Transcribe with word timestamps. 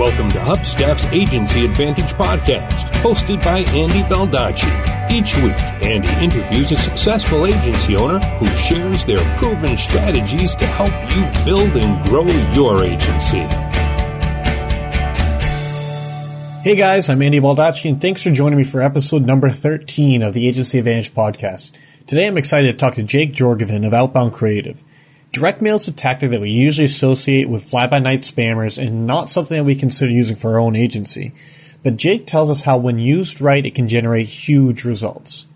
Welcome 0.00 0.30
to 0.30 0.38
Hubstaff's 0.38 1.04
Agency 1.12 1.66
Advantage 1.66 2.14
podcast, 2.14 2.90
hosted 3.02 3.42
by 3.42 3.58
Andy 3.58 4.00
Baldacci. 4.04 5.12
Each 5.12 5.36
week, 5.36 5.52
Andy 5.84 6.08
interviews 6.24 6.72
a 6.72 6.76
successful 6.76 7.44
agency 7.44 7.96
owner 7.96 8.18
who 8.38 8.46
shares 8.56 9.04
their 9.04 9.18
proven 9.36 9.76
strategies 9.76 10.54
to 10.54 10.64
help 10.64 10.88
you 11.14 11.44
build 11.44 11.76
and 11.76 12.02
grow 12.08 12.26
your 12.54 12.82
agency. 12.82 13.40
Hey 16.62 16.76
guys, 16.76 17.10
I'm 17.10 17.20
Andy 17.20 17.38
Baldacci, 17.38 17.90
and 17.90 18.00
thanks 18.00 18.22
for 18.22 18.30
joining 18.30 18.56
me 18.56 18.64
for 18.64 18.80
episode 18.80 19.26
number 19.26 19.50
13 19.50 20.22
of 20.22 20.32
the 20.32 20.48
Agency 20.48 20.78
Advantage 20.78 21.12
podcast. 21.12 21.72
Today 22.06 22.26
I'm 22.26 22.38
excited 22.38 22.72
to 22.72 22.78
talk 22.78 22.94
to 22.94 23.02
Jake 23.02 23.34
Jorgovan 23.34 23.86
of 23.86 23.92
Outbound 23.92 24.32
Creative. 24.32 24.82
Direct 25.32 25.62
mail 25.62 25.76
is 25.76 25.86
a 25.86 25.92
tactic 25.92 26.30
that 26.30 26.40
we 26.40 26.50
usually 26.50 26.86
associate 26.86 27.48
with 27.48 27.68
fly 27.68 27.86
by 27.86 28.00
night 28.00 28.20
spammers 28.20 28.84
and 28.84 29.06
not 29.06 29.30
something 29.30 29.56
that 29.56 29.64
we 29.64 29.76
consider 29.76 30.10
using 30.10 30.36
for 30.36 30.52
our 30.52 30.58
own 30.58 30.74
agency. 30.74 31.32
But 31.84 31.96
Jake 31.96 32.26
tells 32.26 32.50
us 32.50 32.62
how, 32.62 32.78
when 32.78 32.98
used 32.98 33.40
right, 33.40 33.64
it 33.64 33.74
can 33.74 33.88
generate 33.88 34.28
huge 34.28 34.84
results. 34.84 35.46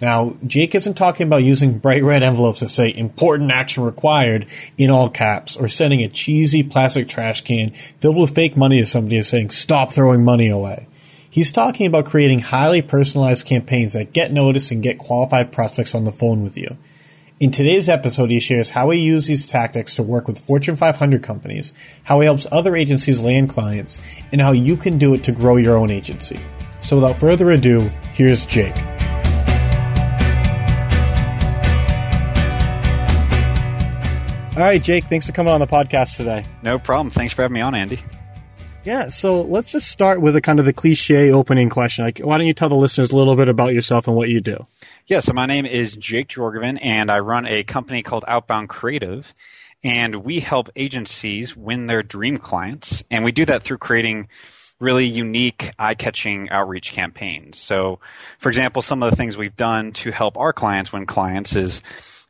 Now, 0.00 0.36
Jake 0.46 0.74
isn't 0.74 0.94
talking 0.94 1.26
about 1.26 1.42
using 1.42 1.78
bright 1.78 2.04
red 2.04 2.22
envelopes 2.22 2.60
that 2.60 2.68
say 2.68 2.94
important 2.94 3.50
action 3.50 3.82
required 3.82 4.46
in 4.78 4.90
all 4.90 5.08
caps 5.08 5.56
or 5.56 5.68
sending 5.68 6.02
a 6.02 6.08
cheesy 6.08 6.62
plastic 6.62 7.08
trash 7.08 7.40
can 7.40 7.70
filled 7.70 8.16
with 8.16 8.34
fake 8.34 8.56
money 8.56 8.80
to 8.80 8.86
somebody 8.86 9.16
and 9.16 9.26
saying 9.26 9.50
stop 9.50 9.92
throwing 9.92 10.22
money 10.22 10.48
away. 10.48 10.86
He's 11.28 11.50
talking 11.50 11.86
about 11.86 12.06
creating 12.06 12.40
highly 12.40 12.80
personalized 12.80 13.46
campaigns 13.46 13.94
that 13.94 14.12
get 14.12 14.32
noticed 14.32 14.70
and 14.70 14.82
get 14.82 14.98
qualified 14.98 15.50
prospects 15.50 15.94
on 15.94 16.04
the 16.04 16.12
phone 16.12 16.44
with 16.44 16.56
you. 16.56 16.76
In 17.38 17.50
today's 17.50 17.90
episode, 17.90 18.30
he 18.30 18.40
shares 18.40 18.70
how 18.70 18.88
he 18.88 18.98
uses 18.98 19.28
these 19.28 19.46
tactics 19.46 19.96
to 19.96 20.02
work 20.02 20.26
with 20.26 20.38
Fortune 20.38 20.74
500 20.74 21.22
companies, 21.22 21.74
how 22.02 22.18
he 22.20 22.24
helps 22.24 22.46
other 22.50 22.74
agencies 22.74 23.20
land 23.20 23.50
clients, 23.50 23.98
and 24.32 24.40
how 24.40 24.52
you 24.52 24.74
can 24.74 24.96
do 24.96 25.12
it 25.12 25.22
to 25.24 25.32
grow 25.32 25.58
your 25.58 25.76
own 25.76 25.90
agency. 25.90 26.40
So 26.80 26.96
without 26.96 27.16
further 27.16 27.50
ado, 27.50 27.80
here's 28.14 28.46
Jake. 28.46 28.74
All 34.56 34.62
right, 34.62 34.82
Jake, 34.82 35.04
thanks 35.04 35.26
for 35.26 35.32
coming 35.32 35.52
on 35.52 35.60
the 35.60 35.66
podcast 35.66 36.16
today. 36.16 36.46
No 36.62 36.78
problem. 36.78 37.10
Thanks 37.10 37.34
for 37.34 37.42
having 37.42 37.56
me 37.56 37.60
on, 37.60 37.74
Andy. 37.74 38.02
Yeah, 38.86 39.08
so 39.08 39.42
let's 39.42 39.72
just 39.72 39.90
start 39.90 40.20
with 40.20 40.36
a 40.36 40.40
kind 40.40 40.60
of 40.60 40.64
the 40.64 40.72
cliche 40.72 41.32
opening 41.32 41.70
question. 41.70 42.04
Like, 42.04 42.20
why 42.20 42.38
don't 42.38 42.46
you 42.46 42.54
tell 42.54 42.68
the 42.68 42.76
listeners 42.76 43.10
a 43.10 43.16
little 43.16 43.34
bit 43.34 43.48
about 43.48 43.74
yourself 43.74 44.06
and 44.06 44.16
what 44.16 44.28
you 44.28 44.40
do? 44.40 44.64
Yeah, 45.08 45.18
so 45.18 45.32
my 45.32 45.46
name 45.46 45.66
is 45.66 45.96
Jake 45.96 46.28
Jorgovan, 46.28 46.78
and 46.80 47.10
I 47.10 47.18
run 47.18 47.46
a 47.46 47.64
company 47.64 48.04
called 48.04 48.24
Outbound 48.28 48.68
Creative, 48.68 49.34
and 49.82 50.14
we 50.24 50.38
help 50.38 50.70
agencies 50.76 51.56
win 51.56 51.86
their 51.86 52.04
dream 52.04 52.36
clients, 52.36 53.02
and 53.10 53.24
we 53.24 53.32
do 53.32 53.44
that 53.46 53.64
through 53.64 53.78
creating 53.78 54.28
really 54.78 55.06
unique, 55.06 55.72
eye-catching 55.78 56.50
outreach 56.50 56.92
campaigns. 56.92 57.58
So, 57.58 58.00
for 58.38 58.48
example, 58.48 58.82
some 58.82 59.02
of 59.02 59.10
the 59.10 59.16
things 59.16 59.36
we've 59.36 59.56
done 59.56 59.92
to 59.92 60.10
help 60.10 60.36
our 60.36 60.52
clients 60.52 60.92
win 60.92 61.06
clients 61.06 61.56
is 61.56 61.82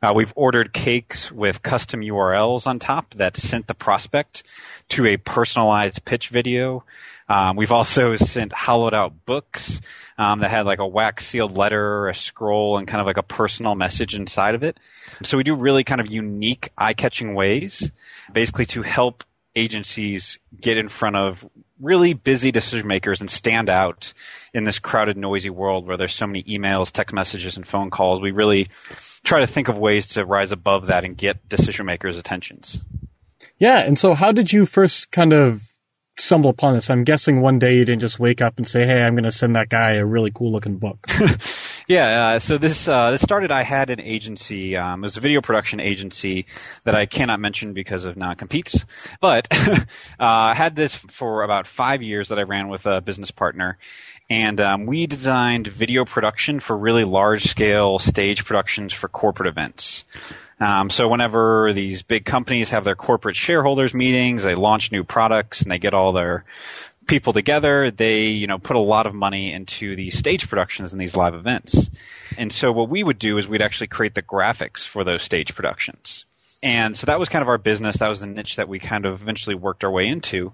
uh, 0.02 0.12
we've 0.14 0.32
ordered 0.36 0.72
cakes 0.72 1.32
with 1.32 1.62
custom 1.62 2.00
URLs 2.00 2.66
on 2.66 2.78
top 2.78 3.14
that 3.14 3.36
sent 3.36 3.66
the 3.66 3.74
prospect 3.74 4.44
to 4.90 5.06
a 5.06 5.16
personalized 5.16 6.04
pitch 6.04 6.28
video. 6.28 6.84
Um, 7.28 7.56
we've 7.56 7.72
also 7.72 8.16
sent 8.16 8.52
hollowed 8.52 8.94
out 8.94 9.24
books 9.24 9.80
um, 10.16 10.40
that 10.40 10.50
had 10.50 10.66
like 10.66 10.78
a 10.78 10.86
wax 10.86 11.26
sealed 11.26 11.56
letter, 11.56 12.08
a 12.08 12.14
scroll, 12.14 12.78
and 12.78 12.86
kind 12.86 13.00
of 13.00 13.06
like 13.06 13.16
a 13.16 13.22
personal 13.22 13.74
message 13.74 14.14
inside 14.14 14.54
of 14.54 14.62
it. 14.62 14.78
So 15.24 15.36
we 15.36 15.42
do 15.42 15.56
really 15.56 15.82
kind 15.82 16.00
of 16.00 16.06
unique, 16.06 16.70
eye 16.78 16.94
catching 16.94 17.34
ways, 17.34 17.90
basically 18.32 18.66
to 18.66 18.82
help 18.82 19.24
agencies 19.56 20.38
get 20.60 20.76
in 20.76 20.88
front 20.88 21.16
of 21.16 21.44
really 21.80 22.14
busy 22.14 22.50
decision 22.50 22.86
makers 22.86 23.20
and 23.20 23.30
stand 23.30 23.68
out 23.68 24.12
in 24.54 24.64
this 24.64 24.78
crowded, 24.78 25.16
noisy 25.16 25.50
world 25.50 25.86
where 25.86 25.96
there's 25.96 26.14
so 26.14 26.26
many 26.26 26.42
emails, 26.44 26.90
text 26.90 27.14
messages, 27.14 27.56
and 27.56 27.66
phone 27.66 27.90
calls. 27.90 28.20
We 28.20 28.30
really 28.30 28.68
try 29.22 29.40
to 29.40 29.46
think 29.46 29.68
of 29.68 29.78
ways 29.78 30.08
to 30.10 30.24
rise 30.24 30.52
above 30.52 30.86
that 30.86 31.04
and 31.04 31.16
get 31.16 31.48
decision 31.48 31.86
makers' 31.86 32.16
attentions. 32.16 32.80
Yeah, 33.58 33.78
and 33.78 33.98
so 33.98 34.14
how 34.14 34.32
did 34.32 34.52
you 34.52 34.66
first 34.66 35.10
kind 35.10 35.32
of 35.32 35.72
stumble 36.18 36.50
upon 36.50 36.74
this? 36.74 36.90
I'm 36.90 37.04
guessing 37.04 37.40
one 37.40 37.58
day 37.58 37.76
you 37.76 37.84
didn't 37.84 38.00
just 38.00 38.18
wake 38.18 38.40
up 38.40 38.56
and 38.56 38.66
say, 38.66 38.86
"Hey, 38.86 39.02
I'm 39.02 39.14
going 39.14 39.24
to 39.24 39.32
send 39.32 39.56
that 39.56 39.68
guy 39.68 39.92
a 39.92 40.04
really 40.04 40.30
cool 40.30 40.50
looking 40.50 40.76
book." 40.76 41.06
yeah, 41.88 42.26
uh, 42.26 42.38
so 42.38 42.58
this 42.58 42.88
uh, 42.88 43.10
this 43.10 43.20
started. 43.20 43.52
I 43.52 43.62
had 43.62 43.90
an 43.90 44.00
agency. 44.00 44.76
Um, 44.76 45.02
it 45.02 45.06
was 45.06 45.16
a 45.16 45.20
video 45.20 45.40
production 45.40 45.80
agency 45.80 46.46
that 46.84 46.94
I 46.94 47.06
cannot 47.06 47.40
mention 47.40 47.72
because 47.72 48.04
of 48.04 48.16
non-competes, 48.16 48.84
but 49.20 49.48
uh, 49.52 49.76
I 50.18 50.54
had 50.54 50.76
this 50.76 50.94
for 50.94 51.42
about 51.42 51.66
five 51.66 52.02
years 52.02 52.28
that 52.28 52.38
I 52.38 52.42
ran 52.42 52.68
with 52.68 52.86
a 52.86 53.00
business 53.00 53.30
partner, 53.30 53.78
and 54.28 54.60
um, 54.60 54.86
we 54.86 55.06
designed 55.06 55.66
video 55.66 56.04
production 56.04 56.60
for 56.60 56.76
really 56.76 57.04
large 57.04 57.44
scale 57.44 57.98
stage 57.98 58.44
productions 58.44 58.92
for 58.92 59.08
corporate 59.08 59.48
events. 59.48 60.04
Um, 60.58 60.88
so 60.88 61.08
whenever 61.08 61.72
these 61.72 62.02
big 62.02 62.24
companies 62.24 62.70
have 62.70 62.84
their 62.84 62.94
corporate 62.94 63.36
shareholders 63.36 63.92
meetings, 63.92 64.42
they 64.42 64.54
launch 64.54 64.90
new 64.90 65.04
products 65.04 65.60
and 65.62 65.70
they 65.70 65.78
get 65.78 65.92
all 65.94 66.12
their 66.12 66.44
people 67.06 67.32
together, 67.32 67.90
they, 67.90 68.28
you 68.28 68.46
know, 68.46 68.58
put 68.58 68.76
a 68.76 68.80
lot 68.80 69.06
of 69.06 69.14
money 69.14 69.52
into 69.52 69.96
these 69.96 70.18
stage 70.18 70.48
productions 70.48 70.92
and 70.92 71.00
these 71.00 71.16
live 71.16 71.34
events. 71.34 71.90
And 72.36 72.52
so 72.52 72.72
what 72.72 72.88
we 72.88 73.02
would 73.02 73.18
do 73.18 73.38
is 73.38 73.46
we'd 73.46 73.62
actually 73.62 73.86
create 73.88 74.14
the 74.14 74.22
graphics 74.22 74.80
for 74.80 75.04
those 75.04 75.22
stage 75.22 75.54
productions. 75.54 76.24
And 76.62 76.96
so 76.96 77.06
that 77.06 77.18
was 77.18 77.28
kind 77.28 77.42
of 77.42 77.48
our 77.48 77.58
business. 77.58 77.98
That 77.98 78.08
was 78.08 78.20
the 78.20 78.26
niche 78.26 78.56
that 78.56 78.68
we 78.68 78.78
kind 78.78 79.06
of 79.06 79.22
eventually 79.22 79.54
worked 79.54 79.84
our 79.84 79.90
way 79.90 80.06
into. 80.06 80.52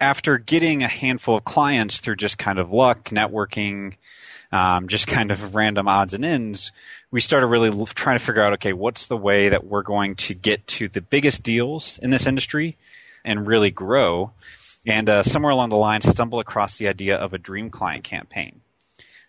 After 0.00 0.38
getting 0.38 0.84
a 0.84 0.88
handful 0.88 1.36
of 1.36 1.44
clients 1.44 1.98
through 1.98 2.16
just 2.16 2.38
kind 2.38 2.58
of 2.58 2.70
luck, 2.70 3.06
networking, 3.06 3.96
um, 4.52 4.88
just 4.88 5.06
kind 5.06 5.30
of 5.30 5.54
random 5.54 5.88
odds 5.88 6.14
and 6.14 6.24
ends, 6.24 6.70
we 7.10 7.20
started 7.20 7.46
really 7.46 7.70
trying 7.94 8.18
to 8.18 8.24
figure 8.24 8.42
out, 8.42 8.54
okay, 8.54 8.72
what's 8.72 9.06
the 9.06 9.16
way 9.16 9.50
that 9.50 9.64
we're 9.64 9.82
going 9.82 10.16
to 10.16 10.34
get 10.34 10.66
to 10.66 10.88
the 10.88 11.00
biggest 11.00 11.42
deals 11.42 11.98
in 12.02 12.10
this 12.10 12.26
industry 12.26 12.76
and 13.24 13.46
really 13.46 13.70
grow? 13.70 14.32
And 14.86 15.08
uh, 15.08 15.22
somewhere 15.22 15.52
along 15.52 15.70
the 15.70 15.76
line, 15.76 16.00
stumble 16.00 16.40
across 16.40 16.76
the 16.76 16.88
idea 16.88 17.16
of 17.16 17.32
a 17.32 17.38
dream 17.38 17.70
client 17.70 18.04
campaign. 18.04 18.60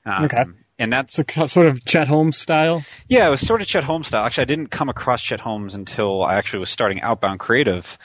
Um, 0.05 0.25
okay. 0.25 0.43
And 0.77 0.93
that's 0.93 1.15
so, 1.15 1.45
sort 1.47 1.67
of 1.67 1.83
Chet 1.83 2.07
Holmes 2.07 2.37
style. 2.37 2.85
Yeah, 3.09 3.27
it 3.27 3.31
was 3.31 3.45
sort 3.45 3.61
of 3.61 3.67
Chet 3.67 3.83
Holmes 3.83 4.07
style. 4.07 4.25
Actually, 4.25 4.43
I 4.43 4.45
didn't 4.45 4.67
come 4.67 4.87
across 4.87 5.21
Chet 5.21 5.41
Holmes 5.41 5.75
until 5.75 6.23
I 6.23 6.35
actually 6.35 6.61
was 6.61 6.69
starting 6.69 7.01
Outbound 7.01 7.39
Creative. 7.39 7.97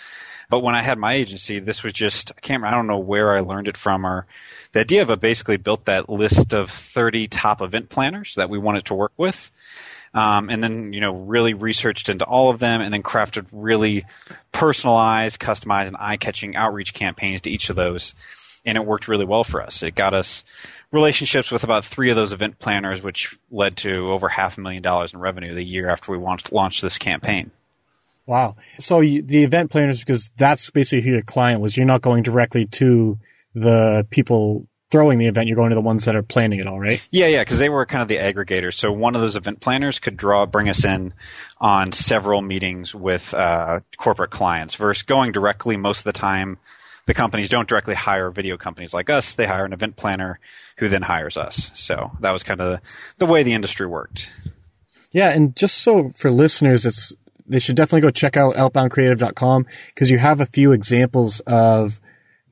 But 0.54 0.62
when 0.62 0.76
I 0.76 0.82
had 0.82 0.98
my 0.98 1.15
agency, 1.15 1.59
this 1.59 1.82
was 1.82 1.92
just 1.92 2.31
I 2.38 2.41
can't 2.41 2.62
I 2.62 2.70
don't 2.70 2.87
know 2.87 3.00
where 3.00 3.37
I 3.37 3.41
learned 3.41 3.66
it 3.66 3.76
from 3.76 4.06
or 4.06 4.25
the 4.70 4.78
idea 4.78 5.03
of 5.03 5.10
it 5.10 5.19
basically 5.19 5.56
built 5.56 5.87
that 5.87 6.09
list 6.09 6.54
of 6.54 6.70
30 6.70 7.26
top 7.26 7.60
event 7.60 7.88
planners 7.88 8.37
that 8.37 8.48
we 8.48 8.56
wanted 8.56 8.84
to 8.84 8.94
work 8.94 9.10
with. 9.16 9.50
Um, 10.14 10.50
and 10.50 10.62
then, 10.62 10.93
you 10.93 11.00
know, 11.00 11.12
really 11.12 11.54
researched 11.54 12.09
into 12.09 12.25
all 12.25 12.50
of 12.50 12.60
them 12.60 12.82
and 12.82 12.94
then 12.94 13.03
crafted 13.03 13.47
really 13.50 14.06
personalized, 14.53 15.41
customized, 15.41 15.88
and 15.88 15.97
eye-catching 15.98 16.54
outreach 16.54 16.94
campaigns 16.94 17.41
to 17.41 17.50
each 17.50 17.69
of 17.69 17.75
those. 17.75 18.14
And 18.64 18.78
it 18.78 18.87
worked 18.87 19.09
really 19.09 19.25
well 19.25 19.43
for 19.43 19.60
us. 19.60 19.82
It 19.82 19.97
got 19.97 20.14
us 20.14 20.44
relationships 20.93 21.50
with 21.50 21.64
about 21.64 21.84
three 21.84 22.10
of 22.10 22.16
those 22.16 22.32
event 22.32 22.60
planners, 22.60 23.03
which 23.03 23.37
led 23.50 23.78
to 23.78 24.12
over 24.12 24.28
half 24.28 24.56
a 24.56 24.60
million 24.60 24.84
dollars 24.84 25.14
in 25.14 25.19
revenue 25.19 25.53
the 25.53 25.64
year 25.64 25.88
after 25.88 26.12
we 26.12 26.19
launched, 26.19 26.53
launched 26.53 26.81
this 26.81 26.97
campaign. 26.97 27.50
Wow. 28.26 28.56
So 28.78 29.00
you, 29.00 29.22
the 29.22 29.44
event 29.44 29.70
planners, 29.70 30.00
because 30.00 30.30
that's 30.36 30.70
basically 30.70 31.02
who 31.02 31.12
your 31.12 31.22
client 31.22 31.60
was. 31.60 31.76
You're 31.76 31.86
not 31.86 32.02
going 32.02 32.22
directly 32.22 32.66
to 32.66 33.18
the 33.54 34.06
people 34.10 34.66
throwing 34.90 35.18
the 35.18 35.26
event, 35.26 35.48
you're 35.48 35.56
going 35.56 35.70
to 35.70 35.74
the 35.74 35.80
ones 35.80 36.04
that 36.04 36.14
are 36.14 36.22
planning 36.22 36.60
it 36.60 36.68
all, 36.68 36.78
right? 36.78 37.04
Yeah, 37.10 37.26
yeah, 37.26 37.42
because 37.42 37.58
they 37.58 37.68
were 37.68 37.84
kind 37.84 38.00
of 38.00 38.06
the 38.06 38.18
aggregators. 38.18 38.74
So 38.74 38.92
one 38.92 39.16
of 39.16 39.22
those 39.22 39.34
event 39.34 39.60
planners 39.60 39.98
could 39.98 40.16
draw, 40.16 40.46
bring 40.46 40.68
us 40.68 40.84
in 40.84 41.14
on 41.60 41.90
several 41.90 42.40
meetings 42.40 42.94
with 42.94 43.34
uh, 43.34 43.80
corporate 43.96 44.30
clients. 44.30 44.76
Versus 44.76 45.02
going 45.02 45.32
directly, 45.32 45.76
most 45.76 45.99
of 45.99 46.04
the 46.04 46.12
time, 46.12 46.58
the 47.06 47.14
companies 47.14 47.49
don't 47.49 47.69
directly 47.69 47.94
hire 47.94 48.31
video 48.31 48.56
companies 48.56 48.94
like 48.94 49.10
us. 49.10 49.34
They 49.34 49.46
hire 49.46 49.64
an 49.64 49.72
event 49.72 49.96
planner 49.96 50.38
who 50.76 50.88
then 50.88 51.02
hires 51.02 51.37
us. 51.37 51.72
So 51.75 52.12
that 52.20 52.31
was 52.31 52.44
kind 52.44 52.60
of 52.60 52.70
the, 52.70 52.88
the 53.19 53.26
way 53.26 53.43
the 53.43 53.54
industry 53.54 53.88
worked. 53.88 54.31
Yeah, 55.10 55.31
and 55.31 55.56
just 55.56 55.78
so 55.78 56.10
for 56.10 56.31
listeners, 56.31 56.87
it's 56.87 57.12
they 57.46 57.58
should 57.58 57.76
definitely 57.76 58.02
go 58.02 58.11
check 58.11 58.37
out 58.37 58.56
outboundcreative.com 58.56 59.67
because 59.88 60.11
you 60.11 60.19
have 60.19 60.41
a 60.41 60.46
few 60.46 60.73
examples 60.73 61.41
of 61.41 62.00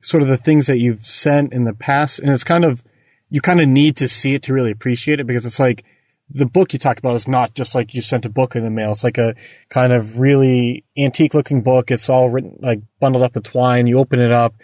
sort 0.01 0.23
of 0.23 0.29
the 0.29 0.37
things 0.37 0.67
that 0.67 0.79
you've 0.79 1.05
sent 1.05 1.53
in 1.53 1.63
the 1.63 1.73
past. 1.73 2.19
And 2.19 2.29
it's 2.29 2.43
kind 2.43 2.65
of, 2.65 2.83
you 3.29 3.41
kind 3.41 3.61
of 3.61 3.67
need 3.67 3.97
to 3.97 4.07
see 4.07 4.35
it 4.35 4.43
to 4.43 4.53
really 4.53 4.71
appreciate 4.71 5.19
it 5.19 5.27
because 5.27 5.45
it's 5.45 5.59
like 5.59 5.83
the 6.29 6.45
book 6.45 6.73
you 6.73 6.79
talk 6.79 6.99
about 6.99 7.15
is 7.15 7.27
not 7.27 7.53
just 7.53 7.75
like 7.75 7.93
you 7.93 8.01
sent 8.01 8.25
a 8.25 8.29
book 8.29 8.55
in 8.55 8.63
the 8.63 8.69
mail. 8.69 8.91
It's 8.91 9.03
like 9.03 9.17
a 9.17 9.35
kind 9.69 9.93
of 9.93 10.19
really 10.19 10.85
antique 10.97 11.33
looking 11.33 11.61
book. 11.61 11.91
It's 11.91 12.09
all 12.09 12.29
written, 12.29 12.57
like 12.61 12.81
bundled 12.99 13.23
up 13.23 13.35
with 13.35 13.45
twine. 13.45 13.87
You 13.87 13.99
open 13.99 14.19
it 14.19 14.31
up 14.31 14.55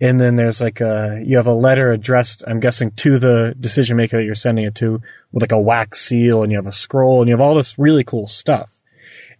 and 0.00 0.20
then 0.20 0.36
there's 0.36 0.60
like 0.60 0.80
a, 0.80 1.22
you 1.24 1.36
have 1.36 1.46
a 1.46 1.54
letter 1.54 1.90
addressed, 1.92 2.44
I'm 2.46 2.60
guessing 2.60 2.90
to 2.92 3.18
the 3.18 3.54
decision 3.58 3.96
maker 3.96 4.18
that 4.18 4.24
you're 4.24 4.34
sending 4.34 4.64
it 4.66 4.74
to 4.76 5.00
with 5.32 5.42
like 5.42 5.52
a 5.52 5.60
wax 5.60 6.00
seal 6.00 6.42
and 6.42 6.52
you 6.52 6.58
have 6.58 6.66
a 6.66 6.72
scroll 6.72 7.20
and 7.20 7.28
you 7.28 7.34
have 7.34 7.40
all 7.40 7.54
this 7.54 7.78
really 7.78 8.04
cool 8.04 8.26
stuff. 8.26 8.75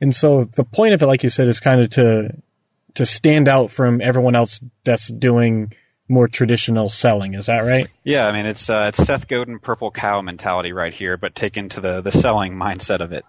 And 0.00 0.14
so 0.14 0.44
the 0.44 0.64
point 0.64 0.94
of 0.94 1.02
it, 1.02 1.06
like 1.06 1.22
you 1.22 1.30
said, 1.30 1.48
is 1.48 1.60
kind 1.60 1.80
of 1.80 1.90
to 1.90 2.36
to 2.94 3.06
stand 3.06 3.48
out 3.48 3.70
from 3.70 4.00
everyone 4.00 4.34
else 4.34 4.60
that's 4.84 5.08
doing 5.08 5.72
more 6.08 6.28
traditional 6.28 6.88
selling. 6.88 7.34
Is 7.34 7.46
that 7.46 7.60
right? 7.60 7.88
Yeah, 8.04 8.26
I 8.26 8.32
mean 8.32 8.46
it's 8.46 8.70
uh, 8.70 8.92
it's 8.94 9.06
Seth 9.06 9.28
Godin 9.28 9.58
purple 9.58 9.90
cow 9.90 10.22
mentality 10.22 10.72
right 10.72 10.94
here, 10.94 11.16
but 11.16 11.34
taken 11.34 11.68
to 11.70 11.80
the 11.80 12.00
the 12.00 12.12
selling 12.12 12.54
mindset 12.54 13.00
of 13.00 13.12
it, 13.12 13.24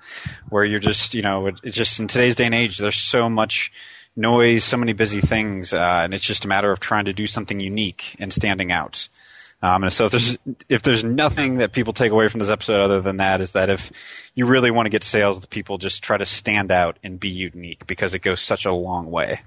where 0.49 0.63
you're 0.63 0.79
just 0.79 1.13
you 1.13 1.21
know 1.21 1.47
it's 1.47 1.75
just 1.75 1.99
in 1.99 2.07
today's 2.07 2.35
day 2.35 2.45
and 2.45 2.55
age, 2.55 2.77
there's 2.77 2.95
so 2.95 3.29
much 3.29 3.71
noise, 4.15 4.63
so 4.63 4.77
many 4.77 4.93
busy 4.93 5.21
things, 5.21 5.73
uh, 5.73 6.01
and 6.03 6.13
it's 6.13 6.23
just 6.23 6.45
a 6.45 6.47
matter 6.47 6.71
of 6.71 6.79
trying 6.79 7.05
to 7.05 7.13
do 7.13 7.27
something 7.27 7.59
unique 7.59 8.15
and 8.19 8.33
standing 8.33 8.71
out. 8.71 9.09
Um, 9.61 9.83
and 9.83 9.91
so 9.91 10.05
if 10.05 10.11
there's 10.11 10.37
if 10.69 10.81
there's 10.83 11.03
nothing 11.03 11.57
that 11.57 11.71
people 11.71 11.93
take 11.93 12.11
away 12.11 12.27
from 12.27 12.39
this 12.39 12.49
episode 12.49 12.79
other 12.79 13.01
than 13.01 13.17
that 13.17 13.41
is 13.41 13.51
that 13.51 13.69
if 13.69 13.91
you 14.35 14.45
really 14.45 14.69
want 14.69 14.85
to 14.85 14.91
get 14.91 15.03
sales 15.03 15.37
with 15.37 15.49
people, 15.49 15.79
just 15.79 16.03
try 16.03 16.17
to 16.17 16.25
stand 16.25 16.71
out 16.71 16.99
and 17.03 17.19
be 17.19 17.29
unique 17.29 17.87
because 17.87 18.13
it 18.13 18.19
goes 18.19 18.39
such 18.39 18.65
a 18.65 18.71
long 18.71 19.09
way. 19.09 19.41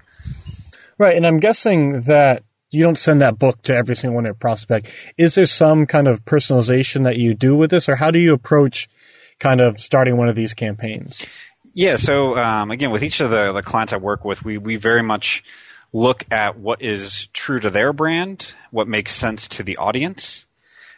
Right, 0.97 1.15
and 1.15 1.25
I'm 1.25 1.39
guessing 1.39 2.01
that 2.01 2.43
you 2.71 2.83
don't 2.83 2.97
send 2.97 3.21
that 3.21 3.39
book 3.39 3.61
to 3.63 3.75
every 3.75 3.95
single 3.95 4.15
one 4.15 4.25
of 4.25 4.29
your 4.29 4.35
prospect. 4.35 4.89
Is 5.17 5.35
there 5.35 5.45
some 5.45 5.85
kind 5.85 6.07
of 6.07 6.25
personalization 6.25 7.05
that 7.05 7.17
you 7.17 7.33
do 7.33 7.55
with 7.55 7.69
this, 7.69 7.87
or 7.87 7.95
how 7.95 8.11
do 8.11 8.19
you 8.19 8.33
approach 8.33 8.89
kind 9.39 9.61
of 9.61 9.79
starting 9.79 10.17
one 10.17 10.29
of 10.29 10.35
these 10.35 10.53
campaigns? 10.53 11.25
Yeah, 11.73 11.95
so 11.95 12.37
um, 12.37 12.69
again, 12.69 12.91
with 12.91 13.03
each 13.03 13.21
of 13.21 13.29
the, 13.29 13.53
the 13.53 13.63
clients 13.63 13.93
I 13.93 13.97
work 13.97 14.25
with, 14.25 14.43
we 14.43 14.57
we 14.57 14.75
very 14.75 15.03
much 15.03 15.43
look 15.93 16.23
at 16.31 16.57
what 16.57 16.81
is 16.81 17.27
true 17.33 17.59
to 17.59 17.69
their 17.69 17.93
brand, 17.93 18.53
what 18.71 18.87
makes 18.87 19.13
sense 19.13 19.47
to 19.49 19.63
the 19.63 19.77
audience 19.77 20.45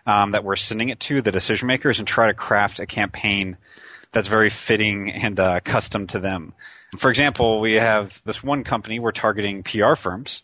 um, 0.06 0.32
that 0.32 0.44
we're 0.44 0.56
sending 0.56 0.90
it 0.90 1.00
to, 1.02 1.22
the 1.22 1.32
decision 1.32 1.68
makers, 1.68 2.00
and 2.00 2.08
try 2.08 2.28
to 2.28 2.34
craft 2.34 2.80
a 2.80 2.86
campaign 2.86 3.58
that's 4.12 4.28
very 4.28 4.50
fitting 4.50 5.12
and 5.12 5.40
uh, 5.40 5.60
custom 5.62 6.08
to 6.08 6.20
them. 6.20 6.54
For 6.98 7.10
example, 7.10 7.60
we 7.60 7.76
have 7.76 8.22
this 8.24 8.44
one 8.44 8.64
company 8.64 9.00
we're 9.00 9.12
targeting 9.12 9.64
PR 9.64 9.96
firms. 9.96 10.44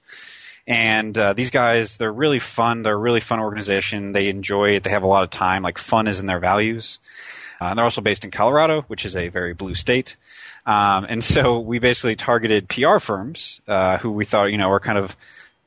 And 0.65 1.17
uh, 1.17 1.33
these 1.33 1.49
guys, 1.49 1.97
they're 1.97 2.11
really 2.11 2.39
fun. 2.39 2.83
They're 2.83 2.93
a 2.93 2.97
really 2.97 3.19
fun 3.19 3.39
organization. 3.39 4.11
They 4.11 4.29
enjoy 4.29 4.71
it. 4.71 4.83
They 4.83 4.91
have 4.91 5.03
a 5.03 5.07
lot 5.07 5.23
of 5.23 5.29
time. 5.29 5.63
Like 5.63 5.77
fun 5.77 6.07
is 6.07 6.19
in 6.19 6.25
their 6.25 6.39
values. 6.39 6.99
Uh, 7.61 7.65
and 7.65 7.77
they're 7.77 7.85
also 7.85 8.01
based 8.01 8.23
in 8.23 8.31
Colorado, 8.31 8.81
which 8.83 9.05
is 9.05 9.15
a 9.15 9.29
very 9.29 9.53
blue 9.53 9.75
state. 9.75 10.15
Um, 10.65 11.05
and 11.09 11.23
so 11.23 11.59
we 11.59 11.79
basically 11.79 12.15
targeted 12.15 12.69
PR 12.69 12.99
firms 12.99 13.61
uh, 13.67 13.97
who 13.97 14.11
we 14.11 14.25
thought, 14.25 14.51
you 14.51 14.57
know, 14.57 14.69
are 14.69 14.79
kind 14.79 14.97
of 14.97 15.15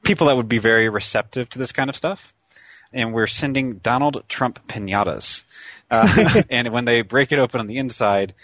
people 0.03 0.29
that 0.29 0.37
would 0.37 0.49
be 0.49 0.59
very 0.59 0.89
receptive 0.89 1.49
to 1.51 1.59
this 1.59 1.73
kind 1.73 1.91
of 1.91 1.97
stuff. 1.97 2.33
And 2.93 3.13
we're 3.13 3.27
sending 3.27 3.75
Donald 3.79 4.23
Trump 4.29 4.67
pinatas. 4.69 5.43
Uh, 5.91 6.43
and 6.51 6.69
when 6.73 6.85
they 6.85 7.03
break 7.03 7.33
it 7.33 7.39
open 7.39 7.61
on 7.61 7.67
the 7.67 7.79
inside, 7.79 8.35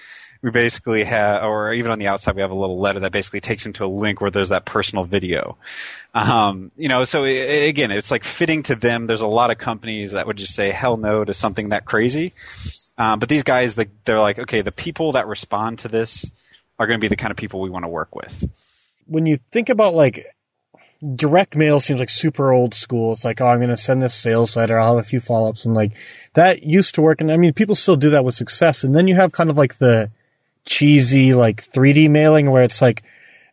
we 0.43 0.51
basically 0.51 1.05
have, 1.05 1.43
or 1.43 1.73
even 1.73 1.91
on 1.91 1.99
the 1.99 2.07
outside, 2.07 2.37
we 2.37 2.43
have 2.43 2.51
a 2.51 2.55
little 2.55 2.79
letter 2.79 3.01
that 3.01 3.13
basically 3.13 3.41
takes 3.41 3.65
them 3.65 3.73
to 3.75 3.85
a 3.85 3.89
link 3.89 4.21
where 4.21 4.31
there's 4.31 4.51
that 4.51 4.65
personal 4.65 5.05
video. 5.05 5.57
Um, 6.15 6.71
you 6.77 6.89
know, 6.89 7.05
so 7.05 7.25
it, 7.25 7.69
again, 7.69 7.91
it's 7.91 8.11
like 8.11 8.25
fitting 8.25 8.63
to 8.65 8.77
them. 8.77 9.07
There's 9.07 9.21
a 9.21 9.27
lot 9.27 9.51
of 9.51 9.59
companies 9.59 10.13
that 10.13 10.27
would 10.27 10.37
just 10.37 10.55
say 10.55 10.71
hell 10.71 10.97
no 10.97 11.25
to 11.25 11.35
something 11.35 11.71
that 11.71 11.85
crazy. 11.85 12.33
Um, 12.99 13.21
but 13.21 13.29
these 13.29 13.45
guys, 13.45 13.77
they're 14.05 14.21
like, 14.21 14.39
okay, 14.41 14.61
the 14.61 14.73
people 14.73 15.13
that 15.13 15.27
respond 15.27 15.79
to 15.81 15.89
this 15.89 16.31
are 16.79 16.87
going 16.87 16.99
to 16.99 17.05
be 17.05 17.09
the 17.09 17.17
kind 17.17 17.31
of 17.31 17.37
people 17.37 17.61
we 17.61 17.71
want 17.71 17.85
to 17.85 17.89
work 17.89 18.15
with. 18.15 18.45
When 19.07 19.25
you 19.25 19.39
think 19.53 19.71
about 19.71 19.95
like 19.95 20.27
direct 21.15 21.55
mail 21.55 21.81
seems 21.81 22.01
like 22.01 22.11
super 22.11 22.53
old 22.53 22.75
school. 22.75 23.13
It's 23.13 23.25
like, 23.25 23.41
oh, 23.41 23.47
I'm 23.47 23.59
going 23.59 23.69
to 23.71 23.77
send 23.77 24.03
this 24.03 24.15
sales 24.15 24.57
letter. 24.57 24.79
I'll 24.79 24.97
have 24.97 25.05
a 25.05 25.09
few 25.09 25.21
follow 25.21 25.49
ups 25.49 25.65
and 25.65 25.75
like 25.75 25.93
that 26.35 26.63
used 26.63 26.97
to 26.97 27.03
work. 27.03 27.21
And 27.21 27.31
I 27.31 27.37
mean, 27.37 27.53
people 27.53 27.75
still 27.75 27.97
do 27.97 28.11
that 28.11 28.25
with 28.25 28.35
success. 28.35 28.85
And 28.85 28.95
then 28.95 29.07
you 29.07 29.15
have 29.15 29.33
kind 29.33 29.51
of 29.51 29.57
like 29.57 29.79
the 29.79 30.11
cheesy, 30.65 31.35
like 31.35 31.65
3D 31.73 32.11
mailing 32.11 32.51
where 32.51 32.65
it's 32.65 32.83
like, 32.83 33.05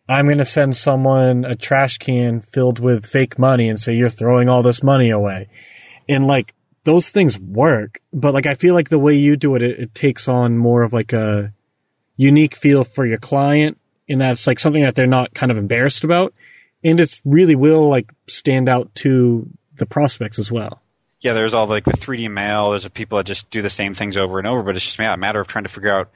I'm 0.08 0.26
going 0.26 0.40
to 0.40 0.46
send 0.46 0.76
someone 0.76 1.46
a 1.46 1.56
trash 1.56 1.98
can 1.98 2.42
filled 2.42 2.80
with 2.80 3.06
fake 3.06 3.40
money 3.40 3.70
and 3.70 3.80
say 3.80 3.96
you're 3.96 4.10
throwing 4.10 4.50
all 4.50 4.62
this 4.62 4.84
money 4.84 5.10
away. 5.10 5.50
And 6.08 6.28
like 6.28 6.54
those 6.86 7.10
things 7.10 7.38
work, 7.38 8.00
but 8.14 8.34
like 8.34 8.46
I 8.46 8.54
feel 8.54 8.74
like 8.74 8.90
the 8.90 9.00
way 9.00 9.16
you 9.16 9.36
do 9.36 9.56
it, 9.56 9.64
it, 9.64 9.80
it 9.80 9.96
takes 9.96 10.28
on 10.28 10.58
more 10.58 10.84
of 10.84 10.94
like 10.94 11.12
a 11.14 11.52
unique 12.16 12.56
feel 12.56 12.86
for 12.86 13.06
your 13.06 13.18
client 13.18 13.78
and 14.08 14.22
that's 14.22 14.48
like 14.48 14.60
something 14.60 14.84
that 14.84 14.96
they're 14.96 15.08
not 15.08 15.34
kind 15.34 15.52
of 15.52 15.58
embarrassed 15.58 16.04
about. 16.04 16.34
And 16.84 17.00
it 17.00 17.20
really 17.26 17.56
will 17.56 17.90
like 17.90 18.14
stand 18.28 18.70
out 18.70 18.94
to 18.96 19.50
the 19.76 19.88
prospects 19.88 20.40
as 20.40 20.52
well. 20.52 20.82
Yeah, 21.22 21.34
there's 21.34 21.56
all 21.56 21.66
like 21.66 21.86
the 21.86 21.94
3D 21.94 22.30
mail. 22.30 22.70
There's 22.70 22.88
people 22.90 23.18
that 23.18 23.26
just 23.26 23.50
do 23.50 23.64
the 23.64 23.70
same 23.70 23.96
things 23.96 24.18
over 24.18 24.38
and 24.38 24.48
over, 24.48 24.62
but 24.62 24.76
it's 24.76 24.86
just 24.86 25.00
yeah, 25.00 25.14
a 25.14 25.18
matter 25.18 25.40
of 25.40 25.48
trying 25.48 25.64
to 25.64 25.70
figure 25.70 25.94
out 25.94 26.12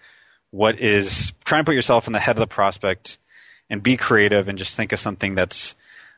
what 0.51 0.79
is 0.79 1.33
trying 1.43 1.61
to 1.61 1.65
put 1.65 1.75
yourself 1.75 2.07
in 2.07 2.13
the 2.13 2.19
head 2.19 2.35
of 2.35 2.41
the 2.41 2.47
prospect 2.47 3.17
and 3.69 3.81
be 3.81 3.97
creative 3.97 4.47
and 4.47 4.59
just 4.59 4.75
think 4.75 4.91
of 4.91 4.99
something 4.99 5.33
that's 5.33 5.73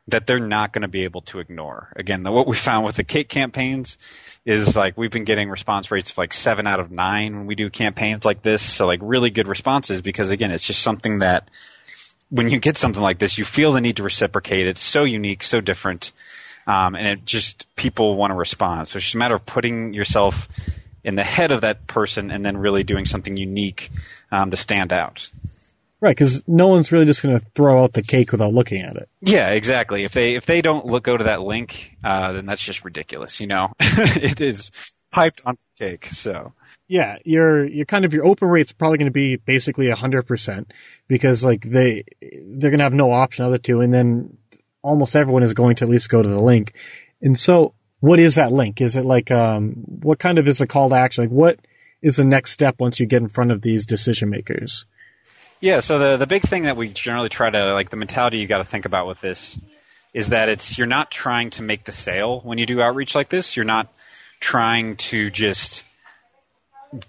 that 0.07 0.25
they're 0.25 0.39
not 0.39 0.73
going 0.73 0.81
to 0.81 0.87
be 0.87 1.03
able 1.03 1.21
to 1.21 1.39
ignore. 1.39 1.91
Again, 1.95 2.23
the, 2.23 2.31
what 2.31 2.47
we 2.47 2.55
found 2.55 2.85
with 2.85 2.95
the 2.95 3.03
cake 3.03 3.29
campaigns 3.29 3.97
is 4.45 4.75
like 4.75 4.97
we've 4.97 5.11
been 5.11 5.23
getting 5.23 5.49
response 5.49 5.91
rates 5.91 6.11
of 6.11 6.17
like 6.17 6.33
seven 6.33 6.65
out 6.65 6.79
of 6.79 6.91
nine 6.91 7.35
when 7.35 7.45
we 7.45 7.55
do 7.55 7.69
campaigns 7.69 8.25
like 8.25 8.41
this. 8.41 8.61
So 8.61 8.87
like 8.87 8.99
really 9.03 9.29
good 9.29 9.47
responses 9.47 10.01
because 10.01 10.31
again, 10.31 10.51
it's 10.51 10.65
just 10.65 10.81
something 10.81 11.19
that 11.19 11.49
when 12.29 12.49
you 12.49 12.59
get 12.59 12.77
something 12.77 13.01
like 13.01 13.19
this, 13.19 13.37
you 13.37 13.45
feel 13.45 13.73
the 13.73 13.81
need 13.81 13.97
to 13.97 14.03
reciprocate. 14.03 14.65
It's 14.65 14.81
so 14.81 15.03
unique, 15.03 15.43
so 15.43 15.61
different. 15.61 16.11
Um, 16.65 16.95
and 16.95 17.07
it 17.07 17.25
just 17.25 17.67
people 17.75 18.15
want 18.15 18.31
to 18.31 18.37
respond. 18.37 18.87
So 18.87 18.97
it's 18.97 19.05
just 19.05 19.15
a 19.15 19.17
matter 19.17 19.35
of 19.35 19.45
putting 19.45 19.93
yourself 19.93 20.47
in 21.03 21.15
the 21.15 21.23
head 21.23 21.51
of 21.51 21.61
that 21.61 21.87
person 21.87 22.31
and 22.31 22.45
then 22.45 22.57
really 22.57 22.83
doing 22.83 23.05
something 23.05 23.35
unique 23.35 23.89
um, 24.31 24.51
to 24.51 24.57
stand 24.57 24.93
out. 24.93 25.29
Right, 26.01 26.17
because 26.17 26.47
no 26.47 26.67
one's 26.67 26.91
really 26.91 27.05
just 27.05 27.21
going 27.21 27.37
to 27.37 27.45
throw 27.53 27.83
out 27.83 27.93
the 27.93 28.01
cake 28.01 28.31
without 28.31 28.53
looking 28.53 28.81
at 28.81 28.95
it. 28.95 29.07
Yeah, 29.21 29.51
exactly. 29.51 30.03
If 30.03 30.13
they 30.13 30.33
if 30.33 30.47
they 30.47 30.63
don't 30.63 30.87
look 30.87 31.03
go 31.03 31.15
to 31.15 31.25
that 31.25 31.43
link, 31.43 31.95
uh, 32.03 32.33
then 32.33 32.47
that's 32.47 32.63
just 32.63 32.83
ridiculous. 32.83 33.39
You 33.39 33.45
know, 33.45 33.73
it 33.79 34.41
is 34.41 34.71
hyped 35.13 35.41
on 35.45 35.59
cake. 35.77 36.07
So 36.07 36.53
yeah, 36.87 37.19
your 37.23 37.65
your 37.65 37.85
kind 37.85 38.03
of 38.03 38.15
your 38.15 38.25
open 38.25 38.47
rate's 38.47 38.71
probably 38.71 38.97
going 38.97 39.05
to 39.05 39.11
be 39.11 39.35
basically 39.35 39.91
hundred 39.91 40.23
percent 40.23 40.73
because 41.07 41.45
like 41.45 41.61
they 41.61 42.03
they're 42.19 42.71
going 42.71 42.79
to 42.79 42.83
have 42.83 42.93
no 42.93 43.11
option 43.11 43.45
other 43.45 43.59
two, 43.59 43.81
and 43.81 43.93
then 43.93 44.37
almost 44.81 45.15
everyone 45.15 45.43
is 45.43 45.53
going 45.53 45.75
to 45.77 45.85
at 45.85 45.91
least 45.91 46.09
go 46.09 46.23
to 46.23 46.27
the 46.27 46.41
link. 46.41 46.73
And 47.21 47.37
so, 47.37 47.75
what 47.99 48.19
is 48.19 48.35
that 48.35 48.51
link? 48.51 48.81
Is 48.81 48.95
it 48.95 49.05
like 49.05 49.29
um, 49.29 49.73
what 49.85 50.17
kind 50.17 50.39
of 50.39 50.47
is 50.47 50.61
a 50.61 50.67
call 50.67 50.89
to 50.89 50.95
action? 50.95 51.25
Like 51.25 51.31
what 51.31 51.59
is 52.01 52.15
the 52.15 52.25
next 52.25 52.51
step 52.51 52.79
once 52.79 52.99
you 52.99 53.05
get 53.05 53.21
in 53.21 53.29
front 53.29 53.51
of 53.51 53.61
these 53.61 53.85
decision 53.85 54.31
makers? 54.31 54.85
Yeah, 55.61 55.79
so 55.81 55.99
the 55.99 56.17
the 56.17 56.27
big 56.27 56.41
thing 56.41 56.63
that 56.63 56.75
we 56.75 56.89
generally 56.89 57.29
try 57.29 57.49
to 57.49 57.73
like 57.73 57.91
the 57.91 57.95
mentality 57.95 58.39
you 58.39 58.47
got 58.47 58.57
to 58.57 58.65
think 58.65 58.85
about 58.85 59.07
with 59.07 59.21
this 59.21 59.59
is 60.11 60.29
that 60.29 60.49
it's 60.49 60.77
you're 60.77 60.87
not 60.87 61.11
trying 61.11 61.51
to 61.51 61.61
make 61.61 61.85
the 61.85 61.91
sale 61.91 62.41
when 62.41 62.57
you 62.57 62.65
do 62.65 62.81
outreach 62.81 63.13
like 63.13 63.29
this. 63.29 63.55
You're 63.55 63.63
not 63.63 63.87
trying 64.39 64.97
to 64.97 65.29
just 65.29 65.83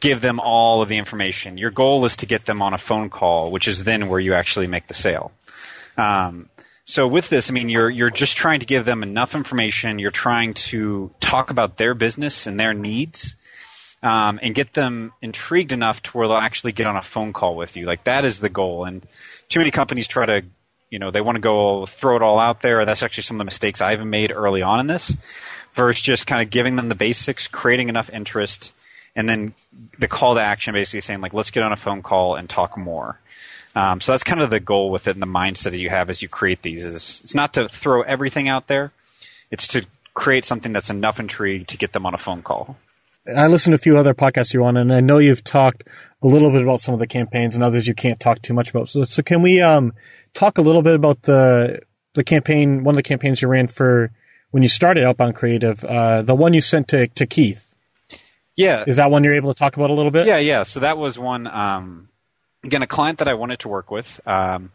give 0.00 0.21
them 0.21 0.38
all 0.38 0.82
of 0.82 0.88
the 0.88 0.99
information. 0.99 1.56
Your 1.59 1.71
goal 1.71 2.04
is 2.04 2.18
to 2.18 2.26
get 2.26 2.44
them 2.44 2.62
on 2.62 2.75
a 2.75 2.78
phone 2.78 3.11
call, 3.11 3.50
which 3.50 3.66
is 3.66 3.85
then 3.85 4.09
where 4.09 4.21
you 4.21 4.35
actually 4.35 4.66
make 4.66 4.87
the 4.87 4.94
sale. 4.94 5.32
Um, 5.97 6.49
so 6.85 7.09
with 7.09 7.28
this, 7.28 7.49
I 7.49 7.52
mean, 7.52 7.71
you're 7.71 7.88
you're 7.88 8.11
just 8.11 8.37
trying 8.37 8.61
to 8.61 8.66
give 8.66 8.85
them 8.85 9.02
enough 9.02 9.35
information. 9.35 9.99
You're 9.99 10.11
trying 10.11 10.54
to 10.54 11.11
talk 11.21 11.50
about 11.50 11.78
their 11.78 11.94
business 11.94 12.47
and 12.47 12.61
their 12.61 12.75
needs, 12.75 13.35
um, 14.02 14.40
and 14.42 14.54
get 14.54 14.73
them 14.73 15.12
intrigued 15.23 15.73
enough 15.73 16.02
to 16.02 16.11
where 16.16 16.26
they'll 16.26 16.37
actually 16.37 16.73
get 16.73 16.87
on 16.87 16.97
a 16.97 17.02
phone 17.02 17.32
call 17.32 17.54
with 17.54 17.76
you. 17.76 17.87
Like 17.87 18.04
that 18.04 18.25
is 18.25 18.40
the 18.40 18.49
goal. 18.49 18.85
And 18.85 19.06
too 19.49 19.61
many 19.61 19.71
companies 19.71 20.09
try 20.09 20.26
to, 20.26 20.42
you 20.90 20.99
know, 20.99 21.11
they 21.11 21.21
want 21.21 21.37
to 21.37 21.40
go 21.40 21.87
throw 21.87 22.16
it 22.16 22.23
all 22.23 22.38
out 22.38 22.62
there. 22.62 22.85
That's 22.85 23.02
actually 23.02 23.23
some 23.23 23.37
of 23.37 23.38
the 23.38 23.44
mistakes 23.44 23.80
I 23.80 23.92
have 23.92 24.04
made 24.04 24.32
early 24.32 24.62
on 24.62 24.80
in 24.80 24.87
this. 24.87 25.16
Versus 25.75 26.02
just 26.02 26.26
kind 26.26 26.42
of 26.42 26.50
giving 26.50 26.76
them 26.76 26.90
the 26.90 26.94
basics, 26.94 27.49
creating 27.49 27.88
enough 27.88 28.11
interest, 28.11 28.75
and 29.16 29.26
then 29.26 29.54
the 29.99 30.06
call 30.06 30.35
to 30.35 30.40
action 30.42 30.75
basically 30.75 31.00
saying 31.00 31.23
like, 31.23 31.32
let's 31.32 31.50
get 31.50 31.62
on 31.62 31.73
a 31.73 31.78
phone 31.78 32.02
call 32.02 32.35
and 32.35 32.47
talk 32.47 32.76
more. 32.76 33.18
Um, 33.75 34.02
so 34.02 34.12
that's 34.12 34.23
kind 34.23 34.42
of 34.42 34.50
the 34.50 34.61
goal 34.61 34.90
with 34.90 35.09
it 35.09 35.12
and 35.12 35.23
the 35.23 35.26
mindset 35.26 35.71
that 35.71 35.78
you 35.78 35.88
have 35.88 36.11
as 36.11 36.21
you 36.21 36.28
create 36.28 36.61
these 36.61 36.85
is 36.85 37.23
it's 37.25 37.35
not 37.35 37.54
to 37.54 37.71
throw 37.71 38.02
everything 38.02 38.49
out 38.49 38.66
there. 38.66 38.92
It's 39.50 39.68
to 39.68 39.87
create 40.12 40.44
something 40.44 40.75
that's 40.75 40.90
enough 40.90 41.18
intrigue 41.18 41.68
to 41.68 41.78
get 41.78 41.92
them 41.92 42.04
on 42.04 42.12
a 42.12 42.18
phone 42.18 42.42
call. 42.42 42.76
I 43.26 43.46
listened 43.46 43.72
to 43.72 43.76
a 43.76 43.78
few 43.78 43.96
other 43.98 44.14
podcasts 44.14 44.52
you're 44.52 44.64
on, 44.64 44.76
and 44.76 44.92
I 44.92 45.00
know 45.00 45.18
you've 45.18 45.44
talked 45.44 45.84
a 46.22 46.26
little 46.26 46.50
bit 46.50 46.62
about 46.62 46.80
some 46.80 46.94
of 46.94 47.00
the 47.00 47.06
campaigns 47.06 47.54
and 47.54 47.62
others 47.62 47.86
you 47.86 47.94
can't 47.94 48.18
talk 48.18 48.42
too 48.42 48.54
much 48.54 48.70
about. 48.70 48.88
So, 48.88 49.04
so 49.04 49.22
can 49.22 49.42
we 49.42 49.60
um, 49.60 49.92
talk 50.34 50.58
a 50.58 50.62
little 50.62 50.82
bit 50.82 50.94
about 50.94 51.22
the 51.22 51.82
the 52.14 52.24
campaign, 52.24 52.84
one 52.84 52.94
of 52.94 52.96
the 52.96 53.02
campaigns 53.02 53.40
you 53.40 53.48
ran 53.48 53.68
for 53.68 54.10
when 54.50 54.62
you 54.62 54.68
started 54.68 55.04
Outbound 55.04 55.34
Creative, 55.34 55.82
uh, 55.82 56.22
the 56.22 56.34
one 56.34 56.52
you 56.52 56.60
sent 56.60 56.88
to, 56.88 57.08
to 57.08 57.26
Keith? 57.26 57.74
Yeah. 58.54 58.84
Is 58.86 58.96
that 58.96 59.10
one 59.10 59.24
you're 59.24 59.34
able 59.34 59.52
to 59.52 59.58
talk 59.58 59.76
about 59.76 59.90
a 59.90 59.94
little 59.94 60.10
bit? 60.10 60.26
Yeah, 60.26 60.38
yeah. 60.38 60.64
So 60.64 60.80
that 60.80 60.98
was 60.98 61.18
one, 61.18 61.46
um, 61.46 62.10
again, 62.62 62.82
a 62.82 62.86
client 62.86 63.18
that 63.18 63.28
I 63.28 63.34
wanted 63.34 63.60
to 63.60 63.68
work 63.68 63.90
with, 63.90 64.20
um, 64.26 64.70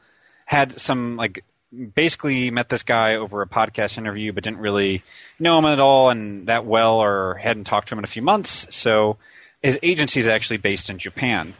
had 0.45 0.79
some 0.79 1.15
like 1.15 1.43
basically 1.71 2.51
met 2.51 2.69
this 2.69 2.83
guy 2.83 3.15
over 3.15 3.41
a 3.41 3.47
podcast 3.47 3.97
interview, 3.97 4.31
but 4.31 4.43
didn't 4.43 4.59
really 4.59 5.03
know 5.39 5.57
him 5.59 5.65
at 5.65 5.79
all 5.79 6.09
and 6.09 6.47
that 6.47 6.65
well, 6.65 6.99
or 6.99 7.35
hadn't 7.35 7.65
talked 7.65 7.89
to 7.89 7.95
him 7.95 7.99
in 7.99 8.03
a 8.03 8.07
few 8.07 8.21
months. 8.21 8.67
So 8.75 9.17
his 9.61 9.79
agency 9.83 10.19
is 10.19 10.27
actually 10.27 10.57
based 10.57 10.89
in 10.89 10.97
Japan, 10.97 11.53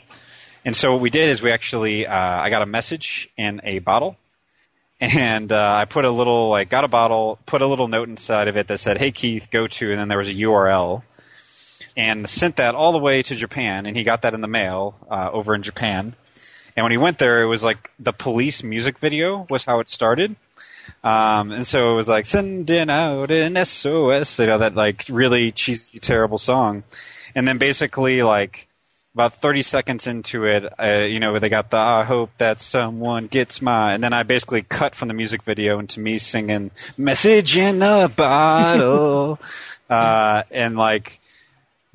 and 0.63 0.75
so 0.75 0.93
what 0.93 1.01
we 1.01 1.09
did 1.09 1.29
is 1.29 1.41
we 1.41 1.51
actually 1.51 2.07
uh, 2.07 2.15
I 2.15 2.49
got 2.49 2.61
a 2.61 2.65
message 2.65 3.29
in 3.37 3.61
a 3.63 3.79
bottle, 3.79 4.17
and 4.99 5.51
uh, 5.51 5.75
I 5.75 5.85
put 5.85 6.05
a 6.05 6.11
little 6.11 6.49
like 6.49 6.69
got 6.69 6.83
a 6.83 6.87
bottle, 6.89 7.39
put 7.45 7.61
a 7.61 7.67
little 7.67 7.87
note 7.87 8.09
inside 8.09 8.47
of 8.47 8.57
it 8.57 8.67
that 8.67 8.79
said, 8.79 8.97
"Hey 8.97 9.11
Keith, 9.11 9.49
go 9.51 9.67
to," 9.67 9.91
and 9.91 9.99
then 9.99 10.07
there 10.07 10.17
was 10.17 10.29
a 10.29 10.33
URL, 10.33 11.03
and 11.95 12.29
sent 12.29 12.57
that 12.57 12.75
all 12.75 12.91
the 12.91 12.99
way 12.99 13.23
to 13.23 13.35
Japan, 13.35 13.85
and 13.85 13.97
he 13.97 14.03
got 14.03 14.21
that 14.21 14.33
in 14.33 14.41
the 14.41 14.47
mail 14.47 14.95
uh, 15.09 15.29
over 15.31 15.53
in 15.53 15.63
Japan. 15.63 16.15
And 16.77 16.83
when 16.83 16.91
he 16.91 16.97
went 16.97 17.17
there, 17.17 17.41
it 17.41 17.47
was 17.47 17.63
like 17.63 17.89
the 17.97 18.13
police 18.13 18.61
music 18.61 18.99
video 18.99 19.47
was 19.49 19.65
how 19.65 19.79
it 19.79 19.89
started. 19.89 20.35
Um, 21.03 21.51
and 21.51 21.65
so 21.65 21.91
it 21.91 21.95
was 21.95 22.07
like 22.07 22.27
sending 22.27 22.91
out 22.91 23.31
an 23.31 23.65
SOS, 23.65 24.39
you 24.39 24.45
know, 24.45 24.59
that 24.59 24.75
like 24.75 25.05
really 25.09 25.51
cheesy, 25.51 25.99
terrible 25.99 26.37
song. 26.37 26.83
And 27.33 27.47
then 27.47 27.57
basically 27.57 28.21
like 28.21 28.67
about 29.15 29.33
30 29.33 29.63
seconds 29.63 30.05
into 30.05 30.45
it, 30.45 30.71
uh, 30.79 31.07
you 31.09 31.19
know, 31.19 31.39
they 31.39 31.49
got 31.49 31.71
the 31.71 31.77
I 31.77 32.03
hope 32.03 32.29
that 32.37 32.59
someone 32.59 33.25
gets 33.25 33.59
my, 33.59 33.93
and 33.93 34.03
then 34.03 34.13
I 34.13 34.21
basically 34.21 34.61
cut 34.61 34.93
from 34.93 35.07
the 35.07 35.15
music 35.15 35.41
video 35.41 35.79
into 35.79 35.99
me 35.99 36.19
singing 36.19 36.69
message 36.95 37.57
in 37.57 37.81
a 37.81 38.07
bottle, 38.07 39.39
uh, 39.89 40.43
and 40.51 40.77
like 40.77 41.19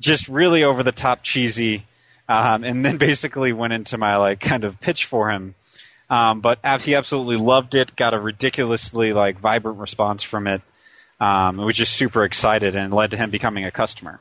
just 0.01 0.27
really 0.27 0.65
over 0.65 0.83
the 0.83 0.91
top 0.91 1.23
cheesy. 1.23 1.85
Um, 2.27 2.63
and 2.63 2.85
then 2.85 2.97
basically 3.09 3.53
went 3.53 3.73
into 3.73 3.97
my 3.97 4.17
like 4.17 4.39
kind 4.39 4.63
of 4.63 4.79
pitch 4.79 5.05
for 5.05 5.31
him. 5.31 5.55
Um, 6.09 6.41
but 6.41 6.59
he 6.81 6.95
absolutely 6.95 7.37
loved 7.37 7.75
it. 7.75 7.95
Got 7.95 8.13
a 8.13 8.19
ridiculously 8.19 9.13
like 9.13 9.39
vibrant 9.39 9.79
response 9.79 10.21
from 10.23 10.47
it. 10.47 10.61
Um, 11.19 11.57
was 11.57 11.75
just 11.75 11.93
super 11.93 12.23
excited 12.23 12.75
and 12.75 12.93
led 12.93 13.11
to 13.11 13.17
him 13.17 13.29
becoming 13.29 13.65
a 13.65 13.71
customer. 13.71 14.19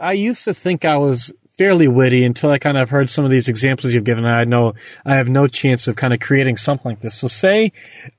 I 0.00 0.12
used 0.12 0.44
to 0.44 0.54
think 0.54 0.84
I 0.84 0.96
was 0.96 1.32
fairly 1.56 1.86
witty 1.86 2.24
until 2.24 2.50
I 2.50 2.58
kind 2.58 2.78
of 2.78 2.90
heard 2.90 3.08
some 3.10 3.24
of 3.24 3.30
these 3.30 3.48
examples 3.48 3.94
you've 3.94 4.04
given. 4.04 4.24
I 4.24 4.44
know 4.44 4.74
I 5.04 5.16
have 5.16 5.28
no 5.28 5.46
chance 5.46 5.86
of 5.86 5.96
kind 5.96 6.12
of 6.12 6.20
creating 6.20 6.56
something 6.56 6.90
like 6.90 7.00
this. 7.00 7.14
So 7.14 7.28
say 7.28 7.72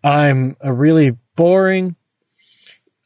I'm 0.03 0.55
a 0.61 0.71
really 0.71 1.17
boring, 1.35 1.95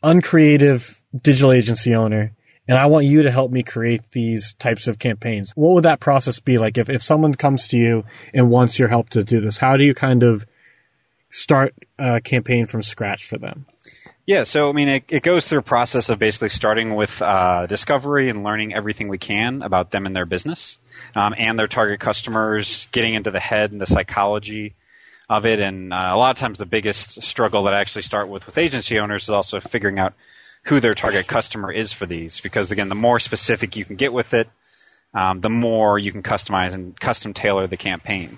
uncreative 0.04 1.02
digital 1.20 1.52
agency 1.52 1.96
owner 1.96 2.34
and 2.68 2.78
I 2.78 2.88
want 2.88 3.06
you 3.06 3.24
to 3.24 3.32
help 3.32 3.52
me 3.52 3.64
create 3.64 4.02
these 4.12 4.54
types 4.54 4.88
of 4.88 5.00
campaigns. 5.00 5.52
What 5.56 5.76
would 5.76 5.86
that 5.86 6.00
process 6.00 6.40
be 6.40 6.58
like 6.58 6.78
if, 6.78 6.90
if 6.90 7.02
someone 7.02 7.34
comes 7.34 7.68
to 7.68 7.78
you 7.78 8.06
and 8.34 8.50
wants 8.50 8.78
your 8.78 8.88
help 8.88 9.10
to 9.12 9.24
do 9.24 9.40
this? 9.40 9.58
How 9.58 9.78
do 9.78 9.84
you 9.84 9.94
kind 9.94 10.24
of 10.24 10.46
start 11.30 11.74
a 11.98 12.22
campaign 12.22 12.66
from 12.66 12.84
scratch 12.84 13.26
for 13.26 13.38
them? 13.38 13.66
Yeah, 14.26 14.44
so 14.44 14.70
I 14.70 14.74
mean, 14.74 14.90
it, 14.90 15.06
it 15.08 15.24
goes 15.24 15.48
through 15.48 15.60
a 15.60 15.64
process 15.64 16.10
of 16.10 16.20
basically 16.20 16.50
starting 16.50 16.96
with 16.96 17.22
uh, 17.22 17.66
discovery 17.66 18.28
and 18.28 18.44
learning 18.44 18.74
everything 18.74 19.08
we 19.08 19.18
can 19.18 19.62
about 19.62 19.92
them 19.92 20.06
and 20.06 20.14
their 20.14 20.26
business 20.26 20.80
um, 21.16 21.34
and 21.38 21.58
their 21.58 21.68
target 21.68 22.02
customers, 22.02 22.90
getting 22.92 23.14
into 23.14 23.32
the 23.32 23.40
head 23.40 23.72
and 23.72 23.80
the 23.80 23.86
psychology 23.86 24.74
of 25.30 25.46
it. 25.46 25.62
And 25.62 25.94
uh, 25.94 26.12
a 26.12 26.18
lot 26.18 26.32
of 26.32 26.38
times, 26.38 26.58
the 26.58 26.66
biggest 26.66 27.22
struggle 27.24 27.64
that 27.64 27.74
I 27.74 27.80
actually 27.80 28.02
start 28.02 28.28
with 28.28 28.46
with 28.46 28.58
agency 28.58 29.00
owners 29.00 29.24
is 29.24 29.30
also 29.30 29.62
figuring 29.62 29.98
out 29.98 30.14
who 30.68 30.80
their 30.80 30.96
target 30.96 31.28
customer 31.28 31.72
is 31.72 31.94
for 31.94 32.06
these. 32.06 32.40
Because 32.40 32.72
again, 32.72 32.90
the 32.90 32.96
more 32.96 33.20
specific 33.20 33.76
you 33.76 33.86
can 33.86 33.96
get 33.96 34.14
with 34.14 34.34
it, 34.34 34.48
um, 35.14 35.42
the 35.42 35.50
more 35.50 35.98
you 35.98 36.12
can 36.12 36.24
customize 36.24 36.74
and 36.74 37.00
custom 37.00 37.34
tailor 37.34 37.68
the 37.68 37.78
campaign. 37.78 38.38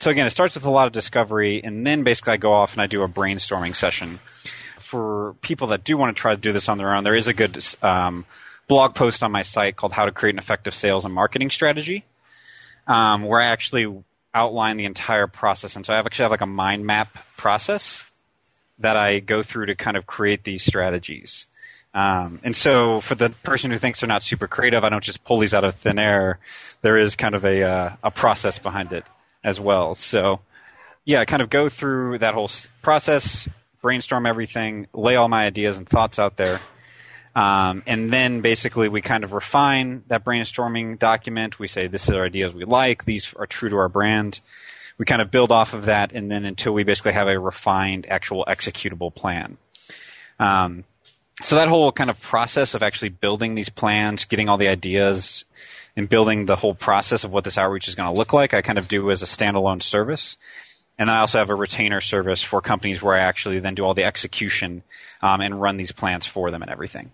So 0.00 0.10
again, 0.10 0.26
it 0.26 0.30
starts 0.30 0.54
with 0.54 0.64
a 0.64 0.70
lot 0.70 0.86
of 0.86 0.92
discovery, 0.92 1.62
and 1.62 1.86
then 1.86 2.02
basically 2.02 2.34
I 2.34 2.36
go 2.36 2.52
off 2.52 2.72
and 2.72 2.82
I 2.82 2.86
do 2.86 3.02
a 3.02 3.08
brainstorming 3.08 3.76
session 3.76 4.18
for 4.94 5.34
people 5.40 5.68
that 5.68 5.82
do 5.82 5.96
want 5.96 6.16
to 6.16 6.20
try 6.20 6.34
to 6.36 6.40
do 6.40 6.52
this 6.52 6.68
on 6.68 6.78
their 6.78 6.94
own, 6.94 7.02
there 7.02 7.16
is 7.16 7.26
a 7.26 7.32
good 7.32 7.66
um, 7.82 8.24
blog 8.68 8.94
post 8.94 9.24
on 9.24 9.32
my 9.32 9.42
site 9.42 9.74
called 9.74 9.92
"How 9.92 10.04
to 10.04 10.12
Create 10.12 10.34
an 10.34 10.38
Effective 10.38 10.72
Sales 10.72 11.04
and 11.04 11.12
Marketing 11.12 11.50
Strategy," 11.50 12.04
um, 12.86 13.24
where 13.24 13.40
I 13.40 13.46
actually 13.46 13.92
outline 14.32 14.76
the 14.76 14.84
entire 14.84 15.26
process. 15.26 15.74
And 15.74 15.84
so 15.84 15.92
I 15.92 15.98
actually 15.98 16.24
have 16.24 16.30
like 16.30 16.42
a 16.42 16.46
mind 16.46 16.86
map 16.86 17.16
process 17.36 18.04
that 18.78 18.96
I 18.96 19.20
go 19.20 19.42
through 19.42 19.66
to 19.66 19.74
kind 19.74 19.96
of 19.96 20.06
create 20.06 20.44
these 20.44 20.64
strategies. 20.64 21.46
Um, 21.94 22.40
and 22.42 22.56
so 22.56 23.00
for 23.00 23.14
the 23.14 23.30
person 23.44 23.70
who 23.70 23.78
thinks 23.78 24.00
they're 24.00 24.08
not 24.08 24.22
super 24.22 24.48
creative, 24.48 24.84
I 24.84 24.88
don't 24.88 25.04
just 25.04 25.24
pull 25.24 25.38
these 25.38 25.54
out 25.54 25.64
of 25.64 25.76
thin 25.76 25.98
air. 25.98 26.40
There 26.82 26.98
is 26.98 27.14
kind 27.14 27.36
of 27.36 27.44
a 27.44 27.62
uh, 27.62 27.90
a 28.02 28.10
process 28.10 28.58
behind 28.58 28.92
it 28.92 29.04
as 29.44 29.60
well. 29.60 29.94
So 29.94 30.40
yeah, 31.04 31.20
I 31.20 31.24
kind 31.24 31.42
of 31.42 31.50
go 31.50 31.68
through 31.68 32.18
that 32.18 32.34
whole 32.34 32.50
process, 32.82 33.48
brainstorm 33.80 34.26
everything, 34.26 34.88
lay 34.92 35.14
all 35.14 35.28
my 35.28 35.46
ideas 35.46 35.78
and 35.78 35.88
thoughts 35.88 36.18
out 36.18 36.36
there. 36.36 36.60
Um, 37.36 37.82
and 37.86 38.10
then 38.10 38.40
basically 38.40 38.88
we 38.88 39.00
kind 39.02 39.24
of 39.24 39.32
refine 39.32 40.04
that 40.06 40.24
brainstorming 40.24 40.98
document. 40.98 41.58
We 41.58 41.68
say 41.68 41.88
this 41.88 42.08
is 42.08 42.14
our 42.14 42.24
ideas 42.24 42.54
we 42.54 42.64
like. 42.64 43.04
These 43.04 43.34
are 43.34 43.46
true 43.46 43.70
to 43.70 43.76
our 43.76 43.88
brand. 43.88 44.40
We 44.98 45.04
kind 45.04 45.22
of 45.22 45.30
build 45.30 45.50
off 45.50 45.74
of 45.74 45.86
that, 45.86 46.12
and 46.12 46.30
then 46.30 46.44
until 46.44 46.72
we 46.72 46.84
basically 46.84 47.12
have 47.12 47.28
a 47.28 47.38
refined, 47.38 48.06
actual 48.08 48.44
executable 48.46 49.14
plan. 49.14 49.56
Um, 50.38 50.84
so 51.42 51.56
that 51.56 51.68
whole 51.68 51.90
kind 51.90 52.10
of 52.10 52.20
process 52.20 52.74
of 52.74 52.82
actually 52.82 53.08
building 53.08 53.54
these 53.54 53.68
plans, 53.68 54.24
getting 54.24 54.48
all 54.48 54.56
the 54.56 54.68
ideas, 54.68 55.44
and 55.96 56.08
building 56.08 56.46
the 56.46 56.56
whole 56.56 56.74
process 56.74 57.24
of 57.24 57.32
what 57.32 57.44
this 57.44 57.58
outreach 57.58 57.88
is 57.88 57.94
going 57.94 58.12
to 58.12 58.16
look 58.16 58.32
like, 58.32 58.54
I 58.54 58.62
kind 58.62 58.78
of 58.78 58.88
do 58.88 59.10
as 59.10 59.22
a 59.22 59.26
standalone 59.26 59.82
service. 59.82 60.36
And 60.98 61.08
then 61.08 61.16
I 61.16 61.20
also 61.20 61.38
have 61.38 61.50
a 61.50 61.54
retainer 61.54 62.00
service 62.00 62.42
for 62.42 62.60
companies 62.60 63.02
where 63.02 63.16
I 63.16 63.20
actually 63.20 63.58
then 63.58 63.74
do 63.74 63.84
all 63.84 63.94
the 63.94 64.04
execution 64.04 64.84
um, 65.22 65.40
and 65.40 65.60
run 65.60 65.76
these 65.76 65.92
plans 65.92 66.24
for 66.26 66.50
them 66.50 66.62
and 66.62 66.70
everything. 66.70 67.10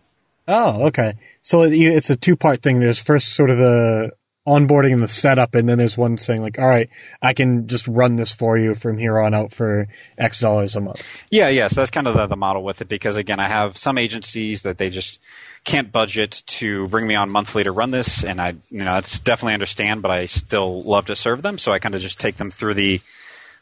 Oh, 0.47 0.87
okay. 0.87 1.15
So 1.43 1.63
it's 1.63 2.11
a 2.11 2.17
two 2.17 2.37
part 2.37 2.63
thing. 2.63 2.81
There's 2.81 2.99
first 2.99 3.35
sort 3.35 3.51
of 3.51 3.59
the 3.59 4.11
onboarding 4.47 4.93
and 4.93 5.03
the 5.03 5.09
setup, 5.09 5.55
and 5.55 5.69
then 5.69 5.79
there's 5.79 5.99
one 5.99 6.17
saying 6.17 6.41
like, 6.43 6.59
"All 6.59 6.67
right, 6.67 6.89
I 7.21 7.35
can 7.35 7.69
just 7.69 7.87
run 7.87 8.17
this 8.17 8.33
for 8.33 8.57
you 8.57 8.75
from 8.75 8.99
here 8.99 9.19
on 9.19 9.35
out 9.35 9.53
for 9.53 9.89
X 10.17 10.41
dollars 10.41 10.77
a 10.77 10.81
month." 10.81 11.03
Yeah, 11.31 11.49
yeah. 11.49 11.69
So 11.69 11.77
that's 11.81 11.91
kind 11.91 12.07
of 12.07 12.15
the, 12.15 12.27
the 12.27 12.37
model 12.37 12.63
with 12.65 12.81
it 12.81 12.89
because 12.89 13.17
again, 13.17 13.41
I 13.41 13.49
have 13.49 13.77
some 13.77 13.99
agencies 13.99 14.63
that 14.63 14.79
they 14.79 14.91
just 14.91 15.19
can't 15.65 15.93
budget 15.93 16.43
to 16.47 16.89
bring 16.89 17.07
me 17.07 17.15
on 17.15 17.29
monthly 17.31 17.65
to 17.65 17.73
run 17.73 17.91
this, 17.91 18.25
and 18.25 18.41
I, 18.41 18.57
you 18.71 18.79
know, 18.79 18.95
that's 18.95 19.21
definitely 19.21 19.55
understand, 19.55 20.03
but 20.03 20.11
I 20.11 20.27
still 20.27 20.83
love 20.83 21.07
to 21.07 21.17
serve 21.17 21.43
them, 21.43 21.59
so 21.59 21.73
I 21.73 21.79
kind 21.79 21.95
of 21.95 22.01
just 22.01 22.19
take 22.19 22.37
them 22.37 22.51
through 22.51 22.75
the 22.75 23.01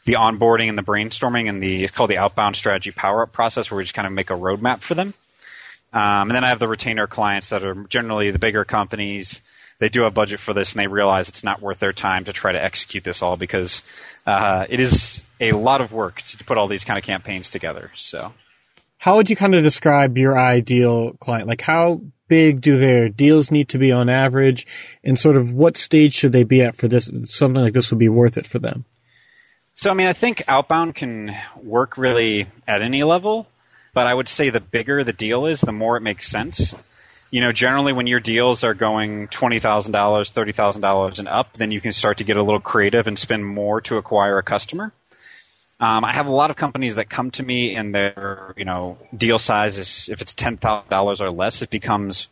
the 0.05 0.13
onboarding 0.13 0.69
and 0.69 0.77
the 0.77 0.83
brainstorming 0.83 1.49
and 1.49 1.61
the 1.61 1.83
it's 1.83 1.95
called 1.95 2.09
the 2.09 2.17
outbound 2.17 2.55
strategy 2.55 2.91
power 2.91 3.23
up 3.23 3.31
process 3.33 3.69
where 3.69 3.77
we 3.77 3.83
just 3.83 3.93
kind 3.93 4.07
of 4.07 4.13
make 4.13 4.29
a 4.29 4.33
roadmap 4.33 4.81
for 4.81 4.95
them. 4.95 5.13
Um, 5.91 6.29
and 6.29 6.31
then 6.31 6.43
I 6.43 6.49
have 6.49 6.59
the 6.59 6.67
retainer 6.67 7.07
clients 7.07 7.49
that 7.49 7.63
are 7.63 7.75
generally 7.85 8.31
the 8.31 8.39
bigger 8.39 8.63
companies. 8.63 9.41
They 9.79 9.89
do 9.89 10.03
have 10.03 10.13
budget 10.13 10.39
for 10.39 10.53
this 10.53 10.73
and 10.73 10.79
they 10.79 10.87
realize 10.87 11.29
it's 11.29 11.43
not 11.43 11.61
worth 11.61 11.79
their 11.79 11.93
time 11.93 12.25
to 12.25 12.33
try 12.33 12.51
to 12.51 12.63
execute 12.63 13.03
this 13.03 13.21
all 13.21 13.37
because 13.37 13.81
uh, 14.25 14.65
it 14.69 14.79
is 14.79 15.23
a 15.39 15.53
lot 15.53 15.81
of 15.81 15.91
work 15.91 16.21
to 16.21 16.43
put 16.43 16.57
all 16.57 16.67
these 16.67 16.83
kind 16.83 16.97
of 16.97 17.05
campaigns 17.05 17.49
together. 17.49 17.91
So, 17.95 18.33
how 18.97 19.15
would 19.15 19.29
you 19.29 19.35
kind 19.35 19.55
of 19.55 19.63
describe 19.63 20.17
your 20.17 20.37
ideal 20.37 21.13
client? 21.13 21.47
Like, 21.47 21.61
how 21.61 22.01
big 22.27 22.61
do 22.61 22.77
their 22.77 23.09
deals 23.09 23.49
need 23.49 23.69
to 23.69 23.77
be 23.77 23.91
on 23.91 24.09
average, 24.09 24.67
and 25.03 25.17
sort 25.17 25.37
of 25.37 25.53
what 25.53 25.77
stage 25.77 26.13
should 26.13 26.33
they 26.33 26.43
be 26.43 26.61
at 26.61 26.75
for 26.75 26.87
this? 26.87 27.09
Something 27.23 27.61
like 27.61 27.73
this 27.73 27.89
would 27.91 27.99
be 27.99 28.09
worth 28.09 28.37
it 28.37 28.45
for 28.45 28.59
them. 28.59 28.85
So, 29.75 29.89
I 29.89 29.93
mean, 29.93 30.07
I 30.07 30.13
think 30.13 30.43
outbound 30.49 30.95
can 30.95 31.35
work 31.55 31.97
really 31.97 32.47
at 32.67 32.81
any 32.81 33.03
level, 33.03 33.47
but 33.93 34.07
I 34.07 34.13
would 34.13 34.27
say 34.27 34.49
the 34.49 34.59
bigger 34.59 35.05
the 35.05 35.13
deal 35.13 35.45
is, 35.45 35.61
the 35.61 35.71
more 35.71 35.95
it 35.95 36.01
makes 36.01 36.27
sense. 36.27 36.75
You 37.31 37.41
know, 37.41 37.51
generally 37.51 37.93
when 37.93 38.07
your 38.07 38.19
deals 38.19 38.63
are 38.63 38.73
going 38.73 39.27
$20,000, 39.27 39.91
$30,000 39.91 41.19
and 41.19 41.27
up, 41.27 41.53
then 41.53 41.71
you 41.71 41.79
can 41.79 41.93
start 41.93 42.17
to 42.17 42.23
get 42.23 42.37
a 42.37 42.43
little 42.43 42.59
creative 42.59 43.07
and 43.07 43.17
spend 43.17 43.45
more 43.45 43.81
to 43.81 43.97
acquire 43.97 44.37
a 44.37 44.43
customer. 44.43 44.91
Um, 45.79 46.03
I 46.03 46.11
have 46.13 46.27
a 46.27 46.31
lot 46.31 46.49
of 46.49 46.55
companies 46.55 46.95
that 46.95 47.09
come 47.09 47.31
to 47.31 47.43
me 47.43 47.75
and 47.75 47.95
their, 47.95 48.53
you 48.57 48.65
know, 48.65 48.97
deal 49.15 49.39
size 49.39 49.77
is, 49.77 50.09
if 50.11 50.21
it's 50.21 50.33
$10,000 50.33 51.21
or 51.21 51.31
less, 51.31 51.61
it 51.61 51.69
becomes 51.69 52.27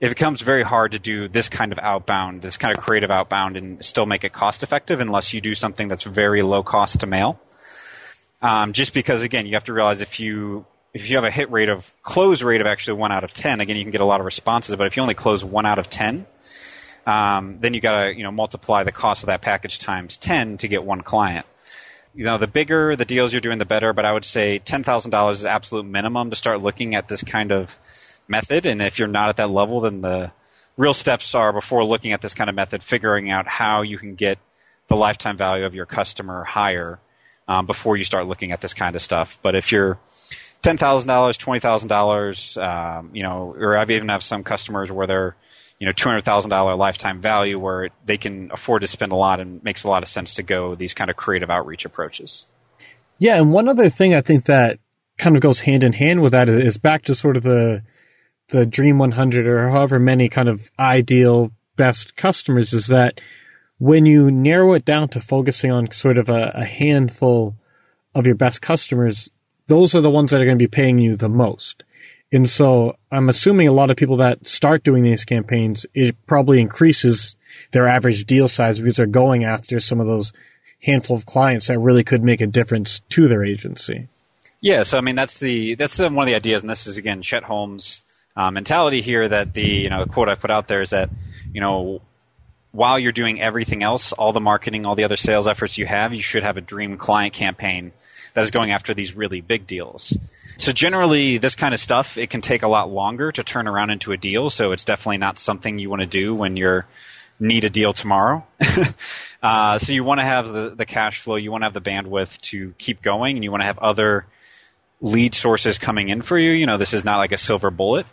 it 0.00 0.10
becomes 0.10 0.40
very 0.42 0.62
hard 0.62 0.92
to 0.92 0.98
do 0.98 1.28
this 1.28 1.48
kind 1.48 1.72
of 1.72 1.78
outbound, 1.78 2.40
this 2.40 2.56
kind 2.56 2.76
of 2.76 2.84
creative 2.84 3.10
outbound, 3.10 3.56
and 3.56 3.84
still 3.84 4.06
make 4.06 4.22
it 4.22 4.32
cost 4.32 4.62
effective 4.62 5.00
unless 5.00 5.34
you 5.34 5.40
do 5.40 5.54
something 5.54 5.88
that's 5.88 6.04
very 6.04 6.42
low 6.42 6.62
cost 6.62 7.00
to 7.00 7.06
mail. 7.06 7.40
Um, 8.40 8.72
just 8.72 8.94
because, 8.94 9.22
again, 9.22 9.46
you 9.46 9.54
have 9.54 9.64
to 9.64 9.72
realize 9.72 10.00
if 10.00 10.20
you 10.20 10.64
if 10.94 11.10
you 11.10 11.16
have 11.16 11.24
a 11.24 11.30
hit 11.30 11.50
rate 11.50 11.68
of 11.68 11.90
close 12.02 12.42
rate 12.42 12.60
of 12.60 12.66
actually 12.66 12.98
one 12.98 13.12
out 13.12 13.24
of 13.24 13.34
ten, 13.34 13.60
again, 13.60 13.76
you 13.76 13.84
can 13.84 13.92
get 13.92 14.00
a 14.00 14.06
lot 14.06 14.20
of 14.20 14.26
responses. 14.26 14.74
But 14.76 14.86
if 14.86 14.96
you 14.96 15.02
only 15.02 15.14
close 15.14 15.44
one 15.44 15.66
out 15.66 15.78
of 15.78 15.90
ten, 15.90 16.26
um, 17.06 17.58
then 17.60 17.74
you 17.74 17.80
got 17.80 18.04
to 18.04 18.14
you 18.14 18.22
know 18.22 18.30
multiply 18.30 18.84
the 18.84 18.92
cost 18.92 19.22
of 19.22 19.28
that 19.28 19.42
package 19.42 19.78
times 19.78 20.16
ten 20.16 20.56
to 20.58 20.68
get 20.68 20.84
one 20.84 21.02
client. 21.02 21.46
You 22.14 22.24
know, 22.24 22.38
the 22.38 22.46
bigger 22.46 22.96
the 22.96 23.04
deals 23.04 23.32
you're 23.32 23.40
doing, 23.40 23.58
the 23.58 23.66
better. 23.66 23.92
But 23.92 24.04
I 24.04 24.12
would 24.12 24.24
say 24.24 24.58
ten 24.58 24.82
thousand 24.82 25.10
dollars 25.10 25.40
is 25.40 25.46
absolute 25.46 25.84
minimum 25.84 26.30
to 26.30 26.36
start 26.36 26.62
looking 26.62 26.94
at 26.94 27.08
this 27.08 27.22
kind 27.22 27.52
of 27.52 27.76
method. 28.26 28.66
And 28.66 28.82
if 28.82 28.98
you're 28.98 29.08
not 29.08 29.28
at 29.28 29.36
that 29.36 29.50
level, 29.50 29.80
then 29.80 30.00
the 30.00 30.32
real 30.76 30.94
steps 30.94 31.34
are 31.34 31.52
before 31.52 31.84
looking 31.84 32.12
at 32.12 32.20
this 32.20 32.34
kind 32.34 32.48
of 32.48 32.56
method, 32.56 32.82
figuring 32.82 33.30
out 33.30 33.46
how 33.46 33.82
you 33.82 33.98
can 33.98 34.14
get 34.14 34.38
the 34.86 34.96
lifetime 34.96 35.36
value 35.36 35.66
of 35.66 35.74
your 35.74 35.86
customer 35.86 36.44
higher 36.44 36.98
um, 37.46 37.66
before 37.66 37.96
you 37.96 38.04
start 38.04 38.26
looking 38.26 38.52
at 38.52 38.60
this 38.60 38.74
kind 38.74 38.96
of 38.96 39.02
stuff. 39.02 39.38
But 39.42 39.54
if 39.54 39.72
you're 39.72 39.98
ten 40.62 40.78
thousand 40.78 41.08
dollars, 41.08 41.36
twenty 41.36 41.60
thousand 41.60 41.90
um, 41.90 41.96
dollars, 41.96 42.56
you 43.12 43.22
know, 43.22 43.54
or 43.58 43.76
I've 43.76 43.90
even 43.90 44.08
have 44.08 44.22
some 44.22 44.44
customers 44.44 44.90
where 44.90 45.06
they're 45.06 45.36
you 45.78 45.86
know 45.86 45.92
two 45.92 46.08
hundred 46.08 46.24
thousand 46.24 46.50
dollar 46.50 46.74
lifetime 46.74 47.20
value 47.20 47.58
where 47.58 47.90
they 48.04 48.16
can 48.16 48.50
afford 48.52 48.82
to 48.82 48.88
spend 48.88 49.12
a 49.12 49.16
lot 49.16 49.40
and 49.40 49.62
makes 49.62 49.84
a 49.84 49.88
lot 49.88 50.02
of 50.02 50.08
sense 50.08 50.34
to 50.34 50.42
go 50.42 50.74
these 50.74 50.94
kind 50.94 51.10
of 51.10 51.16
creative 51.16 51.50
outreach 51.50 51.84
approaches. 51.84 52.46
Yeah, 53.18 53.36
and 53.36 53.52
one 53.52 53.68
other 53.68 53.90
thing 53.90 54.14
I 54.14 54.20
think 54.20 54.44
that 54.44 54.78
kind 55.16 55.36
of 55.36 55.42
goes 55.42 55.60
hand 55.60 55.82
in 55.82 55.92
hand 55.92 56.22
with 56.22 56.32
that 56.32 56.48
is 56.48 56.78
back 56.78 57.04
to 57.04 57.14
sort 57.14 57.36
of 57.36 57.42
the 57.42 57.82
the 58.50 58.64
Dream 58.64 58.98
100 58.98 59.46
or 59.46 59.68
however 59.68 59.98
many 59.98 60.28
kind 60.28 60.48
of 60.48 60.70
ideal 60.78 61.52
best 61.76 62.16
customers 62.16 62.72
is 62.72 62.86
that 62.86 63.20
when 63.78 64.06
you 64.06 64.30
narrow 64.30 64.72
it 64.72 64.84
down 64.84 65.08
to 65.08 65.20
focusing 65.20 65.70
on 65.70 65.90
sort 65.90 66.18
of 66.18 66.28
a, 66.28 66.52
a 66.54 66.64
handful 66.64 67.56
of 68.14 68.26
your 68.26 68.34
best 68.34 68.62
customers, 68.62 69.30
those 69.68 69.94
are 69.94 70.00
the 70.00 70.10
ones 70.10 70.32
that 70.32 70.40
are 70.40 70.44
going 70.44 70.58
to 70.58 70.62
be 70.62 70.68
paying 70.68 70.98
you 70.98 71.14
the 71.14 71.28
most. 71.28 71.84
And 72.32 72.48
so 72.48 72.96
I'm 73.10 73.28
assuming 73.28 73.68
a 73.68 73.72
lot 73.72 73.90
of 73.90 73.96
people 73.96 74.18
that 74.18 74.46
start 74.46 74.82
doing 74.82 75.02
these 75.02 75.24
campaigns, 75.24 75.86
it 75.94 76.16
probably 76.26 76.60
increases 76.60 77.36
their 77.72 77.88
average 77.88 78.24
deal 78.24 78.48
size 78.48 78.78
because 78.78 78.96
they're 78.96 79.06
going 79.06 79.44
after 79.44 79.80
some 79.80 80.00
of 80.00 80.06
those 80.06 80.32
handful 80.82 81.16
of 81.16 81.26
clients 81.26 81.68
that 81.68 81.78
really 81.78 82.04
could 82.04 82.22
make 82.22 82.40
a 82.40 82.46
difference 82.46 83.00
to 83.10 83.28
their 83.28 83.44
agency. 83.44 84.08
Yeah, 84.60 84.82
so 84.82 84.98
I 84.98 85.02
mean 85.02 85.14
that's 85.14 85.38
the 85.38 85.76
that's 85.76 85.98
one 85.98 86.18
of 86.18 86.26
the 86.26 86.34
ideas, 86.34 86.62
and 86.62 86.70
this 86.70 86.88
is 86.88 86.96
again 86.96 87.22
Chet 87.22 87.44
Holmes' 87.44 88.02
uh, 88.36 88.50
mentality 88.50 89.02
here. 89.02 89.28
That 89.28 89.54
the 89.54 89.62
you 89.62 89.88
know 89.88 90.04
the 90.04 90.10
quote 90.10 90.28
I 90.28 90.34
put 90.34 90.50
out 90.50 90.66
there 90.66 90.82
is 90.82 90.90
that 90.90 91.10
you 91.52 91.60
know 91.60 92.00
while 92.72 92.98
you're 92.98 93.12
doing 93.12 93.40
everything 93.40 93.84
else, 93.84 94.12
all 94.12 94.32
the 94.32 94.40
marketing, 94.40 94.84
all 94.84 94.96
the 94.96 95.04
other 95.04 95.16
sales 95.16 95.46
efforts 95.46 95.78
you 95.78 95.86
have, 95.86 96.12
you 96.12 96.20
should 96.20 96.42
have 96.42 96.56
a 96.56 96.60
dream 96.60 96.96
client 96.96 97.34
campaign 97.34 97.92
that 98.34 98.44
is 98.44 98.50
going 98.50 98.70
after 98.70 98.94
these 98.94 99.14
really 99.14 99.40
big 99.40 99.66
deals. 99.66 100.16
So 100.58 100.72
generally, 100.72 101.38
this 101.38 101.54
kind 101.54 101.72
of 101.72 101.80
stuff 101.80 102.18
it 102.18 102.30
can 102.30 102.40
take 102.40 102.62
a 102.62 102.68
lot 102.68 102.90
longer 102.90 103.30
to 103.32 103.42
turn 103.44 103.68
around 103.68 103.90
into 103.90 104.12
a 104.12 104.16
deal. 104.16 104.50
So 104.50 104.72
it's 104.72 104.84
definitely 104.84 105.18
not 105.18 105.38
something 105.38 105.78
you 105.78 105.88
want 105.88 106.02
to 106.02 106.08
do 106.08 106.34
when 106.34 106.56
you're 106.56 106.86
need 107.40 107.64
a 107.64 107.70
deal 107.70 107.92
tomorrow. 107.92 108.44
uh, 109.42 109.78
so 109.78 109.92
you 109.92 110.02
want 110.02 110.20
to 110.20 110.24
have 110.24 110.48
the, 110.48 110.70
the 110.70 110.86
cash 110.86 111.20
flow, 111.20 111.36
you 111.36 111.52
want 111.52 111.62
to 111.62 111.66
have 111.66 111.74
the 111.74 111.80
bandwidth 111.80 112.40
to 112.40 112.72
keep 112.78 113.02
going, 113.02 113.36
and 113.36 113.44
you 113.44 113.50
want 113.50 113.62
to 113.62 113.66
have 113.66 113.78
other 113.78 114.26
lead 115.00 115.34
sources 115.34 115.78
coming 115.78 116.08
in 116.08 116.22
for 116.22 116.36
you. 116.36 116.50
You 116.50 116.66
know, 116.66 116.76
this 116.76 116.92
is 116.92 117.04
not 117.04 117.18
like 117.18 117.32
a 117.32 117.38
silver 117.38 117.70
bullet. 117.70 118.06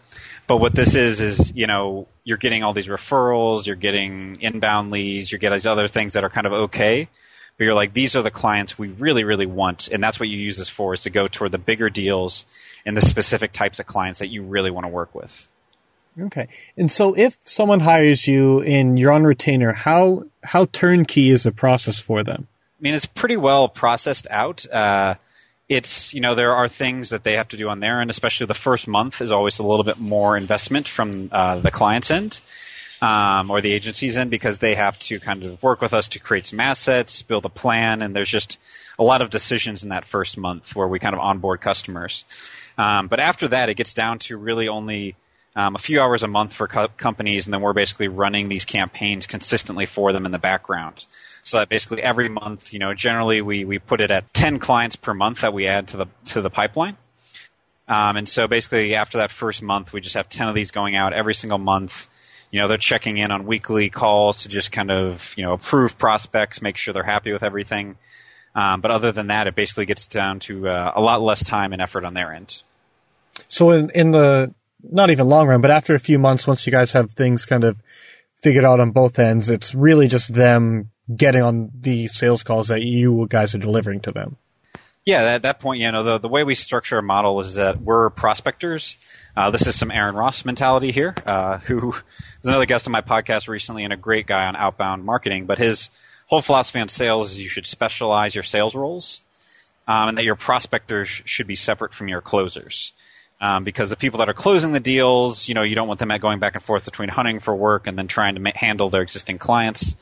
But 0.48 0.58
what 0.58 0.76
this 0.76 0.94
is 0.94 1.20
is, 1.20 1.56
you 1.56 1.66
know, 1.66 2.08
you're 2.24 2.38
getting 2.38 2.64
all 2.64 2.74
these 2.74 2.88
referrals, 2.88 3.66
you're 3.66 3.76
getting 3.76 4.40
inbound 4.42 4.92
leads, 4.92 5.32
you 5.32 5.40
get 5.40 5.52
these 5.52 5.66
other 5.66 5.88
things 5.88 6.14
that 6.14 6.24
are 6.24 6.30
kind 6.30 6.46
of 6.46 6.54
okay. 6.54 7.10
But 7.58 7.66
you're 7.66 7.74
like, 7.74 7.94
these 7.94 8.16
are 8.16 8.22
the 8.22 8.32
clients 8.32 8.78
we 8.78 8.90
really, 8.90 9.24
really 9.24 9.46
want, 9.46 9.88
and 9.88 10.04
that's 10.04 10.20
what 10.20 10.28
you 10.28 10.38
use 10.38 10.58
this 10.58 10.70
for 10.70 10.94
is 10.94 11.04
to 11.04 11.10
go 11.10 11.28
toward 11.28 11.52
the 11.52 11.58
bigger 11.58 11.90
deals 11.90 12.46
and 12.86 12.98
the 12.98 13.02
specific 13.02 13.54
types 13.54 13.80
of 13.80 13.86
clients 13.86 14.20
that 14.20 14.28
you 14.28 14.44
really 14.44 14.72
want 14.72 14.86
to 14.86 14.90
work 14.90 15.16
with. 15.16 15.48
Okay. 16.20 16.48
And 16.78 16.92
so 16.92 17.14
if 17.18 17.38
someone 17.44 17.80
hires 17.80 18.26
you 18.28 18.62
and 18.62 18.98
you're 18.98 19.12
on 19.12 19.24
retainer, 19.24 19.74
how 19.74 20.26
how 20.44 20.66
turnkey 20.66 21.30
is 21.30 21.44
the 21.44 21.52
process 21.52 22.00
for 22.00 22.24
them? 22.24 22.48
I 22.80 22.82
mean, 22.82 22.94
it's 22.94 23.06
pretty 23.06 23.38
well 23.38 23.68
processed 23.68 24.28
out. 24.30 24.66
Uh, 24.70 25.16
it's 25.68 26.14
you 26.14 26.22
know 26.22 26.36
there 26.36 26.54
are 26.54 26.70
things 26.70 27.10
that 27.10 27.24
they 27.24 27.34
have 27.34 27.50
to 27.50 27.58
do 27.58 27.68
on 27.70 27.80
their 27.80 28.02
end, 28.02 28.10
especially 28.10 28.46
the 28.48 28.54
first 28.54 28.88
month 28.88 29.22
is 29.22 29.32
always 29.32 29.60
a 29.60 29.64
little 29.64 29.84
bit 29.84 29.98
more 29.98 30.38
investment 30.38 30.88
from 30.88 31.30
uh, 31.32 31.60
the 31.60 31.72
client's 31.72 32.12
end 32.12 32.40
um, 33.02 33.52
or 33.52 33.62
the 33.62 33.74
agencies 33.74 34.16
in 34.16 34.30
because 34.30 34.58
they 34.58 34.76
have 34.76 34.98
to 35.00 35.20
kind 35.20 35.44
of 35.44 35.62
work 35.62 35.82
with 35.82 35.94
us 35.94 36.08
to 36.10 36.20
create 36.20 36.46
some 36.46 36.60
assets, 36.60 37.22
build 37.22 37.46
a 37.46 37.50
plan, 37.50 38.02
and 38.02 38.16
there's 38.16 38.30
just 38.30 38.58
a 38.98 39.04
lot 39.04 39.22
of 39.22 39.30
decisions 39.30 39.84
in 39.84 39.90
that 39.90 40.06
first 40.06 40.38
month 40.38 40.76
where 40.76 40.88
we 40.88 41.00
kind 41.00 41.14
of 41.14 41.20
onboard 41.20 41.62
customers. 41.62 42.24
Um, 42.78 43.08
but 43.08 43.20
after 43.20 43.48
that, 43.50 43.70
it 43.70 43.76
gets 43.76 43.94
down 43.94 44.20
to 44.20 44.38
really 44.38 44.68
only 44.68 45.16
um, 45.56 45.76
a 45.76 45.80
few 45.80 46.02
hours 46.02 46.24
a 46.24 46.28
month 46.28 46.54
for 46.54 46.68
co- 46.68 46.90
companies, 46.90 47.48
and 47.48 47.54
then 47.54 47.62
we're 47.62 47.74
basically 47.74 48.08
running 48.08 48.50
these 48.50 48.66
campaigns 48.66 49.26
consistently 49.26 49.86
for 49.86 50.12
them 50.12 50.26
in 50.26 50.32
the 50.32 50.40
background. 50.40 51.06
So 51.44 51.60
that 51.60 51.70
basically 51.70 52.02
every 52.02 52.28
month, 52.28 52.74
you 52.74 52.80
know, 52.80 52.94
generally 52.94 53.42
we, 53.42 53.66
we 53.66 53.80
put 53.80 54.02
it 54.02 54.12
at 54.12 54.34
10 54.34 54.60
clients 54.60 54.96
per 54.96 55.14
month 55.14 55.42
that 55.42 55.54
we 55.54 55.68
add 55.68 55.90
to 55.90 55.98
the 55.98 56.08
to 56.26 56.42
the 56.42 56.50
pipeline. 56.50 56.98
Um, 57.88 58.18
and 58.18 58.28
so 58.28 58.48
basically 58.48 58.96
after 58.96 59.20
that 59.20 59.30
first 59.30 59.62
month, 59.62 59.94
we 59.94 60.02
just 60.02 60.16
have 60.16 60.28
10 60.28 60.48
of 60.48 60.56
these 60.56 60.72
going 60.72 60.96
out 60.96 61.14
every 61.14 61.36
single 61.36 61.60
month. 61.60 62.08
You 62.52 62.62
know, 62.62 62.68
they're 62.68 62.78
checking 62.78 63.18
in 63.18 63.32
on 63.32 63.46
weekly 63.46 63.90
calls 63.90 64.44
to 64.44 64.50
just 64.50 64.72
kind 64.72 64.92
of, 64.92 65.34
you 65.38 65.44
know, 65.44 65.54
approve 65.54 65.98
prospects, 65.98 66.62
make 66.62 66.78
sure 66.78 66.94
they're 66.94 67.04
happy 67.04 67.32
with 67.32 67.44
everything. 67.44 67.98
Um, 68.56 68.80
but 68.80 68.92
other 68.92 69.12
than 69.12 69.28
that, 69.28 69.48
it 69.48 69.56
basically 69.56 69.86
gets 69.86 70.08
down 70.08 70.40
to 70.42 70.70
uh, 70.70 70.94
a 70.96 71.02
lot 71.02 71.22
less 71.22 71.44
time 71.44 71.74
and 71.74 71.82
effort 71.82 72.06
on 72.06 72.14
their 72.14 72.34
end. 72.34 72.62
So 73.48 73.72
in, 73.72 73.90
in 73.90 74.12
the 74.12 74.54
not 74.82 75.10
even 75.10 75.28
long 75.28 75.48
run, 75.48 75.62
but 75.62 75.72
after 75.72 75.96
a 75.96 76.00
few 76.00 76.20
months, 76.20 76.48
once 76.48 76.66
you 76.66 76.72
guys 76.72 76.94
have 76.94 77.12
things 77.12 77.46
kind 77.46 77.64
of 77.64 77.78
figured 78.38 78.64
out 78.64 78.80
on 78.80 78.92
both 78.92 79.20
ends, 79.20 79.50
it's 79.50 79.76
really 79.76 80.08
just 80.08 80.34
them 80.34 80.92
getting 81.14 81.42
on 81.42 81.72
the 81.82 82.08
sales 82.08 82.44
calls 82.44 82.70
that 82.70 82.82
you 82.82 83.28
guys 83.30 83.56
are 83.56 83.60
delivering 83.60 84.02
to 84.02 84.12
them. 84.12 84.38
Yeah, 85.06 85.24
at 85.24 85.44
that 85.44 85.60
point, 85.60 85.80
you 85.80 85.92
know, 85.92 86.02
the, 86.02 86.18
the 86.18 86.28
way 86.28 86.44
we 86.44 86.56
structure 86.56 86.96
our 86.96 87.04
model 87.04 87.40
is 87.40 87.56
that 87.56 87.80
we're 87.80 88.10
prospectors. 88.10 88.98
Uh, 89.38 89.52
this 89.52 89.68
is 89.68 89.76
some 89.76 89.92
Aaron 89.92 90.16
Ross 90.16 90.44
mentality 90.46 90.92
here, 90.92 91.14
uh, 91.28 91.60
who 91.60 91.88
was 91.88 92.04
another 92.44 92.66
guest 92.66 92.88
on 92.88 92.92
my 92.92 93.02
podcast 93.02 93.48
recently 93.48 93.84
and 93.84 93.94
a 93.94 93.98
great 93.98 94.26
guy 94.26 94.48
on 94.48 94.56
outbound 94.56 95.06
marketing. 95.06 95.46
But 95.46 95.60
his 95.60 95.92
whole 96.26 96.42
philosophy 96.42 96.80
on 96.80 96.88
sales 96.88 97.32
is 97.32 97.40
you 97.40 97.50
should 97.50 97.68
specialize 97.68 98.34
your 98.34 98.44
sales 98.44 98.74
roles 98.74 99.22
um, 99.88 100.10
and 100.10 100.18
that 100.18 100.26
your 100.26 100.36
prospectors 100.36 101.08
should 101.08 101.46
be 101.46 101.56
separate 101.56 101.94
from 101.94 102.08
your 102.08 102.22
closers 102.22 102.92
um, 103.40 103.64
because 103.64 103.92
the 103.92 103.96
people 103.96 104.18
that 104.20 104.30
are 104.30 104.34
closing 104.34 104.72
the 104.72 104.80
deals, 104.80 105.48
you 105.48 105.54
know, 105.54 105.62
you 105.62 105.76
don't 105.76 105.88
want 105.88 106.00
them 106.00 106.10
at 106.10 106.20
going 106.20 106.40
back 106.40 106.56
and 106.56 106.64
forth 106.64 106.84
between 106.86 107.10
hunting 107.10 107.40
for 107.40 107.56
work 107.56 107.86
and 107.86 107.96
then 107.96 108.08
trying 108.08 108.34
to 108.34 108.42
ma- 108.42 108.52
handle 108.56 108.90
their 108.90 109.04
existing 109.04 109.38
clients. 109.38 109.96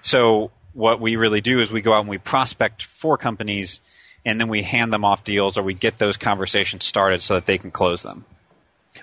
So 0.00 0.50
what 0.72 1.00
we 1.00 1.14
really 1.14 1.42
do 1.42 1.60
is 1.60 1.70
we 1.70 1.80
go 1.80 1.92
out 1.92 2.00
and 2.00 2.08
we 2.08 2.18
prospect 2.18 2.82
for 2.82 3.16
companies 3.16 3.78
and 4.24 4.40
then 4.40 4.48
we 4.48 4.62
hand 4.62 4.92
them 4.92 5.04
off 5.04 5.24
deals 5.24 5.58
or 5.58 5.62
we 5.62 5.74
get 5.74 5.98
those 5.98 6.16
conversations 6.16 6.84
started 6.84 7.20
so 7.20 7.34
that 7.34 7.46
they 7.46 7.58
can 7.58 7.70
close 7.70 8.02
them. 8.02 8.24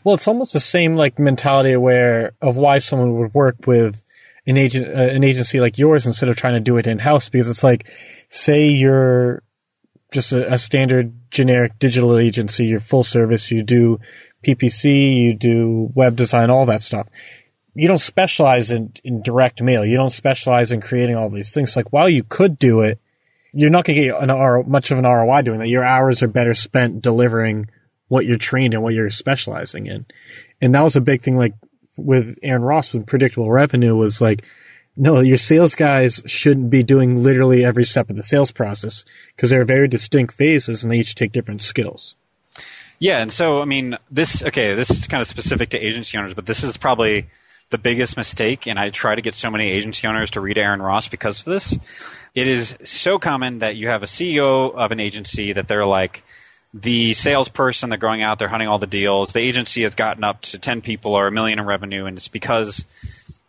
Well, 0.04 0.16
it's 0.16 0.28
almost 0.28 0.54
the 0.54 0.60
same 0.60 0.96
like 0.96 1.20
mentality 1.20 1.76
where 1.76 2.34
of 2.42 2.58
why 2.58 2.80
someone 2.80 3.18
would 3.20 3.34
work 3.34 3.68
with 3.68 4.02
an 4.48 4.58
agent, 4.58 4.88
uh, 4.88 5.02
an 5.02 5.24
agency 5.24 5.60
like 5.60 5.78
yours 5.78 6.06
instead 6.06 6.30
of 6.30 6.38
trying 6.38 6.54
to 6.54 6.60
do 6.60 6.78
it 6.78 6.88
in 6.88 7.00
house 7.00 7.30
because 7.30 7.50
it's 7.50 7.64
like, 7.64 7.88
say 8.30 8.70
you're 8.70 9.44
just 10.12 10.32
a, 10.32 10.54
a, 10.54 10.58
standard 10.58 11.14
generic 11.30 11.78
digital 11.80 12.18
agency. 12.18 12.66
You're 12.66 12.80
full 12.80 13.04
service. 13.04 13.52
You 13.52 13.64
do 13.64 14.00
PPC, 14.44 15.24
you 15.24 15.34
do 15.34 15.92
web 15.94 16.16
design, 16.16 16.50
all 16.50 16.66
that 16.68 16.82
stuff. 16.82 17.08
You 17.76 17.88
don't 17.88 18.00
specialize 18.00 18.72
in, 18.72 18.94
in 19.04 19.22
direct 19.22 19.62
mail. 19.62 19.86
You 19.86 19.98
don't 19.98 20.10
specialize 20.10 20.72
in 20.72 20.82
creating 20.82 21.16
all 21.16 21.30
these 21.30 21.54
things. 21.54 21.76
Like 21.76 21.92
while 21.92 22.10
you 22.10 22.24
could 22.24 22.58
do 22.58 22.82
it, 22.82 23.00
you're 23.60 23.70
not 23.70 23.84
going 23.84 23.98
to 23.98 24.06
get 24.06 24.24
an 24.24 24.30
R, 24.30 24.64
much 24.64 24.92
of 24.92 25.00
an 25.00 25.04
ROI 25.04 25.42
doing 25.42 25.60
that. 25.60 25.68
Your 25.68 25.84
hours 25.84 26.24
are 26.24 26.30
better 26.30 26.54
spent 26.54 27.02
delivering 27.02 27.70
what 28.08 28.26
you're 28.26 28.38
trained 28.38 28.74
in, 28.74 28.82
what 28.82 28.94
you're 28.94 29.10
specializing 29.10 29.88
in. 29.88 30.06
And 30.62 30.74
that 30.76 30.82
was 30.82 30.96
a 30.96 31.02
big 31.02 31.24
thing 31.24 31.36
like 31.36 31.56
with 31.98 32.38
Aaron 32.42 32.62
Ross 32.62 32.94
with 32.94 33.06
predictable 33.06 33.52
revenue 33.52 33.98
was 33.98 34.22
like, 34.22 34.46
no, 34.96 35.20
your 35.20 35.36
sales 35.36 35.76
guys 35.76 36.24
shouldn't 36.26 36.70
be 36.70 36.84
doing 36.84 37.22
literally 37.22 37.66
every 37.66 37.84
step 37.84 38.10
of 38.10 38.16
the 38.16 38.24
sales 38.24 38.54
process 38.54 39.04
because 39.36 39.50
they're 39.50 39.66
very 39.66 39.90
distinct 39.90 40.34
phases 40.34 40.84
and 40.84 40.92
they 40.92 40.98
each 40.98 41.16
take 41.16 41.34
different 41.34 41.62
skills. 41.62 42.16
Yeah, 42.98 43.22
and 43.22 43.32
so 43.32 43.62
I 43.62 43.66
mean, 43.66 43.98
this 44.10 44.42
okay, 44.42 44.74
this 44.74 44.90
is 44.90 45.06
kind 45.08 45.22
of 45.22 45.28
specific 45.28 45.72
to 45.72 45.78
agency 45.78 46.18
owners, 46.18 46.34
but 46.34 46.46
this 46.46 46.64
is 46.64 46.78
probably 46.78 47.28
the 47.70 47.78
biggest 47.78 48.18
mistake, 48.18 48.68
and 48.68 48.80
I 48.80 48.90
try 48.90 49.16
to 49.16 49.22
get 49.22 49.34
so 49.34 49.50
many 49.52 49.70
agency 49.70 50.08
owners 50.08 50.32
to 50.32 50.42
read 50.42 50.58
Aaron 50.58 50.82
Ross 50.82 51.08
because 51.08 51.40
of 51.40 51.46
this. 51.46 51.78
It 52.34 52.48
is 52.48 52.76
so 52.84 53.20
common 53.20 53.60
that 53.60 53.76
you 53.76 53.88
have 53.88 54.04
a 54.04 54.08
CEO 54.08 54.74
of 54.74 54.92
an 54.92 55.00
agency 55.00 55.54
that 55.54 55.68
they're 55.68 55.86
like 55.86 56.24
the 56.74 57.14
salesperson, 57.14 57.90
they're 57.90 57.98
going 57.98 58.22
out, 58.22 58.40
they're 58.40 58.48
hunting 58.48 58.68
all 58.68 58.80
the 58.80 58.88
deals. 58.88 59.34
The 59.34 59.40
agency 59.40 59.84
has 59.84 59.96
gotten 59.96 60.24
up 60.24 60.42
to 60.42 60.60
ten 60.60 60.82
people 60.82 61.16
or 61.16 61.28
a 61.28 61.32
million 61.32 61.60
in 61.60 61.66
revenue, 61.66 62.06
and 62.06 62.18
it's 62.18 62.28
because 62.28 62.86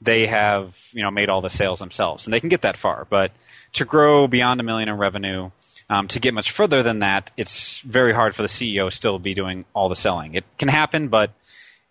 they 0.03 0.27
have 0.27 0.79
you 0.93 1.03
know 1.03 1.11
made 1.11 1.29
all 1.29 1.41
the 1.41 1.51
sales 1.51 1.79
themselves, 1.79 2.27
and 2.27 2.33
they 2.33 2.41
can 2.41 2.49
get 2.49 2.63
that 2.63 2.77
far. 2.77 3.07
But 3.09 3.33
to 3.75 3.85
grow 3.85 4.27
beyond 4.27 4.61
a 4.61 4.65
million 4.65 4.89
in 4.89 4.97
revenue, 4.97 5.51
um, 5.89 6.09
to 6.09 6.21
get 6.21 6.35
much 6.35 6.51
further 6.51 6.83
than 6.83 7.01
that, 7.01 7.31
it's 7.37 7.81
very 7.81 8.13
hard 8.13 8.35
for 8.35 8.43
the 8.43 8.49
CEO 8.49 8.93
still 8.93 9.19
to 9.19 9.23
be 9.23 9.35
doing 9.35 9.65
all 9.75 9.89
the 9.89 9.97
selling. 9.97 10.35
It 10.35 10.45
can 10.59 10.69
happen, 10.69 11.09
but 11.09 11.31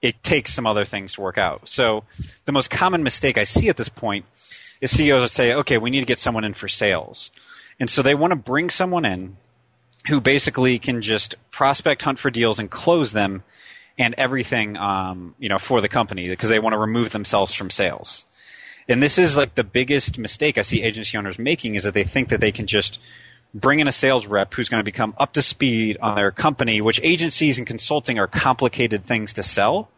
it 0.01 0.21
takes 0.23 0.53
some 0.53 0.65
other 0.65 0.85
things 0.85 1.13
to 1.13 1.21
work 1.21 1.37
out. 1.37 1.67
So 1.67 2.03
the 2.45 2.51
most 2.51 2.69
common 2.69 3.03
mistake 3.03 3.37
I 3.37 3.43
see 3.43 3.69
at 3.69 3.77
this 3.77 3.89
point 3.89 4.25
is 4.81 4.91
CEOs 4.91 5.21
would 5.21 5.31
say, 5.31 5.53
"Okay, 5.53 5.77
we 5.77 5.89
need 5.89 5.99
to 5.99 6.05
get 6.05 6.19
someone 6.19 6.45
in 6.45 6.53
for 6.53 6.67
sales," 6.67 7.31
and 7.79 7.89
so 7.89 8.01
they 8.01 8.15
want 8.15 8.31
to 8.31 8.37
bring 8.37 8.69
someone 8.69 9.05
in 9.05 9.35
who 10.07 10.21
basically 10.21 10.79
can 10.79 11.01
just 11.01 11.35
prospect, 11.51 12.01
hunt 12.01 12.19
for 12.19 12.31
deals, 12.31 12.59
and 12.59 12.71
close 12.71 13.11
them 13.11 13.43
and 13.97 14.15
everything, 14.17 14.77
um, 14.77 15.35
you 15.37 15.49
know, 15.49 15.59
for 15.59 15.81
the 15.81 15.89
company 15.89 16.29
because 16.29 16.49
they 16.49 16.59
want 16.59 16.73
to 16.73 16.77
remove 16.79 17.11
themselves 17.11 17.53
from 17.53 17.69
sales. 17.69 18.25
And 18.87 19.03
this 19.03 19.17
is 19.17 19.37
like 19.37 19.53
the 19.55 19.63
biggest 19.63 20.17
mistake 20.17 20.57
I 20.57 20.63
see 20.63 20.81
agency 20.81 21.17
owners 21.17 21.37
making 21.37 21.75
is 21.75 21.83
that 21.83 21.93
they 21.93 22.05
think 22.05 22.29
that 22.29 22.39
they 22.39 22.51
can 22.51 22.65
just 22.65 22.99
bring 23.53 23.79
in 23.79 23.87
a 23.87 23.91
sales 23.91 24.27
rep 24.27 24.53
who's 24.53 24.69
going 24.69 24.79
to 24.79 24.85
become 24.85 25.13
up 25.17 25.33
to 25.33 25.41
speed 25.41 25.97
on 26.01 26.15
their 26.15 26.31
company, 26.31 26.81
which 26.81 26.99
agencies 27.03 27.57
and 27.57 27.65
consulting 27.65 28.19
are 28.19 28.27
complicated 28.27 29.05
things 29.05 29.33
to 29.33 29.43
sell. 29.43 29.89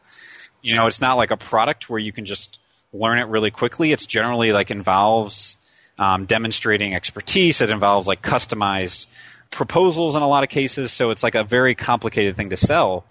You 0.62 0.76
know, 0.76 0.88
it's 0.88 1.02
not 1.02 1.16
like 1.16 1.32
a 1.32 1.38
product 1.38 1.90
where 1.90 2.00
you 2.00 2.12
can 2.12 2.26
just 2.26 2.60
learn 2.94 3.20
it 3.20 3.28
really 3.28 3.52
quickly. 3.52 3.92
It's 3.92 4.06
generally 4.06 4.52
like 4.52 4.72
involves 4.72 5.58
um, 6.00 6.26
demonstrating 6.26 6.94
expertise. 6.94 7.62
It 7.62 7.70
involves 7.70 8.08
like 8.08 8.22
customized 8.22 9.08
proposals 9.50 10.16
in 10.16 10.22
a 10.22 10.28
lot 10.28 10.44
of 10.44 10.50
cases, 10.50 10.92
so 10.92 11.12
it's 11.12 11.24
like 11.24 11.36
a 11.36 11.44
very 11.44 11.76
complicated 11.76 12.38
thing 12.38 12.52
to 12.52 12.58
sell. 12.58 13.06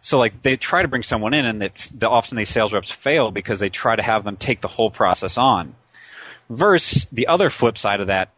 So 0.00 0.18
like 0.18 0.42
they 0.42 0.56
try 0.56 0.82
to 0.82 0.88
bring 0.88 1.02
someone 1.02 1.34
in, 1.34 1.44
and 1.44 1.62
that 1.62 1.88
the, 1.96 2.08
often 2.08 2.36
these 2.36 2.48
sales 2.48 2.72
reps 2.72 2.90
fail 2.90 3.30
because 3.30 3.60
they 3.60 3.68
try 3.68 3.94
to 3.94 4.02
have 4.02 4.24
them 4.24 4.36
take 4.36 4.60
the 4.60 4.68
whole 4.68 4.90
process 4.90 5.38
on. 5.38 5.74
Versus 6.50 7.06
the 7.12 7.28
other 7.28 7.50
flip 7.50 7.78
side 7.78 8.00
of 8.00 8.08
that 8.08 8.32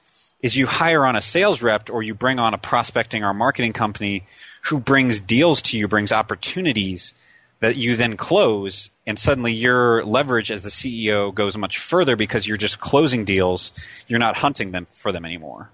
is 0.44 0.54
you 0.54 0.66
hire 0.66 1.06
on 1.06 1.16
a 1.16 1.22
sales 1.22 1.62
rep 1.62 1.88
or 1.88 2.02
you 2.02 2.12
bring 2.12 2.38
on 2.38 2.52
a 2.52 2.58
prospecting 2.58 3.24
or 3.24 3.32
marketing 3.32 3.72
company 3.72 4.24
who 4.64 4.78
brings 4.78 5.18
deals 5.18 5.62
to 5.62 5.78
you, 5.78 5.88
brings 5.88 6.12
opportunities 6.12 7.14
that 7.60 7.76
you 7.76 7.96
then 7.96 8.18
close, 8.18 8.90
and 9.06 9.18
suddenly 9.18 9.54
your 9.54 10.04
leverage 10.04 10.50
as 10.50 10.62
the 10.62 10.68
CEO 10.68 11.34
goes 11.34 11.56
much 11.56 11.78
further 11.78 12.14
because 12.14 12.46
you're 12.46 12.58
just 12.58 12.78
closing 12.78 13.24
deals. 13.24 13.72
You're 14.06 14.18
not 14.18 14.36
hunting 14.36 14.70
them 14.70 14.84
for 14.84 15.12
them 15.12 15.24
anymore 15.24 15.70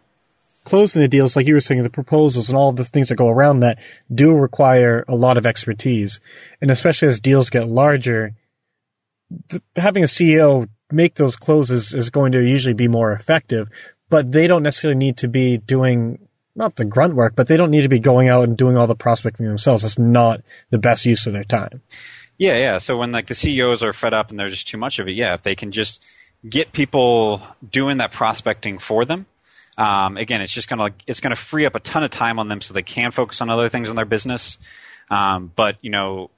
closing 0.62 1.00
the 1.00 1.08
deals, 1.08 1.34
like 1.34 1.46
you 1.46 1.54
were 1.54 1.60
saying, 1.60 1.82
the 1.82 1.90
proposals 1.90 2.48
and 2.48 2.56
all 2.56 2.70
the 2.70 2.84
things 2.84 3.08
that 3.08 3.16
go 3.16 3.28
around 3.28 3.60
that 3.60 3.78
do 4.14 4.34
require 4.34 5.04
a 5.08 5.16
lot 5.16 5.38
of 5.38 5.46
expertise. 5.46 6.20
And 6.60 6.70
especially 6.70 7.08
as 7.08 7.18
deals 7.18 7.50
get 7.50 7.66
larger, 7.66 8.34
having 9.74 10.04
a 10.04 10.06
CEO 10.06 10.68
make 10.92 11.14
those 11.14 11.36
closes 11.36 11.94
is 11.94 12.10
going 12.10 12.32
to 12.32 12.40
usually 12.40 12.74
be 12.74 12.88
more 12.88 13.12
effective, 13.12 13.68
but 14.10 14.30
they 14.30 14.46
don't 14.46 14.62
necessarily 14.62 14.98
need 14.98 15.18
to 15.18 15.28
be 15.28 15.56
doing 15.56 16.18
not 16.54 16.76
the 16.76 16.84
grunt 16.84 17.14
work, 17.14 17.34
but 17.36 17.46
they 17.46 17.56
don't 17.56 17.70
need 17.70 17.82
to 17.82 17.88
be 17.88 18.00
going 18.00 18.28
out 18.28 18.44
and 18.44 18.56
doing 18.56 18.76
all 18.76 18.86
the 18.86 18.96
prospecting 18.96 19.46
themselves. 19.46 19.82
That's 19.82 19.98
not 19.98 20.42
the 20.70 20.78
best 20.78 21.06
use 21.06 21.26
of 21.26 21.32
their 21.32 21.44
time. 21.44 21.80
Yeah, 22.36 22.56
yeah. 22.58 22.78
So 22.78 22.96
when 22.96 23.12
like 23.12 23.26
the 23.26 23.34
CEOs 23.34 23.82
are 23.82 23.92
fed 23.92 24.14
up 24.14 24.30
and 24.30 24.38
there's 24.38 24.52
just 24.52 24.68
too 24.68 24.78
much 24.78 24.98
of 24.98 25.08
it, 25.08 25.12
yeah, 25.12 25.34
if 25.34 25.42
they 25.42 25.54
can 25.54 25.72
just 25.72 26.02
get 26.46 26.72
people 26.72 27.42
doing 27.70 27.98
that 27.98 28.12
prospecting 28.12 28.78
for 28.78 29.04
them, 29.04 29.26
um, 29.78 30.16
again, 30.16 30.40
it's 30.40 30.52
just 30.52 30.68
gonna 30.68 30.90
it's 31.06 31.20
gonna 31.20 31.36
free 31.36 31.66
up 31.66 31.74
a 31.74 31.80
ton 31.80 32.02
of 32.02 32.10
time 32.10 32.38
on 32.38 32.48
them 32.48 32.60
so 32.60 32.74
they 32.74 32.82
can 32.82 33.12
focus 33.12 33.40
on 33.40 33.50
other 33.50 33.68
things 33.68 33.88
in 33.88 33.96
their 33.96 34.04
business. 34.04 34.58
Um, 35.10 35.52
but 35.54 35.76
you 35.80 35.90
know, 35.90 36.30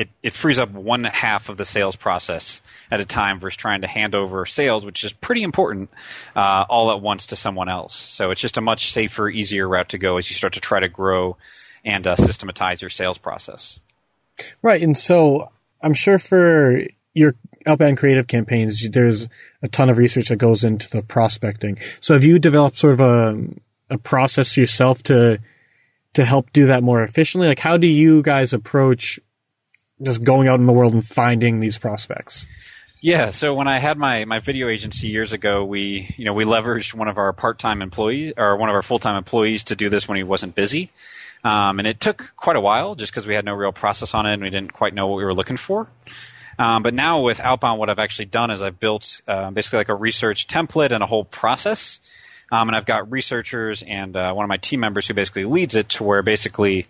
it, 0.00 0.08
it 0.22 0.32
frees 0.32 0.58
up 0.58 0.70
one 0.70 1.04
half 1.04 1.50
of 1.50 1.58
the 1.58 1.66
sales 1.66 1.94
process 1.94 2.62
at 2.90 3.00
a 3.00 3.04
time 3.04 3.38
versus 3.38 3.58
trying 3.58 3.82
to 3.82 3.86
hand 3.86 4.14
over 4.14 4.46
sales, 4.46 4.82
which 4.82 5.04
is 5.04 5.12
pretty 5.12 5.42
important, 5.42 5.90
uh, 6.34 6.64
all 6.70 6.90
at 6.90 7.02
once 7.02 7.26
to 7.28 7.36
someone 7.36 7.68
else. 7.68 7.94
So 7.94 8.30
it's 8.30 8.40
just 8.40 8.56
a 8.56 8.62
much 8.62 8.92
safer, 8.92 9.28
easier 9.28 9.68
route 9.68 9.90
to 9.90 9.98
go 9.98 10.16
as 10.16 10.30
you 10.30 10.36
start 10.36 10.54
to 10.54 10.60
try 10.60 10.80
to 10.80 10.88
grow 10.88 11.36
and 11.84 12.06
uh, 12.06 12.16
systematize 12.16 12.80
your 12.80 12.88
sales 12.88 13.18
process. 13.18 13.78
Right, 14.62 14.80
and 14.80 14.96
so 14.96 15.50
I'm 15.82 15.92
sure 15.92 16.18
for 16.18 16.80
your 17.12 17.34
outbound 17.66 17.98
creative 17.98 18.26
campaigns, 18.26 18.88
there's 18.88 19.28
a 19.60 19.68
ton 19.68 19.90
of 19.90 19.98
research 19.98 20.28
that 20.28 20.36
goes 20.36 20.64
into 20.64 20.88
the 20.88 21.02
prospecting. 21.02 21.78
So 22.00 22.14
have 22.14 22.24
you 22.24 22.38
developed 22.38 22.78
sort 22.78 22.94
of 22.94 23.00
a, 23.00 23.38
a 23.90 23.98
process 23.98 24.56
yourself 24.56 25.02
to 25.04 25.40
to 26.14 26.24
help 26.24 26.52
do 26.52 26.66
that 26.66 26.82
more 26.82 27.02
efficiently? 27.02 27.48
Like 27.48 27.60
how 27.60 27.76
do 27.76 27.86
you 27.86 28.22
guys 28.22 28.52
approach 28.52 29.20
just 30.02 30.22
going 30.22 30.48
out 30.48 30.60
in 30.60 30.66
the 30.66 30.72
world 30.72 30.92
and 30.92 31.04
finding 31.04 31.60
these 31.60 31.78
prospects? 31.78 32.46
Yeah, 33.02 33.30
so 33.30 33.54
when 33.54 33.66
I 33.66 33.78
had 33.78 33.96
my, 33.96 34.26
my 34.26 34.40
video 34.40 34.68
agency 34.68 35.08
years 35.08 35.32
ago, 35.32 35.64
we 35.64 36.14
you 36.18 36.26
know 36.26 36.34
we 36.34 36.44
leveraged 36.44 36.92
one 36.92 37.08
of 37.08 37.16
our 37.16 37.32
part 37.32 37.58
time 37.58 37.80
employees 37.80 38.34
or 38.36 38.56
one 38.58 38.68
of 38.68 38.74
our 38.74 38.82
full 38.82 38.98
time 38.98 39.16
employees 39.16 39.64
to 39.64 39.76
do 39.76 39.88
this 39.88 40.06
when 40.06 40.16
he 40.16 40.22
wasn't 40.22 40.54
busy, 40.54 40.90
um, 41.42 41.78
and 41.78 41.88
it 41.88 41.98
took 41.98 42.34
quite 42.36 42.56
a 42.56 42.60
while 42.60 42.94
just 42.94 43.10
because 43.12 43.26
we 43.26 43.34
had 43.34 43.44
no 43.44 43.54
real 43.54 43.72
process 43.72 44.12
on 44.12 44.26
it 44.26 44.34
and 44.34 44.42
we 44.42 44.50
didn't 44.50 44.72
quite 44.72 44.92
know 44.92 45.06
what 45.06 45.16
we 45.16 45.24
were 45.24 45.34
looking 45.34 45.56
for. 45.56 45.88
Um, 46.58 46.82
but 46.82 46.92
now 46.92 47.22
with 47.22 47.40
Outbound, 47.40 47.78
what 47.78 47.88
I've 47.88 47.98
actually 47.98 48.26
done 48.26 48.50
is 48.50 48.60
I've 48.60 48.78
built 48.78 49.22
uh, 49.26 49.50
basically 49.50 49.78
like 49.78 49.88
a 49.88 49.94
research 49.94 50.46
template 50.46 50.92
and 50.92 51.02
a 51.02 51.06
whole 51.06 51.24
process. 51.24 52.00
Um, 52.52 52.68
and 52.68 52.76
I've 52.76 52.84
got 52.84 53.10
researchers 53.10 53.82
and 53.82 54.14
uh, 54.14 54.34
one 54.34 54.44
of 54.44 54.48
my 54.48 54.58
team 54.58 54.80
members 54.80 55.06
who 55.06 55.14
basically 55.14 55.44
leads 55.44 55.74
it 55.74 55.88
to 55.90 56.04
where 56.04 56.22
basically 56.22 56.86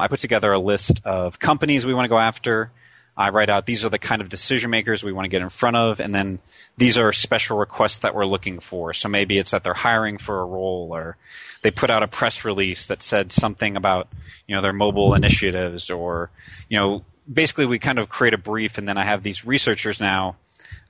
I 0.00 0.08
put 0.08 0.20
together 0.20 0.52
a 0.52 0.58
list 0.58 1.02
of 1.04 1.38
companies 1.38 1.86
we 1.86 1.94
want 1.94 2.04
to 2.04 2.08
go 2.08 2.18
after. 2.18 2.70
I 3.16 3.30
write 3.30 3.50
out 3.50 3.66
these 3.66 3.84
are 3.84 3.88
the 3.88 3.98
kind 3.98 4.22
of 4.22 4.28
decision 4.28 4.70
makers 4.70 5.04
we 5.04 5.12
want 5.12 5.26
to 5.26 5.28
get 5.28 5.42
in 5.42 5.50
front 5.50 5.76
of, 5.76 6.00
and 6.00 6.14
then 6.14 6.38
these 6.78 6.96
are 6.96 7.12
special 7.12 7.58
requests 7.58 7.98
that 7.98 8.14
we're 8.14 8.26
looking 8.26 8.60
for. 8.60 8.94
So 8.94 9.08
maybe 9.08 9.38
it's 9.38 9.50
that 9.50 9.62
they're 9.62 9.74
hiring 9.74 10.16
for 10.18 10.40
a 10.40 10.44
role, 10.44 10.90
or 10.92 11.16
they 11.62 11.70
put 11.70 11.90
out 11.90 12.02
a 12.02 12.08
press 12.08 12.44
release 12.44 12.86
that 12.86 13.02
said 13.02 13.32
something 13.32 13.76
about 13.76 14.08
you 14.46 14.56
know 14.56 14.62
their 14.62 14.72
mobile 14.72 15.14
initiatives, 15.14 15.90
or 15.90 16.30
you 16.68 16.78
know 16.78 17.04
basically 17.30 17.66
we 17.66 17.78
kind 17.78 17.98
of 17.98 18.08
create 18.08 18.34
a 18.34 18.38
brief, 18.38 18.78
and 18.78 18.88
then 18.88 18.96
I 18.96 19.04
have 19.04 19.22
these 19.22 19.44
researchers 19.44 20.00
now 20.00 20.36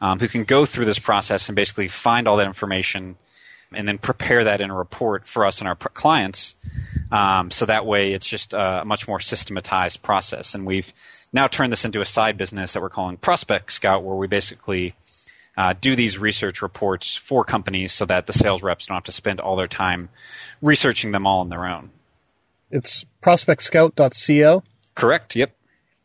um, 0.01 0.21
who 0.21 0.29
can 0.29 0.45
go 0.45 0.67
through 0.67 0.85
this 0.85 0.99
process 0.99 1.49
and 1.49 1.57
basically 1.57 1.89
find 1.89 2.29
all 2.29 2.37
that 2.37 2.47
information 2.47 3.17
and 3.73 3.87
then 3.87 3.99
prepare 3.99 4.45
that 4.45 4.61
in 4.61 4.71
a 4.71 4.77
report 4.77 5.27
for 5.27 5.45
us 5.47 5.61
and 5.61 5.69
our 5.69 5.77
clients. 5.77 6.55
Um, 7.13 7.51
so 7.51 7.67
that 7.67 7.87
way 7.87 8.13
it's 8.13 8.29
just 8.29 8.55
a 8.55 8.85
much 8.85 9.09
more 9.09 9.21
systematized 9.21 10.03
process. 10.03 10.55
And 10.55 10.67
we've 10.67 10.93
now 11.33 11.49
turned 11.49 11.73
this 11.73 11.85
into 11.85 12.01
a 12.01 12.07
side 12.07 12.37
business 12.37 12.73
that 12.73 12.83
we're 12.83 12.91
calling 12.91 13.17
Prospect 13.17 13.73
Scout, 13.73 14.05
where 14.05 14.17
we 14.17 14.27
basically 14.27 14.95
uh, 15.57 15.75
do 15.81 15.97
these 15.97 16.19
research 16.19 16.63
reports 16.63 17.17
for 17.17 17.45
companies 17.45 17.93
so 17.93 18.07
that 18.07 18.27
the 18.27 18.33
sales 18.33 18.63
reps 18.63 18.87
don't 18.87 18.97
have 18.97 19.05
to 19.05 19.13
spend 19.13 19.41
all 19.41 19.57
their 19.57 19.69
time 19.69 20.09
researching 20.63 21.13
them 21.13 21.27
all 21.27 21.41
on 21.41 21.49
their 21.49 21.67
own. 21.67 21.91
It's 22.71 23.05
prospectscout.co. 23.23 24.63
Correct. 24.95 25.37
Yep. 25.37 25.53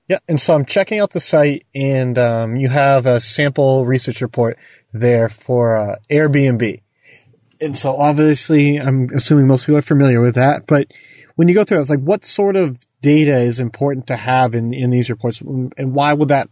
Yeah, 0.07 0.19
and 0.27 0.39
so 0.39 0.53
I'm 0.53 0.65
checking 0.65 0.99
out 0.99 1.11
the 1.11 1.19
site, 1.19 1.65
and 1.73 2.17
um, 2.19 2.57
you 2.57 2.69
have 2.69 3.07
a 3.07 3.19
sample 3.19 3.85
research 3.85 4.21
report 4.21 4.59
there 4.93 5.29
for 5.29 5.77
uh, 5.77 5.95
Airbnb. 6.11 6.81
And 7.61 7.77
so 7.77 7.95
obviously, 7.95 8.77
I'm 8.77 9.09
assuming 9.13 9.47
most 9.47 9.65
people 9.65 9.77
are 9.77 9.81
familiar 9.81 10.21
with 10.21 10.35
that. 10.35 10.67
But 10.67 10.87
when 11.35 11.47
you 11.47 11.53
go 11.53 11.63
through 11.63 11.79
it, 11.79 11.81
it's 11.81 11.89
like, 11.89 11.99
what 11.99 12.25
sort 12.25 12.55
of 12.55 12.77
data 13.01 13.37
is 13.37 13.59
important 13.59 14.07
to 14.07 14.15
have 14.15 14.55
in, 14.55 14.73
in 14.73 14.89
these 14.89 15.09
reports, 15.09 15.41
and 15.41 15.93
why 15.93 16.13
would 16.13 16.29
that 16.29 16.49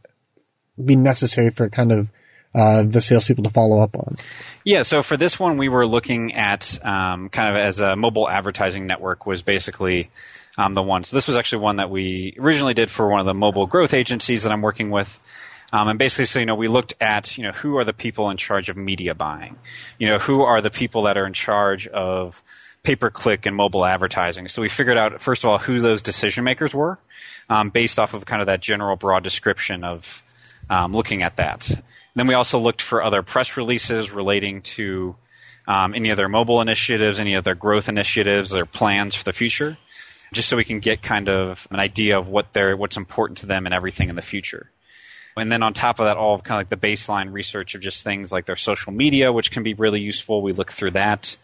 be 0.84 0.96
necessary 0.96 1.50
for 1.50 1.70
kind 1.70 1.92
of 1.92 2.12
uh, 2.56 2.84
the 2.84 3.02
salespeople 3.02 3.44
to 3.44 3.50
follow 3.50 3.80
up 3.80 3.96
on? 3.96 4.16
Yeah, 4.64 4.84
so 4.84 5.04
for 5.04 5.18
this 5.18 5.40
one, 5.40 5.58
we 5.58 5.70
were 5.70 5.88
looking 5.88 6.36
at 6.36 6.78
um, 6.86 7.30
kind 7.30 7.50
of 7.50 7.64
as 7.64 7.80
a 7.80 7.96
mobile 7.96 8.30
advertising 8.30 8.86
network 8.88 9.26
was 9.26 9.42
basically 9.42 10.10
um, 10.58 10.74
the 10.74 10.82
one. 10.82 11.04
So 11.04 11.18
this 11.18 11.28
was 11.28 11.36
actually 11.36 11.64
one 11.64 11.78
that 11.78 11.90
we 11.90 12.36
originally 12.40 12.74
did 12.74 12.92
for 12.92 13.10
one 13.10 13.20
of 13.20 13.26
the 13.26 13.34
mobile 13.34 13.66
growth 13.66 13.94
agencies 13.94 14.44
that 14.44 14.52
I'm 14.52 14.62
working 14.62 14.90
with. 14.90 15.20
Um, 15.74 15.88
and 15.88 15.98
basically, 15.98 16.26
so 16.26 16.40
you 16.40 16.46
know, 16.46 16.56
we 16.56 16.68
looked 16.68 16.94
at 17.02 17.36
you 17.38 17.44
know 17.44 17.52
who 17.52 17.78
are 17.78 17.84
the 17.84 17.94
people 17.94 18.30
in 18.30 18.38
charge 18.38 18.70
of 18.70 18.78
media 18.78 19.16
buying, 19.16 19.58
you 19.98 20.08
know, 20.08 20.20
who 20.20 20.44
are 20.44 20.62
the 20.62 20.70
people 20.70 21.04
that 21.04 21.18
are 21.18 21.26
in 21.26 21.34
charge 21.34 21.88
of 21.88 22.42
pay 22.84 22.96
per 22.96 23.10
click 23.10 23.48
and 23.48 23.56
mobile 23.56 23.84
advertising. 23.84 24.48
So 24.48 24.62
we 24.62 24.70
figured 24.70 24.98
out 24.98 25.20
first 25.22 25.44
of 25.44 25.50
all 25.50 25.58
who 25.58 25.80
those 25.80 26.04
decision 26.04 26.44
makers 26.44 26.76
were, 26.76 27.00
um, 27.50 27.72
based 27.72 27.98
off 27.98 28.14
of 28.14 28.24
kind 28.24 28.42
of 28.42 28.48
that 28.48 28.62
general 28.62 28.96
broad 28.96 29.24
description 29.24 29.84
of 29.84 30.22
um, 30.70 30.94
looking 30.94 31.24
at 31.24 31.38
that. 31.38 31.68
And 31.72 31.82
then 32.16 32.28
we 32.28 32.36
also 32.36 32.60
looked 32.60 32.82
for 32.82 33.04
other 33.04 33.24
press 33.24 33.58
releases 33.58 34.12
relating 34.12 34.62
to 34.62 35.16
um, 35.68 35.96
any 35.96 36.12
other 36.12 36.30
mobile 36.30 36.62
initiatives, 36.62 37.20
any 37.20 37.36
other 37.36 37.56
growth 37.56 37.90
initiatives, 37.90 38.52
their 38.52 38.68
plans 38.68 39.16
for 39.16 39.24
the 39.24 39.34
future 39.34 39.76
just 40.34 40.50
so 40.50 40.58
we 40.58 40.66
can 40.66 40.80
get 40.80 41.02
kind 41.02 41.30
of 41.30 41.68
an 41.72 41.80
idea 41.80 42.18
of 42.18 42.28
what 42.28 42.52
they're 42.54 42.76
what's 42.76 42.98
important 42.98 43.40
to 43.40 43.46
them 43.46 43.66
and 43.66 43.74
everything 43.74 44.10
in 44.10 44.16
the 44.16 44.22
future. 44.22 44.70
And 45.36 45.52
then 45.52 45.64
on 45.64 45.74
top 45.74 46.00
of 46.00 46.06
that, 46.06 46.18
all 46.18 46.40
kind 46.40 46.62
of 46.62 46.72
like 46.72 46.82
the 46.82 46.88
baseline 46.88 47.32
research 47.32 47.76
of 47.76 47.82
just 47.82 48.04
things 48.04 48.32
like 48.32 48.46
their 48.46 48.56
social 48.56 48.92
media, 48.92 49.32
which 49.32 49.52
can 49.52 49.64
be 49.64 49.74
really 49.74 50.02
useful. 50.02 50.42
We 50.42 50.54
look 50.54 50.72
through 50.72 50.92
that. 50.92 51.38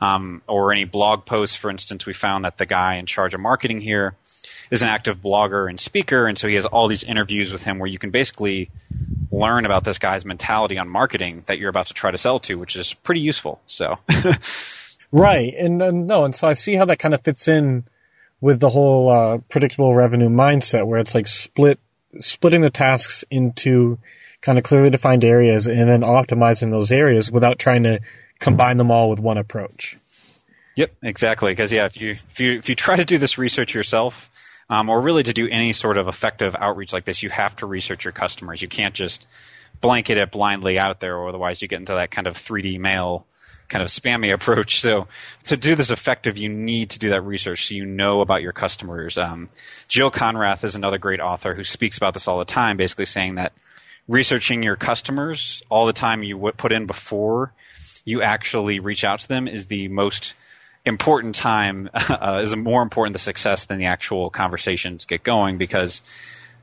Um, 0.00 0.42
or 0.48 0.72
any 0.72 0.84
blog 0.84 1.26
posts, 1.26 1.54
for 1.54 1.70
instance, 1.70 2.06
we 2.06 2.12
found 2.12 2.44
that 2.44 2.58
the 2.58 2.66
guy 2.66 2.96
in 2.96 3.06
charge 3.06 3.34
of 3.34 3.40
marketing 3.40 3.80
here 3.80 4.16
is 4.68 4.82
an 4.82 4.88
active 4.88 5.22
blogger 5.22 5.70
and 5.70 5.78
speaker, 5.78 6.26
and 6.26 6.36
so 6.36 6.48
he 6.48 6.56
has 6.56 6.64
all 6.64 6.88
these 6.88 7.04
interviews 7.04 7.52
with 7.52 7.62
him 7.62 7.78
where 7.78 7.86
you 7.86 7.98
can 7.98 8.10
basically 8.10 8.68
learn 9.30 9.64
about 9.64 9.84
this 9.84 9.98
guy's 9.98 10.24
mentality 10.24 10.76
on 10.76 10.88
marketing 10.88 11.44
that 11.46 11.58
you're 11.58 11.68
about 11.68 11.86
to 11.86 11.94
try 11.94 12.10
to 12.10 12.18
sell 12.18 12.40
to, 12.40 12.58
which 12.58 12.74
is 12.74 12.92
pretty 12.94 13.20
useful. 13.20 13.60
So, 13.66 13.98
right, 15.12 15.54
and 15.54 15.80
uh, 15.80 15.90
no, 15.92 16.24
and 16.24 16.34
so 16.34 16.48
I 16.48 16.54
see 16.54 16.74
how 16.74 16.86
that 16.86 16.98
kind 16.98 17.14
of 17.14 17.20
fits 17.20 17.46
in 17.46 17.84
with 18.40 18.58
the 18.58 18.70
whole 18.70 19.08
uh, 19.08 19.38
predictable 19.48 19.94
revenue 19.94 20.30
mindset, 20.30 20.86
where 20.86 20.98
it's 20.98 21.14
like 21.14 21.28
split 21.28 21.78
splitting 22.18 22.60
the 22.60 22.70
tasks 22.70 23.24
into 23.30 23.98
kind 24.40 24.58
of 24.58 24.64
clearly 24.64 24.90
defined 24.90 25.24
areas 25.24 25.66
and 25.66 25.88
then 25.88 26.02
optimizing 26.02 26.70
those 26.70 26.90
areas 26.90 27.30
without 27.30 27.58
trying 27.58 27.84
to 27.84 28.00
combine 28.38 28.76
them 28.76 28.90
all 28.90 29.08
with 29.08 29.20
one 29.20 29.38
approach. 29.38 29.96
Yep, 30.74 30.92
exactly. 31.02 31.52
Because 31.52 31.72
yeah, 31.72 31.86
if 31.86 32.00
you 32.00 32.18
if 32.30 32.40
you 32.40 32.58
if 32.58 32.68
you 32.68 32.74
try 32.74 32.96
to 32.96 33.04
do 33.04 33.18
this 33.18 33.38
research 33.38 33.74
yourself, 33.74 34.30
um, 34.68 34.88
or 34.88 35.00
really 35.00 35.22
to 35.22 35.32
do 35.32 35.48
any 35.48 35.72
sort 35.72 35.98
of 35.98 36.08
effective 36.08 36.56
outreach 36.58 36.92
like 36.92 37.04
this, 37.04 37.22
you 37.22 37.30
have 37.30 37.54
to 37.56 37.66
research 37.66 38.04
your 38.04 38.12
customers. 38.12 38.62
You 38.62 38.68
can't 38.68 38.94
just 38.94 39.26
blanket 39.80 40.16
it 40.16 40.30
blindly 40.30 40.78
out 40.78 41.00
there, 41.00 41.16
or 41.16 41.28
otherwise 41.28 41.60
you 41.60 41.68
get 41.68 41.80
into 41.80 41.94
that 41.94 42.10
kind 42.10 42.26
of 42.26 42.36
3D 42.36 42.78
mail 42.78 43.26
kind 43.72 43.82
of 43.82 43.88
spammy 43.88 44.32
approach. 44.32 44.80
So 44.82 45.08
to 45.44 45.56
do 45.56 45.74
this 45.74 45.90
effective, 45.90 46.36
you 46.36 46.50
need 46.50 46.90
to 46.90 46.98
do 46.98 47.08
that 47.10 47.22
research 47.22 47.66
so 47.66 47.74
you 47.74 47.86
know 47.86 48.20
about 48.20 48.42
your 48.42 48.52
customers. 48.52 49.16
Um, 49.16 49.48
Jill 49.88 50.10
Konrath 50.10 50.62
is 50.62 50.74
another 50.74 50.98
great 50.98 51.20
author 51.20 51.54
who 51.54 51.64
speaks 51.64 51.96
about 51.96 52.12
this 52.12 52.28
all 52.28 52.38
the 52.38 52.44
time, 52.44 52.76
basically 52.76 53.06
saying 53.06 53.36
that 53.36 53.54
researching 54.06 54.62
your 54.62 54.76
customers 54.76 55.62
all 55.70 55.86
the 55.86 55.92
time 55.94 56.22
you 56.22 56.52
put 56.56 56.72
in 56.72 56.86
before 56.86 57.52
you 58.04 58.20
actually 58.20 58.78
reach 58.78 59.04
out 59.04 59.20
to 59.20 59.28
them 59.28 59.48
is 59.48 59.66
the 59.66 59.88
most 59.88 60.34
important 60.84 61.34
time 61.34 61.88
uh, 61.94 62.42
is 62.44 62.54
more 62.54 62.82
important 62.82 63.14
the 63.14 63.18
success 63.18 63.66
than 63.66 63.78
the 63.78 63.86
actual 63.86 64.28
conversations 64.28 65.06
get 65.06 65.22
going 65.22 65.56
because 65.56 66.02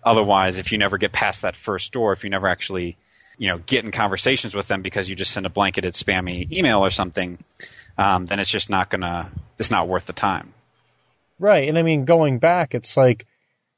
otherwise, 0.04 0.58
if 0.58 0.72
you 0.72 0.78
never 0.78 0.98
get 0.98 1.12
past 1.12 1.42
that 1.42 1.56
first 1.56 1.92
door, 1.92 2.14
if 2.14 2.24
you 2.24 2.30
never 2.30 2.48
actually 2.48 2.98
you 3.40 3.48
know 3.48 3.58
get 3.58 3.84
in 3.84 3.92
conversations 3.92 4.54
with 4.54 4.68
them 4.68 4.84
because 4.84 5.10
you 5.10 5.16
just 5.16 5.32
send 5.32 5.48
a 5.48 5.50
blanketed 5.50 5.96
spammy 5.96 6.52
email 6.52 6.80
or 6.80 6.92
something, 6.92 7.40
um, 7.98 8.28
then 8.28 8.40
it's 8.40 8.50
just 8.50 8.70
not 8.70 8.92
gonna 8.92 9.32
it's 9.58 9.72
not 9.72 9.88
worth 9.88 10.06
the 10.06 10.14
time. 10.14 10.54
Right, 11.40 11.68
and 11.68 11.80
I 11.80 11.82
mean 11.82 12.06
going 12.06 12.38
back, 12.38 12.76
it's 12.76 12.96
like 12.96 13.26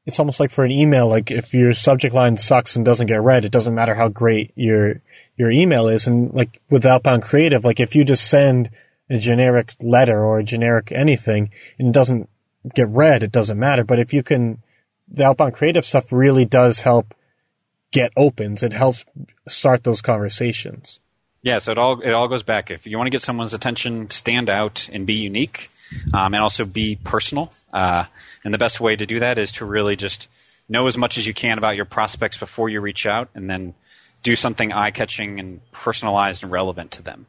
it's 0.06 0.20
almost 0.20 0.40
like 0.40 0.52
for 0.52 0.66
an 0.66 0.72
email, 0.72 1.08
like 1.08 1.30
if 1.30 1.54
your 1.54 1.74
subject 1.74 2.14
line 2.14 2.36
sucks 2.36 2.76
and 2.76 2.84
doesn't 2.84 3.06
get 3.06 3.22
read, 3.22 3.46
it 3.46 3.52
doesn't 3.52 3.76
matter 3.76 3.94
how 3.94 4.10
great 4.10 4.52
your 4.56 5.02
your 5.38 5.52
email 5.52 5.88
is. 5.88 6.08
And 6.08 6.34
like 6.34 6.60
with 6.70 6.86
outbound 6.86 7.22
creative, 7.22 7.64
like 7.64 7.80
if 7.80 7.96
you 7.96 8.04
just 8.04 8.28
send 8.28 8.72
a 9.12 9.18
generic 9.18 9.76
letter 9.82 10.20
or 10.20 10.40
a 10.40 10.44
generic 10.44 10.92
anything 10.92 11.52
and 11.78 11.90
it 11.90 11.94
doesn't 11.94 12.30
get 12.74 12.90
read, 12.90 13.22
it 13.22 13.32
doesn't 13.32 13.60
matter. 13.60 13.84
But 13.84 14.00
if 14.00 14.14
you 14.14 14.24
can, 14.24 14.64
the 15.08 15.26
outbound 15.26 15.54
creative 15.54 15.86
stuff 15.86 16.12
really 16.12 16.46
does 16.46 16.80
help 16.80 17.14
get 17.92 18.12
opens. 18.16 18.64
It 18.64 18.74
helps 18.74 19.06
start 19.48 19.84
those 19.84 20.02
conversations. 20.02 21.00
Yeah, 21.44 21.60
so 21.60 21.72
it 21.72 21.78
all 21.78 22.02
it 22.02 22.14
all 22.14 22.28
goes 22.28 22.44
back. 22.44 22.70
If 22.70 22.86
you 22.86 22.98
want 22.98 23.08
to 23.08 23.12
get 23.12 23.22
someone's 23.22 23.54
attention, 23.54 24.10
stand 24.10 24.50
out 24.50 24.90
and 24.92 25.08
be 25.08 25.16
unique 25.16 25.72
um, 26.14 26.34
and 26.34 26.42
also 26.42 26.66
be 26.66 26.98
personal. 27.04 27.52
Uh, 27.74 28.06
and 28.44 28.54
the 28.54 28.60
best 28.60 28.80
way 28.80 28.96
to 28.96 29.06
do 29.06 29.20
that 29.20 29.38
is 29.38 29.54
to 29.54 29.66
really 29.66 29.96
just 29.96 30.28
know 30.70 30.88
as 30.88 30.98
much 30.98 31.18
as 31.18 31.26
you 31.26 31.34
can 31.34 31.58
about 31.58 31.76
your 31.76 31.86
prospects 31.86 32.38
before 32.38 32.70
you 32.70 32.80
reach 32.80 33.06
out, 33.06 33.30
and 33.34 33.50
then 33.50 33.74
do 34.24 34.36
something 34.36 34.72
eye 34.72 34.92
catching 34.92 35.40
and 35.40 35.60
personalized 35.72 36.44
and 36.44 36.52
relevant 36.52 36.92
to 36.92 37.02
them. 37.02 37.26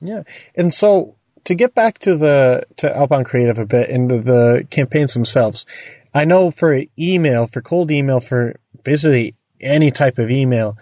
Yeah, 0.00 0.22
and 0.54 0.72
so 0.72 1.14
to 1.44 1.54
get 1.54 1.74
back 1.74 1.98
to 2.00 2.16
the 2.16 2.64
to 2.78 2.96
outbound 2.96 3.26
creative 3.26 3.58
a 3.58 3.66
bit 3.66 3.90
and 3.90 4.10
the, 4.10 4.18
the 4.18 4.66
campaigns 4.70 5.12
themselves, 5.14 5.66
I 6.14 6.24
know 6.24 6.50
for 6.50 6.82
email, 6.98 7.46
for 7.46 7.60
cold 7.60 7.90
email, 7.90 8.20
for 8.20 8.58
basically 8.82 9.34
any 9.60 9.90
type 9.90 10.18
of 10.18 10.30
email, 10.30 10.78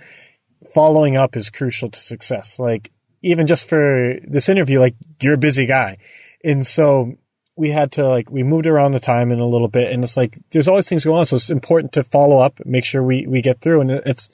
following 0.72 1.16
up 1.16 1.36
is 1.36 1.50
crucial 1.50 1.90
to 1.90 2.00
success. 2.00 2.58
Like 2.58 2.90
even 3.22 3.46
just 3.46 3.68
for 3.68 4.16
this 4.26 4.48
interview, 4.48 4.80
like 4.80 4.96
you're 5.20 5.34
a 5.34 5.38
busy 5.38 5.66
guy. 5.66 5.98
And 6.44 6.66
so 6.66 7.16
we 7.56 7.70
had 7.70 7.92
to 7.92 8.06
like 8.06 8.30
we 8.30 8.42
moved 8.42 8.66
around 8.66 8.92
the 8.92 9.00
time 9.00 9.30
in 9.30 9.40
a 9.40 9.46
little 9.46 9.68
bit 9.68 9.92
and 9.92 10.02
it's 10.02 10.16
like 10.16 10.38
there's 10.50 10.68
always 10.68 10.88
things 10.88 11.04
going 11.04 11.18
on 11.18 11.26
so 11.26 11.36
it's 11.36 11.50
important 11.50 11.92
to 11.92 12.02
follow 12.02 12.38
up 12.38 12.60
make 12.64 12.84
sure 12.84 13.02
we 13.02 13.26
we 13.26 13.42
get 13.42 13.60
through 13.60 13.80
and 13.80 13.90
it's 13.90 14.28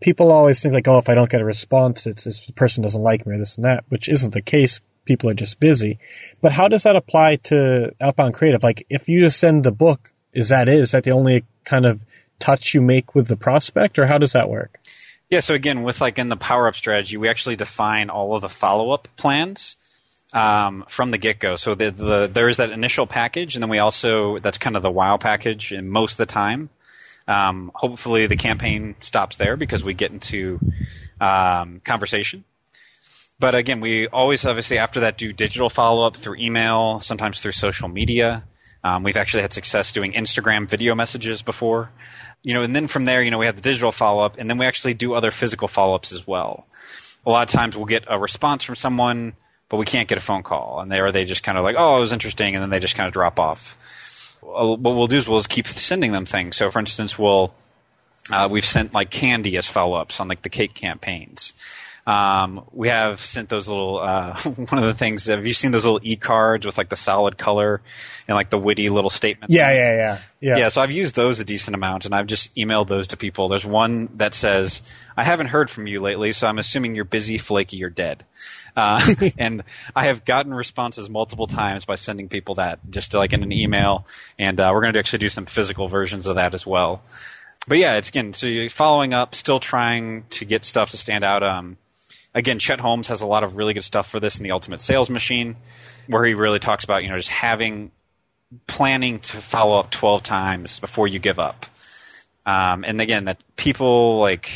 people 0.00 0.30
always 0.30 0.60
think 0.60 0.74
like 0.74 0.86
oh 0.86 0.98
if 0.98 1.08
i 1.08 1.14
don't 1.14 1.30
get 1.30 1.40
a 1.40 1.44
response 1.44 2.06
it's 2.06 2.24
this 2.24 2.50
person 2.52 2.82
doesn't 2.82 3.02
like 3.02 3.26
me 3.26 3.34
or 3.34 3.38
this 3.38 3.56
and 3.56 3.64
that 3.64 3.84
which 3.88 4.08
isn't 4.08 4.34
the 4.34 4.42
case 4.42 4.80
people 5.04 5.30
are 5.30 5.34
just 5.34 5.58
busy 5.58 5.98
but 6.40 6.52
how 6.52 6.68
does 6.68 6.82
that 6.82 6.96
apply 6.96 7.36
to 7.36 7.92
outbound 8.00 8.34
creative 8.34 8.62
like 8.62 8.86
if 8.90 9.08
you 9.08 9.20
just 9.20 9.40
send 9.40 9.64
the 9.64 9.72
book 9.72 10.12
is 10.32 10.50
that 10.50 10.68
it 10.68 10.78
is 10.78 10.90
that 10.90 11.04
the 11.04 11.10
only 11.10 11.44
kind 11.64 11.86
of 11.86 12.00
touch 12.38 12.74
you 12.74 12.80
make 12.80 13.14
with 13.14 13.26
the 13.26 13.36
prospect 13.36 13.98
or 13.98 14.06
how 14.06 14.18
does 14.18 14.32
that 14.32 14.48
work 14.48 14.80
yeah 15.30 15.40
so 15.40 15.54
again 15.54 15.82
with 15.82 16.00
like 16.00 16.18
in 16.18 16.28
the 16.28 16.36
power 16.36 16.68
up 16.68 16.76
strategy 16.76 17.16
we 17.16 17.28
actually 17.28 17.56
define 17.56 18.10
all 18.10 18.34
of 18.34 18.42
the 18.42 18.48
follow 18.48 18.90
up 18.90 19.08
plans 19.16 19.76
um, 20.32 20.84
from 20.88 21.10
the 21.10 21.18
get 21.18 21.38
go. 21.38 21.56
So 21.56 21.74
the, 21.74 21.90
the, 21.90 22.26
there 22.26 22.48
is 22.48 22.58
that 22.58 22.70
initial 22.70 23.06
package, 23.06 23.56
and 23.56 23.62
then 23.62 23.70
we 23.70 23.78
also 23.78 24.38
that's 24.38 24.58
kind 24.58 24.76
of 24.76 24.82
the 24.82 24.90
wow 24.90 25.16
package. 25.16 25.72
And 25.72 25.90
most 25.90 26.12
of 26.12 26.18
the 26.18 26.26
time, 26.26 26.70
um, 27.26 27.70
hopefully 27.74 28.26
the 28.26 28.36
campaign 28.36 28.96
stops 29.00 29.36
there 29.36 29.56
because 29.56 29.82
we 29.82 29.94
get 29.94 30.12
into 30.12 30.60
um, 31.20 31.80
conversation. 31.80 32.44
But 33.40 33.54
again, 33.54 33.80
we 33.80 34.08
always 34.08 34.44
obviously 34.44 34.78
after 34.78 35.00
that 35.00 35.16
do 35.16 35.32
digital 35.32 35.70
follow 35.70 36.06
up 36.06 36.16
through 36.16 36.36
email, 36.36 37.00
sometimes 37.00 37.40
through 37.40 37.52
social 37.52 37.88
media. 37.88 38.44
Um, 38.82 39.02
we've 39.02 39.16
actually 39.16 39.42
had 39.42 39.52
success 39.52 39.92
doing 39.92 40.12
Instagram 40.12 40.68
video 40.68 40.94
messages 40.94 41.42
before, 41.42 41.90
you 42.48 42.54
know, 42.54 42.62
and 42.62 42.74
then 42.74 42.88
from 42.88 43.04
there, 43.04 43.20
you 43.20 43.30
know, 43.30 43.38
we 43.38 43.46
have 43.46 43.56
the 43.56 43.62
digital 43.62 43.92
follow 43.92 44.24
up, 44.24 44.36
and 44.38 44.48
then 44.48 44.56
we 44.56 44.64
actually 44.64 44.94
do 44.94 45.12
other 45.12 45.30
physical 45.30 45.68
follow 45.68 45.94
ups 45.94 46.12
as 46.12 46.26
well. 46.26 46.64
A 47.26 47.30
lot 47.30 47.46
of 47.46 47.52
times, 47.52 47.76
we'll 47.76 47.86
get 47.86 48.04
a 48.08 48.18
response 48.18 48.64
from 48.64 48.76
someone 48.76 49.34
but 49.68 49.76
we 49.76 49.84
can't 49.84 50.08
get 50.08 50.18
a 50.18 50.20
phone 50.20 50.42
call. 50.42 50.80
And 50.80 50.90
they 50.90 51.00
or 51.00 51.12
they 51.12 51.24
just 51.24 51.42
kind 51.42 51.58
of 51.58 51.64
like, 51.64 51.76
oh, 51.78 51.98
it 51.98 52.00
was 52.00 52.12
interesting, 52.12 52.54
and 52.54 52.62
then 52.62 52.70
they 52.70 52.80
just 52.80 52.94
kind 52.94 53.06
of 53.06 53.12
drop 53.12 53.38
off. 53.38 53.76
What 54.40 54.80
we'll 54.80 55.08
do 55.08 55.16
is 55.16 55.28
we'll 55.28 55.40
just 55.40 55.50
keep 55.50 55.66
sending 55.66 56.12
them 56.12 56.24
things. 56.24 56.56
So, 56.56 56.70
for 56.70 56.78
instance, 56.78 57.18
we'll 57.18 57.52
uh, 58.30 58.48
we've 58.50 58.64
sent 58.64 58.94
like 58.94 59.10
candy 59.10 59.56
as 59.56 59.66
follow 59.66 59.96
ups 59.96 60.20
on 60.20 60.28
like 60.28 60.42
the 60.42 60.48
cake 60.48 60.74
campaigns. 60.74 61.52
Um, 62.08 62.64
we 62.72 62.88
have 62.88 63.20
sent 63.20 63.50
those 63.50 63.68
little 63.68 63.98
uh, 63.98 64.34
one 64.42 64.78
of 64.78 64.84
the 64.84 64.94
things. 64.94 65.26
Have 65.26 65.46
you 65.46 65.52
seen 65.52 65.72
those 65.72 65.84
little 65.84 66.00
e 66.02 66.16
cards 66.16 66.64
with 66.64 66.78
like 66.78 66.88
the 66.88 66.96
solid 66.96 67.36
color 67.36 67.82
and 68.26 68.34
like 68.34 68.48
the 68.48 68.58
witty 68.58 68.88
little 68.88 69.10
statements? 69.10 69.54
Yeah, 69.54 69.70
yeah, 69.72 69.94
yeah, 69.94 70.18
yeah. 70.40 70.56
Yeah. 70.56 70.68
So 70.70 70.80
I've 70.80 70.90
used 70.90 71.14
those 71.14 71.38
a 71.38 71.44
decent 71.44 71.74
amount, 71.74 72.06
and 72.06 72.14
I've 72.14 72.26
just 72.26 72.54
emailed 72.54 72.88
those 72.88 73.08
to 73.08 73.18
people. 73.18 73.48
There's 73.48 73.66
one 73.66 74.08
that 74.14 74.32
says, 74.32 74.80
"I 75.18 75.22
haven't 75.22 75.48
heard 75.48 75.68
from 75.68 75.86
you 75.86 76.00
lately, 76.00 76.32
so 76.32 76.46
I'm 76.46 76.58
assuming 76.58 76.94
you're 76.94 77.04
busy, 77.04 77.36
flaky, 77.36 77.84
or 77.84 77.90
dead." 77.90 78.24
Uh, 78.74 79.14
and 79.38 79.62
I 79.94 80.06
have 80.06 80.24
gotten 80.24 80.54
responses 80.54 81.10
multiple 81.10 81.46
times 81.46 81.84
by 81.84 81.96
sending 81.96 82.30
people 82.30 82.54
that 82.54 82.78
just 82.88 83.12
like 83.12 83.34
in 83.34 83.42
an 83.42 83.52
email, 83.52 84.06
and 84.38 84.58
uh, 84.58 84.70
we're 84.72 84.80
going 84.80 84.94
to 84.94 84.98
actually 84.98 85.18
do 85.18 85.28
some 85.28 85.44
physical 85.44 85.88
versions 85.88 86.26
of 86.26 86.36
that 86.36 86.54
as 86.54 86.66
well. 86.66 87.02
But 87.66 87.76
yeah, 87.76 87.96
it's 87.96 88.08
again, 88.08 88.32
so 88.32 88.46
you're 88.46 88.70
following 88.70 89.12
up, 89.12 89.34
still 89.34 89.60
trying 89.60 90.24
to 90.30 90.46
get 90.46 90.64
stuff 90.64 90.92
to 90.92 90.96
stand 90.96 91.22
out. 91.22 91.42
Um, 91.42 91.76
again, 92.34 92.58
Chet 92.58 92.80
Holmes 92.80 93.08
has 93.08 93.20
a 93.20 93.26
lot 93.26 93.44
of 93.44 93.56
really 93.56 93.74
good 93.74 93.84
stuff 93.84 94.08
for 94.08 94.20
this 94.20 94.38
in 94.38 94.44
the 94.44 94.52
Ultimate 94.52 94.80
Sales 94.80 95.10
Machine, 95.10 95.56
where 96.06 96.24
he 96.24 96.34
really 96.34 96.58
talks 96.58 96.84
about 96.84 97.02
you 97.02 97.10
know 97.10 97.16
just 97.16 97.28
having 97.28 97.90
planning 98.66 99.20
to 99.20 99.36
follow 99.38 99.78
up 99.78 99.90
12 99.90 100.22
times 100.22 100.80
before 100.80 101.06
you 101.06 101.18
give 101.18 101.38
up. 101.38 101.66
Um, 102.46 102.84
and 102.84 103.00
again, 103.00 103.26
that 103.26 103.38
people 103.56 104.18
like, 104.18 104.50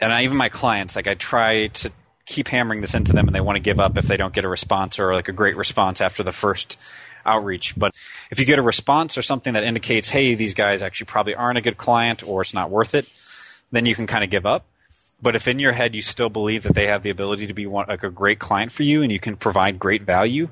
and 0.00 0.12
I, 0.12 0.24
even 0.24 0.36
my 0.36 0.48
clients, 0.48 0.96
like 0.96 1.06
I 1.06 1.14
try 1.14 1.68
to 1.68 1.92
keep 2.24 2.48
hammering 2.48 2.80
this 2.80 2.94
into 2.94 3.12
them 3.12 3.28
and 3.28 3.34
they 3.34 3.40
want 3.40 3.56
to 3.56 3.60
give 3.60 3.78
up 3.78 3.96
if 3.96 4.06
they 4.06 4.16
don't 4.16 4.34
get 4.34 4.44
a 4.44 4.48
response 4.48 4.98
or 4.98 5.14
like 5.14 5.28
a 5.28 5.32
great 5.32 5.56
response 5.56 6.00
after 6.00 6.24
the 6.24 6.32
first 6.32 6.78
outreach. 7.24 7.74
But 7.76 7.94
if 8.30 8.40
you 8.40 8.44
get 8.46 8.58
a 8.58 8.62
response 8.62 9.16
or 9.16 9.22
something 9.22 9.52
that 9.52 9.62
indicates, 9.62 10.08
hey, 10.08 10.34
these 10.34 10.54
guys 10.54 10.82
actually 10.82 11.06
probably 11.06 11.36
aren't 11.36 11.58
a 11.58 11.60
good 11.60 11.76
client 11.76 12.26
or 12.26 12.42
it's 12.42 12.54
not 12.54 12.70
worth 12.70 12.96
it, 12.96 13.08
then 13.70 13.86
you 13.86 13.94
can 13.94 14.08
kind 14.08 14.24
of 14.24 14.30
give 14.30 14.44
up. 14.44 14.66
But 15.20 15.34
if 15.34 15.48
in 15.48 15.58
your 15.58 15.72
head 15.72 15.94
you 15.94 16.02
still 16.02 16.28
believe 16.28 16.64
that 16.64 16.74
they 16.74 16.86
have 16.86 17.02
the 17.02 17.10
ability 17.10 17.46
to 17.46 17.54
be 17.54 17.66
one, 17.66 17.86
like 17.88 18.04
a 18.04 18.10
great 18.10 18.38
client 18.38 18.70
for 18.70 18.82
you 18.82 19.02
and 19.02 19.10
you 19.10 19.18
can 19.18 19.36
provide 19.36 19.78
great 19.78 20.02
value, 20.02 20.48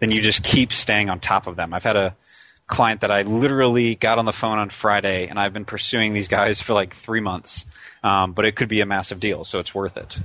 then 0.00 0.10
you 0.10 0.20
just 0.20 0.42
keep 0.42 0.72
staying 0.72 1.08
on 1.08 1.20
top 1.20 1.46
of 1.46 1.56
them. 1.56 1.72
I've 1.72 1.84
had 1.84 1.96
a 1.96 2.16
client 2.66 3.02
that 3.02 3.10
I 3.10 3.22
literally 3.22 3.94
got 3.94 4.18
on 4.18 4.24
the 4.24 4.32
phone 4.32 4.58
on 4.58 4.70
Friday 4.70 5.28
and 5.28 5.38
I've 5.38 5.52
been 5.52 5.64
pursuing 5.64 6.12
these 6.12 6.28
guys 6.28 6.60
for 6.60 6.74
like 6.74 6.94
three 6.94 7.20
months. 7.20 7.64
Um, 8.02 8.32
but 8.32 8.44
it 8.44 8.56
could 8.56 8.68
be 8.68 8.80
a 8.80 8.86
massive 8.86 9.20
deal, 9.20 9.44
so 9.44 9.58
it's 9.58 9.74
worth 9.74 9.96
it 9.96 10.18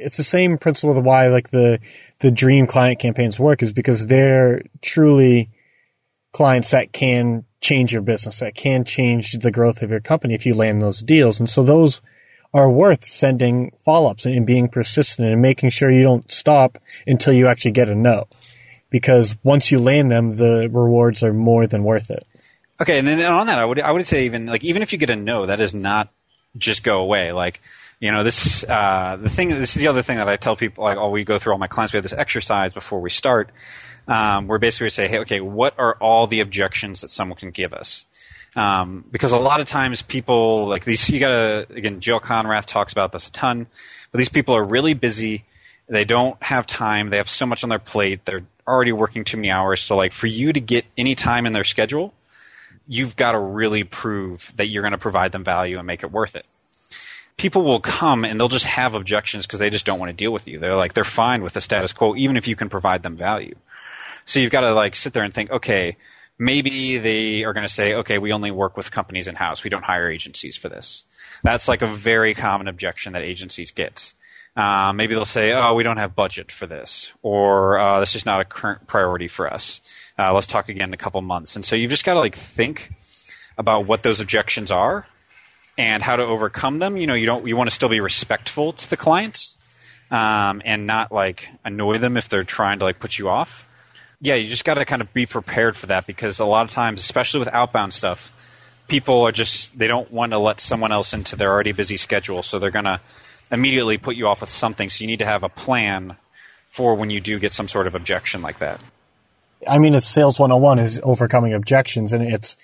it's 0.00 0.16
the 0.16 0.24
same 0.24 0.58
principle 0.58 0.96
of 0.96 1.04
why 1.04 1.28
like 1.28 1.50
the 1.50 1.80
the 2.20 2.30
dream 2.30 2.66
client 2.66 2.98
campaigns 2.98 3.38
work 3.38 3.62
is 3.62 3.72
because 3.72 4.06
they're 4.06 4.62
truly 4.80 5.50
clients 6.32 6.70
that 6.70 6.92
can 6.92 7.44
change 7.60 7.92
your 7.92 8.02
business, 8.02 8.40
that 8.40 8.54
can 8.54 8.84
change 8.84 9.32
the 9.32 9.50
growth 9.50 9.82
of 9.82 9.90
your 9.90 10.00
company 10.00 10.34
if 10.34 10.46
you 10.46 10.54
land 10.54 10.80
those 10.80 11.02
deals. 11.02 11.40
And 11.40 11.48
so 11.48 11.62
those 11.62 12.00
are 12.54 12.70
worth 12.70 13.04
sending 13.04 13.72
follow-ups 13.84 14.26
and 14.26 14.46
being 14.46 14.68
persistent 14.68 15.28
and 15.28 15.42
making 15.42 15.70
sure 15.70 15.90
you 15.90 16.02
don't 16.02 16.30
stop 16.30 16.78
until 17.06 17.32
you 17.32 17.48
actually 17.48 17.72
get 17.72 17.88
a 17.88 17.94
no. 17.94 18.26
Because 18.90 19.36
once 19.42 19.70
you 19.70 19.78
land 19.78 20.10
them, 20.10 20.36
the 20.36 20.68
rewards 20.70 21.22
are 21.22 21.32
more 21.32 21.66
than 21.66 21.84
worth 21.84 22.10
it. 22.10 22.26
Okay, 22.80 22.98
and 22.98 23.06
then 23.06 23.20
on 23.30 23.48
that, 23.48 23.58
I 23.58 23.64
would 23.64 23.80
I 23.80 23.92
would 23.92 24.06
say 24.06 24.26
even 24.26 24.46
like 24.46 24.64
even 24.64 24.82
if 24.82 24.92
you 24.92 24.98
get 24.98 25.10
a 25.10 25.16
no, 25.16 25.46
that 25.46 25.56
does 25.56 25.74
not 25.74 26.08
just 26.56 26.82
go 26.82 27.00
away. 27.00 27.32
Like 27.32 27.60
you 28.00 28.12
know 28.12 28.24
this 28.24 28.64
uh, 28.64 29.16
the 29.20 29.28
thing 29.28 29.48
this 29.48 29.76
is 29.76 29.80
the 29.80 29.88
other 29.88 30.02
thing 30.02 30.18
that 30.18 30.28
I 30.28 30.36
tell 30.36 30.56
people 30.56 30.84
like 30.84 30.98
oh 30.98 31.10
we 31.10 31.24
go 31.24 31.38
through 31.38 31.52
all 31.52 31.58
my 31.58 31.66
clients 31.66 31.92
we 31.92 31.98
have 31.98 32.04
this 32.04 32.12
exercise 32.12 32.72
before 32.72 33.00
we 33.00 33.10
start 33.10 33.50
um, 34.06 34.46
where 34.46 34.58
basically 34.58 34.86
we 34.86 34.90
say 34.90 35.08
hey 35.08 35.18
okay 35.20 35.40
what 35.40 35.74
are 35.78 35.94
all 35.94 36.26
the 36.26 36.40
objections 36.40 37.00
that 37.00 37.10
someone 37.10 37.36
can 37.36 37.50
give 37.50 37.72
us 37.72 38.06
um, 38.58 39.04
because 39.10 39.32
a 39.32 39.38
lot 39.38 39.60
of 39.60 39.68
times 39.68 40.02
people 40.02 40.66
like 40.66 40.84
these 40.84 41.08
you 41.10 41.20
gotta 41.20 41.66
again 41.70 42.00
Jill 42.00 42.20
Konrath 42.20 42.66
talks 42.66 42.92
about 42.92 43.12
this 43.12 43.28
a 43.28 43.32
ton 43.32 43.66
but 44.10 44.18
these 44.18 44.28
people 44.28 44.56
are 44.56 44.64
really 44.64 44.94
busy. 44.94 45.44
They 45.86 46.04
don't 46.04 46.42
have 46.42 46.66
time. 46.66 47.10
They 47.10 47.18
have 47.18 47.28
so 47.28 47.46
much 47.46 47.62
on 47.62 47.70
their 47.70 47.78
plate. 47.78 48.24
They're 48.24 48.44
already 48.66 48.92
working 48.92 49.24
too 49.24 49.36
many 49.36 49.50
hours. 49.50 49.80
So 49.80 49.96
like 49.96 50.12
for 50.12 50.26
you 50.26 50.52
to 50.52 50.60
get 50.60 50.84
any 50.96 51.14
time 51.14 51.46
in 51.46 51.52
their 51.52 51.64
schedule 51.64 52.12
you've 52.88 53.14
got 53.14 53.32
to 53.32 53.38
really 53.38 53.84
prove 53.84 54.50
that 54.56 54.66
you're 54.66 54.82
going 54.82 54.92
to 54.92 54.98
provide 54.98 55.30
them 55.30 55.44
value 55.44 55.76
and 55.76 55.86
make 55.86 56.02
it 56.02 56.10
worth 56.10 56.34
it. 56.34 56.48
People 57.36 57.62
will 57.62 57.80
come 57.80 58.24
and 58.24 58.40
they'll 58.40 58.48
just 58.48 58.64
have 58.64 58.94
objections 58.94 59.46
because 59.46 59.60
they 59.60 59.70
just 59.70 59.86
don't 59.86 60.00
want 60.00 60.08
to 60.08 60.14
deal 60.14 60.32
with 60.32 60.48
you. 60.48 60.58
They're 60.58 60.74
like 60.74 60.94
they're 60.94 61.04
fine 61.04 61.42
with 61.42 61.52
the 61.52 61.60
status 61.60 61.92
quo 61.92 62.16
even 62.16 62.36
if 62.36 62.48
you 62.48 62.56
can 62.56 62.68
provide 62.68 63.04
them 63.04 63.14
value. 63.14 63.54
So 64.24 64.40
you've 64.40 64.50
got 64.50 64.62
to 64.62 64.72
like 64.72 64.96
sit 64.96 65.12
there 65.12 65.22
and 65.22 65.32
think, 65.32 65.50
okay, 65.50 65.96
maybe 66.38 66.98
they 66.98 67.44
are 67.44 67.52
going 67.52 67.66
to 67.66 67.72
say, 67.72 67.94
okay, 67.94 68.18
we 68.18 68.32
only 68.32 68.50
work 68.50 68.76
with 68.76 68.90
companies 68.90 69.28
in 69.28 69.34
house. 69.34 69.64
We 69.64 69.70
don't 69.70 69.84
hire 69.84 70.10
agencies 70.10 70.56
for 70.56 70.68
this. 70.68 71.04
That's 71.42 71.68
like 71.68 71.82
a 71.82 71.86
very 71.86 72.34
common 72.34 72.68
objection 72.68 73.12
that 73.14 73.22
agencies 73.22 73.70
get. 73.70 74.14
Uh, 74.56 74.92
maybe 74.92 75.14
they'll 75.14 75.24
say, 75.24 75.52
"Oh, 75.52 75.74
we 75.74 75.84
don't 75.84 75.98
have 75.98 76.16
budget 76.16 76.50
for 76.50 76.66
this," 76.66 77.12
or 77.22 77.78
uh, 77.78 78.00
"This 78.00 78.16
is 78.16 78.26
not 78.26 78.40
a 78.40 78.44
current 78.44 78.88
priority 78.88 79.28
for 79.28 79.52
us." 79.52 79.80
Uh, 80.18 80.32
let's 80.34 80.48
talk 80.48 80.68
again 80.68 80.88
in 80.88 80.94
a 80.94 80.96
couple 80.96 81.20
months. 81.20 81.54
And 81.54 81.64
so 81.64 81.76
you've 81.76 81.90
just 81.90 82.04
got 82.04 82.14
to 82.14 82.18
like 82.18 82.34
think 82.34 82.90
about 83.56 83.86
what 83.86 84.02
those 84.02 84.20
objections 84.20 84.72
are 84.72 85.06
and 85.76 86.02
how 86.02 86.16
to 86.16 86.24
overcome 86.24 86.80
them. 86.80 86.96
You 86.96 87.06
know, 87.06 87.14
you 87.14 87.26
don't 87.26 87.46
you 87.46 87.56
want 87.56 87.70
to 87.70 87.74
still 87.74 87.88
be 87.88 88.00
respectful 88.00 88.72
to 88.72 88.90
the 88.90 88.96
clients 88.96 89.56
um, 90.10 90.60
and 90.64 90.86
not 90.86 91.12
like 91.12 91.48
annoy 91.64 91.98
them 91.98 92.16
if 92.16 92.28
they're 92.28 92.42
trying 92.42 92.80
to 92.80 92.84
like 92.84 92.98
put 92.98 93.16
you 93.16 93.28
off. 93.28 93.67
Yeah, 94.20 94.34
you 94.34 94.48
just 94.48 94.64
got 94.64 94.74
to 94.74 94.84
kind 94.84 95.00
of 95.00 95.12
be 95.14 95.26
prepared 95.26 95.76
for 95.76 95.86
that 95.86 96.06
because 96.06 96.40
a 96.40 96.46
lot 96.46 96.64
of 96.64 96.70
times, 96.70 97.00
especially 97.00 97.40
with 97.40 97.48
outbound 97.48 97.94
stuff, 97.94 98.32
people 98.88 99.22
are 99.22 99.32
just 99.32 99.78
they 99.78 99.86
don't 99.86 100.10
want 100.12 100.32
to 100.32 100.38
let 100.38 100.60
someone 100.60 100.90
else 100.90 101.12
into 101.12 101.36
their 101.36 101.52
already 101.52 101.72
busy 101.72 101.96
schedule, 101.96 102.42
so 102.42 102.58
they're 102.58 102.70
gonna 102.70 103.00
immediately 103.50 103.98
put 103.98 104.16
you 104.16 104.26
off 104.26 104.40
with 104.40 104.50
something. 104.50 104.88
So 104.88 105.02
you 105.02 105.06
need 105.06 105.20
to 105.20 105.26
have 105.26 105.44
a 105.44 105.48
plan 105.48 106.16
for 106.70 106.94
when 106.94 107.10
you 107.10 107.20
do 107.20 107.38
get 107.38 107.52
some 107.52 107.68
sort 107.68 107.86
of 107.86 107.94
objection 107.94 108.42
like 108.42 108.58
that. 108.58 108.80
I 109.66 109.78
mean, 109.78 109.94
it's 109.94 110.06
sales 110.06 110.38
101 110.38 110.78
is 110.78 111.00
overcoming 111.02 111.54
objections, 111.54 112.12
and 112.12 112.22
it's 112.22 112.56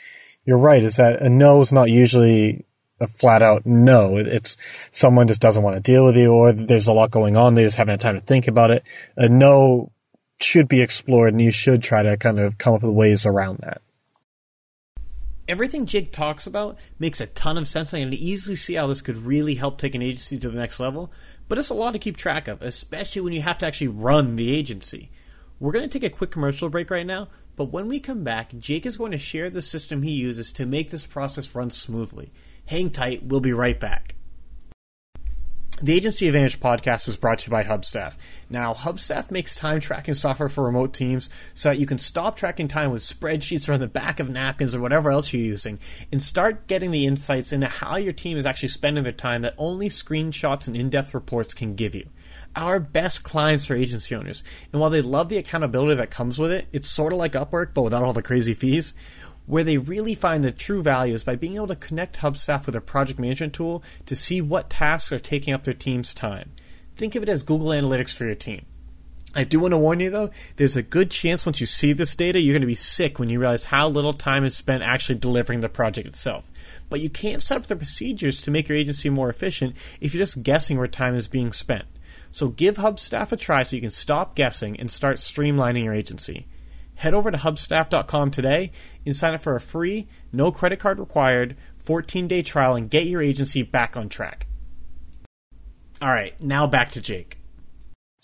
you're 0.45 0.59
right. 0.59 0.83
Is 0.83 0.97
that 0.97 1.23
a 1.23 1.29
no 1.29 1.61
is 1.61 1.73
not 1.73 1.89
usually 1.89 2.65
a 3.01 3.07
flat 3.07 3.43
out 3.43 3.67
no. 3.67 4.17
It's 4.17 4.57
someone 4.93 5.29
just 5.29 5.41
doesn't 5.41 5.63
want 5.63 5.77
to 5.77 5.81
deal 5.81 6.05
with 6.05 6.17
you, 6.17 6.33
or 6.33 6.53
there's 6.53 6.89
a 6.89 6.93
lot 6.93 7.11
going 7.11 7.37
on. 7.37 7.55
They 7.55 7.65
just 7.65 7.77
haven't 7.77 7.93
had 7.93 8.01
time 8.01 8.21
to 8.21 8.27
think 8.27 8.49
about 8.49 8.71
it. 8.71 8.85
A 9.17 9.29
no 9.29 9.91
should 10.41 10.69
be 10.69 10.81
explored, 10.81 11.33
and 11.33 11.41
you 11.41 11.51
should 11.51 11.83
try 11.83 12.03
to 12.03 12.17
kind 12.17 12.39
of 12.39 12.59
come 12.59 12.75
up 12.75 12.83
with 12.83 12.95
ways 12.95 13.27
around 13.27 13.59
that. 13.63 13.83
Everything 15.47 15.85
Jake 15.85 16.11
talks 16.11 16.47
about 16.47 16.79
makes 16.99 17.21
a 17.21 17.27
ton 17.27 17.59
of 17.59 17.69
sense. 17.69 17.93
And 17.93 18.01
I 18.01 18.05
can 18.05 18.15
easily 18.15 18.57
see 18.57 18.75
how 18.75 18.87
this 18.87 19.03
could 19.03 19.19
really 19.19 19.57
help 19.57 19.79
take 19.79 19.95
an 19.95 20.03
agency 20.03 20.39
to 20.39 20.49
the 20.49 20.59
next 20.59 20.81
level, 20.81 21.13
but 21.49 21.59
it's 21.59 21.69
a 21.69 21.75
lot 21.75 21.93
to 21.93 21.99
keep 21.99 22.17
track 22.17 22.49
of, 22.49 22.63
especially 22.63 23.21
when 23.21 23.35
you 23.35 23.43
have 23.43 23.59
to 23.59 23.67
actually 23.67 23.89
run 23.89 24.37
the 24.37 24.55
agency. 24.55 25.11
We're 25.61 25.73
going 25.73 25.89
to 25.89 25.99
take 25.99 26.11
a 26.11 26.15
quick 26.15 26.31
commercial 26.31 26.71
break 26.71 26.91
right 26.91 27.07
now, 27.07 27.29
but 27.57 27.67
when 27.67 27.89
we 27.89 28.01
come 28.01 28.25
back, 28.25 28.57
Jake 28.59 28.87
is 28.87 28.97
going 28.97 29.13
to 29.13 29.19
share 29.19 29.51
the 29.51 29.63
system 29.63 30.03
he 30.03 30.13
uses 30.13 30.51
to 30.53 30.67
make 30.67 30.91
this 30.91 31.07
process 31.07 31.55
run 31.55 31.71
smoothly. 31.71 32.33
Hang 32.67 32.91
tight, 32.91 33.23
we'll 33.23 33.41
be 33.41 33.53
right 33.53 33.79
back. 33.79 34.15
The 35.83 35.93
Agency 35.93 36.29
Advantage 36.29 36.61
podcast 36.61 37.09
is 37.09 37.17
brought 37.17 37.41
to 37.41 37.47
you 37.49 37.51
by 37.51 37.65
Hubstaff. 37.65 38.15
Now, 38.49 38.75
Hubstaff 38.75 39.33
makes 39.33 39.57
time 39.57 39.81
tracking 39.81 40.15
software 40.15 40.49
for 40.49 40.63
remote 40.63 40.95
teams 40.95 41.29
so 41.53 41.69
that 41.69 41.81
you 41.81 41.85
can 41.85 41.99
stop 41.99 42.37
tracking 42.37 42.69
time 42.69 42.93
with 42.93 43.03
spreadsheets 43.03 43.69
or 43.69 43.73
on 43.73 43.81
the 43.81 43.89
back 43.89 44.21
of 44.21 44.31
napkins 44.31 44.77
or 44.77 44.81
whatever 44.81 45.11
else 45.11 45.33
you're 45.33 45.43
using 45.43 45.81
and 46.13 46.23
start 46.23 46.69
getting 46.69 46.93
the 46.93 47.07
insights 47.07 47.53
into 47.53 47.67
how 47.67 47.97
your 47.97 48.13
team 48.13 48.39
is 48.39 48.47
actually 48.47 48.69
spending 48.69 49.03
their 49.03 49.13
time 49.13 49.43
that 49.43 49.55
only 49.59 49.89
screenshots 49.89 50.69
and 50.69 50.77
in 50.77 50.91
depth 50.91 51.13
reports 51.13 51.55
can 51.55 51.75
give 51.75 51.97
you. 51.97 52.09
Our 52.55 52.79
best 52.79 53.25
clients 53.25 53.69
are 53.69 53.75
agency 53.75 54.15
owners, 54.15 54.45
and 54.73 54.81
while 54.81 54.91
they 54.91 55.03
love 55.03 55.29
the 55.29 55.39
accountability 55.39 55.97
that 55.97 56.11
comes 56.11 56.39
with 56.39 56.53
it, 56.53 56.69
it's 56.73 56.89
sort 56.89 57.13
of 57.13 57.19
like 57.19 57.33
Upwork 57.33 57.75
but 57.75 57.83
without 57.83 58.05
all 58.05 58.13
the 58.13 58.23
crazy 58.23 58.55
fees. 58.55 58.95
Where 59.47 59.65
they 59.65 59.79
really 59.79 60.15
find 60.15 60.43
the 60.43 60.51
true 60.51 60.83
value 60.83 61.15
is 61.15 61.25
by 61.25 61.37
being 61.37 61.57
able 61.57 61.67
to 61.67 61.77
connect 61.77 62.19
Hubstaff 62.19 62.67
with 62.67 62.77
a 62.77 62.81
project 62.81 63.19
management 63.19 63.53
tool 63.53 63.83
to 64.07 64.17
see 64.17 64.41
what 64.41 64.71
tasks 64.71 65.13
are 65.13 65.19
taking 65.19 65.53
up 65.53 65.65
their 65.65 65.75
team's 65.75 66.15
time. 66.15 66.53
Think 66.97 67.15
of 67.15 67.23
it 67.23 67.29
as 67.29 67.43
Google 67.43 67.69
Analytics 67.69 68.15
for 68.15 68.25
your 68.25 68.35
team. 68.35 68.65
I 69.37 69.45
do 69.45 69.59
want 69.59 69.73
to 69.73 69.79
warn 69.79 70.01
you 70.01 70.11
though, 70.11 70.31
there's 70.57 70.77
a 70.77 70.83
good 70.83 71.11
chance 71.11 71.45
once 71.45 71.61
you 71.61 71.67
see 71.67 71.93
this 71.93 72.15
data, 72.15 72.41
you're 72.41 72.55
going 72.55 72.61
to 72.61 72.67
be 72.67 72.77
sick 72.77 73.19
when 73.19 73.29
you 73.29 73.41
realize 73.41 73.65
how 73.65 73.89
little 73.89 74.13
time 74.13 74.45
is 74.45 74.55
spent 74.55 74.85
actually 74.85 75.19
delivering 75.19 75.61
the 75.61 75.69
project 75.69 76.07
itself. 76.07 76.49
But 76.89 77.01
you 77.01 77.11
can't 77.11 77.43
set 77.43 77.57
up 77.57 77.67
the 77.67 77.75
procedures 77.75 78.41
to 78.43 78.53
make 78.53 78.69
your 78.69 78.79
agency 78.79 79.11
more 79.11 79.29
efficient 79.29 79.75
if 80.01 80.15
you're 80.15 80.23
just 80.23 80.45
guessing 80.45 80.79
where 80.79 80.87
time 80.87 81.17
is 81.17 81.27
being 81.27 81.53
spent. 81.53 81.85
So 82.31 82.49
give 82.49 82.77
Hubstaff 82.77 83.33
a 83.33 83.37
try 83.37 83.65
so 83.65 83.77
you 83.77 83.83
can 83.83 83.91
stop 83.91 84.37
guessing 84.37 84.79
and 84.79 84.91
start 84.91 85.17
streamlining 85.17 85.85
your 85.85 85.95
agency. 85.95 86.47
Head 86.97 87.15
over 87.15 87.31
to 87.31 87.39
hubstaff.com 87.39 88.31
today 88.31 88.71
and 89.05 89.17
sign 89.17 89.35
up 89.35 89.41
for 89.41 89.57
a 89.57 89.61
free, 89.61 90.09
no 90.33 90.53
credit 90.53 90.79
card 90.79 90.99
required, 90.99 91.57
14 91.79 92.29
day 92.29 92.43
trial 92.43 92.77
and 92.77 92.91
get 92.91 93.07
your 93.07 93.23
agency 93.23 93.63
back 93.63 93.97
on 93.97 94.09
track. 94.09 94.47
All 96.01 96.11
right, 96.11 96.39
now 96.41 96.67
back 96.67 96.91
to 96.91 97.01
Jake. 97.01 97.39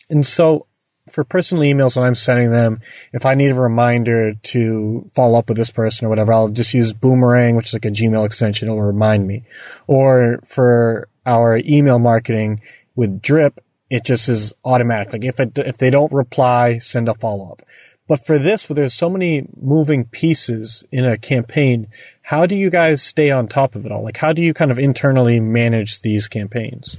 And 0.08 0.26
so, 0.26 0.66
for 1.08 1.24
personal 1.24 1.64
emails, 1.64 1.96
when 1.96 2.04
I'm 2.04 2.14
sending 2.14 2.52
them, 2.52 2.80
if 3.12 3.26
I 3.26 3.34
need 3.34 3.50
a 3.50 3.54
reminder 3.54 4.34
to 4.34 5.10
follow 5.14 5.38
up 5.38 5.48
with 5.48 5.56
this 5.56 5.70
person 5.70 6.06
or 6.06 6.08
whatever, 6.08 6.32
I'll 6.32 6.48
just 6.48 6.74
use 6.74 6.92
Boomerang, 6.92 7.56
which 7.56 7.68
is 7.68 7.72
like 7.72 7.84
a 7.84 7.90
Gmail 7.90 8.26
extension. 8.26 8.68
It'll 8.68 8.82
remind 8.82 9.26
me. 9.26 9.44
Or 9.86 10.40
for 10.44 11.08
our 11.26 11.58
email 11.58 11.98
marketing 11.98 12.60
with 12.96 13.22
Drip, 13.22 13.62
it 13.88 14.04
just 14.04 14.28
is 14.28 14.54
automatic. 14.64 15.12
Like 15.12 15.24
if 15.24 15.40
it, 15.40 15.58
if 15.58 15.78
they 15.78 15.90
don't 15.90 16.12
reply, 16.12 16.78
send 16.78 17.08
a 17.08 17.14
follow 17.14 17.50
up. 17.52 17.62
But 18.10 18.26
for 18.26 18.40
this, 18.40 18.68
where 18.68 18.74
there's 18.74 18.92
so 18.92 19.08
many 19.08 19.46
moving 19.56 20.04
pieces 20.04 20.82
in 20.90 21.04
a 21.04 21.16
campaign, 21.16 21.86
how 22.22 22.44
do 22.44 22.56
you 22.56 22.68
guys 22.68 23.04
stay 23.04 23.30
on 23.30 23.46
top 23.46 23.76
of 23.76 23.86
it 23.86 23.92
all? 23.92 24.02
Like, 24.02 24.16
how 24.16 24.32
do 24.32 24.42
you 24.42 24.52
kind 24.52 24.72
of 24.72 24.80
internally 24.80 25.38
manage 25.38 26.02
these 26.02 26.26
campaigns? 26.26 26.96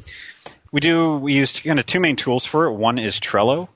We 0.72 0.80
do. 0.80 1.18
We 1.18 1.34
use 1.34 1.60
kind 1.60 1.80
of 1.80 1.86
two 1.86 2.00
main 2.00 2.16
tools 2.16 2.46
for 2.46 2.68
it. 2.68 2.76
One 2.76 2.98
is 2.98 3.20
Trello, 3.20 3.68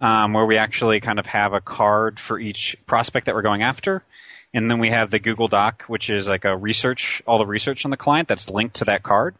um, 0.00 0.34
where 0.34 0.46
we 0.46 0.56
actually 0.56 1.00
kind 1.00 1.18
of 1.18 1.26
have 1.26 1.52
a 1.52 1.60
card 1.60 2.20
for 2.20 2.38
each 2.38 2.76
prospect 2.86 3.26
that 3.26 3.34
we're 3.34 3.42
going 3.42 3.64
after, 3.64 4.04
and 4.54 4.70
then 4.70 4.78
we 4.78 4.90
have 4.90 5.10
the 5.10 5.18
Google 5.18 5.48
Doc, 5.48 5.82
which 5.88 6.10
is 6.10 6.28
like 6.28 6.44
a 6.44 6.56
research, 6.56 7.24
all 7.26 7.38
the 7.38 7.46
research 7.46 7.86
on 7.86 7.90
the 7.90 7.96
client 7.96 8.28
that's 8.28 8.48
linked 8.50 8.76
to 8.76 8.84
that 8.84 9.02
card. 9.02 9.34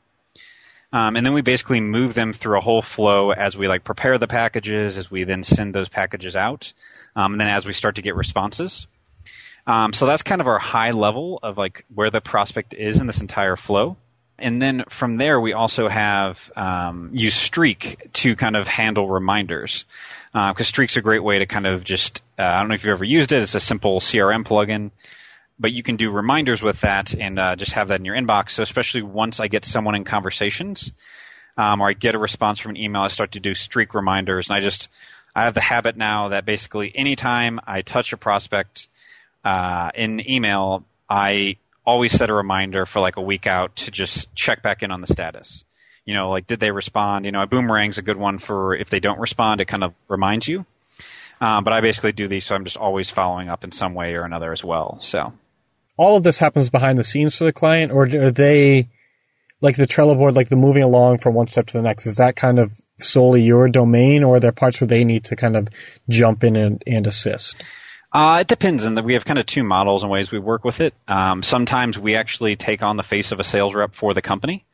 Um, 0.92 1.16
and 1.16 1.26
then 1.26 1.34
we 1.34 1.42
basically 1.42 1.80
move 1.80 2.14
them 2.14 2.32
through 2.32 2.56
a 2.56 2.62
whole 2.62 2.80
flow 2.80 3.30
as 3.30 3.56
we 3.56 3.68
like 3.68 3.84
prepare 3.84 4.16
the 4.18 4.26
packages, 4.26 4.96
as 4.96 5.10
we 5.10 5.24
then 5.24 5.42
send 5.42 5.74
those 5.74 5.88
packages 5.88 6.34
out 6.34 6.72
um, 7.14 7.32
and 7.32 7.40
then 7.40 7.48
as 7.48 7.66
we 7.66 7.72
start 7.72 7.96
to 7.96 8.02
get 8.02 8.14
responses. 8.14 8.86
Um, 9.66 9.92
so 9.92 10.06
that's 10.06 10.22
kind 10.22 10.40
of 10.40 10.46
our 10.46 10.58
high 10.58 10.92
level 10.92 11.38
of 11.42 11.58
like 11.58 11.84
where 11.94 12.10
the 12.10 12.20
prospect 12.20 12.72
is 12.72 13.00
in 13.00 13.06
this 13.06 13.20
entire 13.20 13.56
flow. 13.56 13.96
And 14.38 14.62
then 14.62 14.84
from 14.88 15.16
there, 15.16 15.40
we 15.40 15.52
also 15.52 15.88
have 15.88 16.50
um, 16.56 17.10
use 17.12 17.34
Streak 17.34 18.12
to 18.14 18.36
kind 18.36 18.56
of 18.56 18.68
handle 18.68 19.08
reminders 19.08 19.84
because 20.32 20.60
uh, 20.60 20.64
Streak's 20.64 20.96
a 20.96 21.02
great 21.02 21.22
way 21.22 21.40
to 21.40 21.46
kind 21.46 21.66
of 21.66 21.84
just 21.84 22.22
uh, 22.38 22.42
I 22.42 22.60
don't 22.60 22.68
know 22.68 22.74
if 22.74 22.84
you've 22.84 22.92
ever 22.92 23.04
used 23.04 23.32
it. 23.32 23.42
It's 23.42 23.56
a 23.56 23.60
simple 23.60 24.00
CRM 24.00 24.44
plugin, 24.44 24.90
but 25.58 25.72
you 25.72 25.82
can 25.82 25.96
do 25.96 26.10
reminders 26.10 26.62
with 26.62 26.80
that 26.82 27.14
and 27.14 27.38
uh, 27.38 27.56
just 27.56 27.72
have 27.72 27.88
that 27.88 28.00
in 28.00 28.04
your 28.04 28.16
inbox. 28.16 28.50
So 28.50 28.62
especially 28.62 29.02
once 29.02 29.40
I 29.40 29.48
get 29.48 29.64
someone 29.64 29.94
in 29.94 30.04
conversations 30.04 30.92
um, 31.56 31.80
or 31.80 31.88
I 31.88 31.92
get 31.92 32.14
a 32.14 32.18
response 32.18 32.60
from 32.60 32.70
an 32.70 32.76
email, 32.76 33.02
I 33.02 33.08
start 33.08 33.32
to 33.32 33.40
do 33.40 33.54
Streak 33.54 33.94
reminders, 33.94 34.48
and 34.48 34.56
I 34.56 34.60
just 34.60 34.88
I 35.34 35.44
have 35.44 35.54
the 35.54 35.60
habit 35.60 35.96
now 35.96 36.28
that 36.28 36.44
basically 36.44 36.92
anytime 36.94 37.60
I 37.66 37.82
touch 37.82 38.12
a 38.12 38.16
prospect 38.16 38.86
uh, 39.44 39.90
in 39.94 40.28
email, 40.28 40.84
I 41.08 41.56
always 41.84 42.12
set 42.12 42.30
a 42.30 42.34
reminder 42.34 42.86
for 42.86 43.00
like 43.00 43.16
a 43.16 43.22
week 43.22 43.46
out 43.46 43.76
to 43.76 43.90
just 43.90 44.34
check 44.34 44.62
back 44.62 44.82
in 44.82 44.90
on 44.90 45.00
the 45.00 45.06
status. 45.06 45.64
You 46.04 46.14
know, 46.14 46.30
like 46.30 46.46
did 46.46 46.60
they 46.60 46.70
respond? 46.70 47.24
You 47.24 47.32
know, 47.32 47.42
a 47.42 47.46
boomerang's 47.46 47.98
a 47.98 48.02
good 48.02 48.16
one 48.16 48.38
for 48.38 48.74
if 48.74 48.90
they 48.90 49.00
don't 49.00 49.18
respond, 49.18 49.60
it 49.60 49.66
kind 49.66 49.84
of 49.84 49.94
reminds 50.06 50.46
you. 50.46 50.64
Um, 51.40 51.64
but 51.64 51.72
I 51.72 51.80
basically 51.80 52.12
do 52.12 52.28
these, 52.28 52.44
so 52.44 52.54
I'm 52.54 52.64
just 52.64 52.76
always 52.76 53.10
following 53.10 53.48
up 53.48 53.64
in 53.64 53.72
some 53.72 53.94
way 53.94 54.14
or 54.14 54.24
another 54.24 54.52
as 54.52 54.64
well. 54.64 54.98
So 55.00 55.32
all 55.98 56.16
of 56.16 56.22
this 56.22 56.38
happens 56.38 56.70
behind 56.70 56.98
the 56.98 57.04
scenes 57.04 57.34
for 57.34 57.44
the 57.44 57.52
client, 57.52 57.92
or 57.92 58.04
are 58.04 58.30
they 58.30 58.88
like 59.60 59.76
the 59.76 59.86
Trello 59.86 60.16
board, 60.16 60.34
like 60.34 60.48
the 60.48 60.56
moving 60.56 60.84
along 60.84 61.18
from 61.18 61.34
one 61.34 61.48
step 61.48 61.66
to 61.66 61.72
the 61.76 61.82
next? 61.82 62.06
Is 62.06 62.16
that 62.16 62.36
kind 62.36 62.58
of 62.58 62.72
solely 63.00 63.42
your 63.42 63.68
domain, 63.68 64.24
or 64.24 64.36
are 64.36 64.40
there 64.40 64.52
parts 64.52 64.80
where 64.80 64.88
they 64.88 65.04
need 65.04 65.24
to 65.24 65.36
kind 65.36 65.56
of 65.56 65.68
jump 66.08 66.44
in 66.44 66.56
and, 66.56 66.82
and 66.86 67.06
assist? 67.06 67.56
Uh, 68.12 68.38
it 68.40 68.46
depends, 68.46 68.84
and 68.84 68.98
we 69.04 69.12
have 69.12 69.24
kind 69.24 69.38
of 69.38 69.44
two 69.44 69.64
models 69.64 70.02
and 70.02 70.10
ways 70.10 70.32
we 70.32 70.38
work 70.38 70.64
with 70.64 70.80
it. 70.80 70.94
Um, 71.08 71.42
sometimes 71.42 71.98
we 71.98 72.16
actually 72.16 72.56
take 72.56 72.82
on 72.82 72.96
the 72.96 73.02
face 73.02 73.32
of 73.32 73.40
a 73.40 73.44
sales 73.44 73.74
rep 73.74 73.94
for 73.94 74.14
the 74.14 74.22
company. 74.22 74.64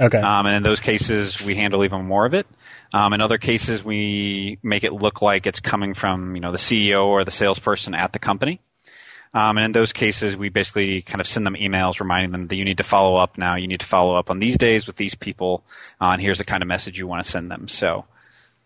Okay. 0.00 0.18
Um, 0.18 0.46
and 0.46 0.56
in 0.56 0.62
those 0.62 0.80
cases, 0.80 1.44
we 1.44 1.54
handle 1.54 1.84
even 1.84 2.06
more 2.06 2.24
of 2.24 2.32
it. 2.32 2.46
Um, 2.92 3.12
in 3.12 3.20
other 3.20 3.38
cases, 3.38 3.84
we 3.84 4.58
make 4.62 4.82
it 4.82 4.92
look 4.92 5.20
like 5.20 5.46
it's 5.46 5.60
coming 5.60 5.94
from 5.94 6.34
you 6.34 6.40
know 6.40 6.52
the 6.52 6.58
CEO 6.58 7.06
or 7.06 7.24
the 7.24 7.30
salesperson 7.30 7.94
at 7.94 8.12
the 8.12 8.18
company. 8.18 8.60
Um, 9.32 9.58
and 9.58 9.66
in 9.66 9.72
those 9.72 9.92
cases, 9.92 10.36
we 10.36 10.48
basically 10.48 11.02
kind 11.02 11.20
of 11.20 11.26
send 11.26 11.46
them 11.46 11.54
emails 11.54 12.00
reminding 12.00 12.32
them 12.32 12.46
that 12.46 12.56
you 12.56 12.64
need 12.64 12.78
to 12.78 12.84
follow 12.84 13.16
up 13.16 13.38
now. 13.38 13.54
You 13.54 13.68
need 13.68 13.80
to 13.80 13.86
follow 13.86 14.16
up 14.16 14.28
on 14.28 14.40
these 14.40 14.56
days 14.56 14.86
with 14.86 14.96
these 14.96 15.14
people, 15.14 15.64
uh, 16.00 16.06
and 16.06 16.20
here's 16.20 16.38
the 16.38 16.44
kind 16.44 16.62
of 16.62 16.68
message 16.68 16.98
you 16.98 17.06
want 17.06 17.24
to 17.24 17.30
send 17.30 17.50
them. 17.50 17.68
So, 17.68 17.88
all 17.92 18.06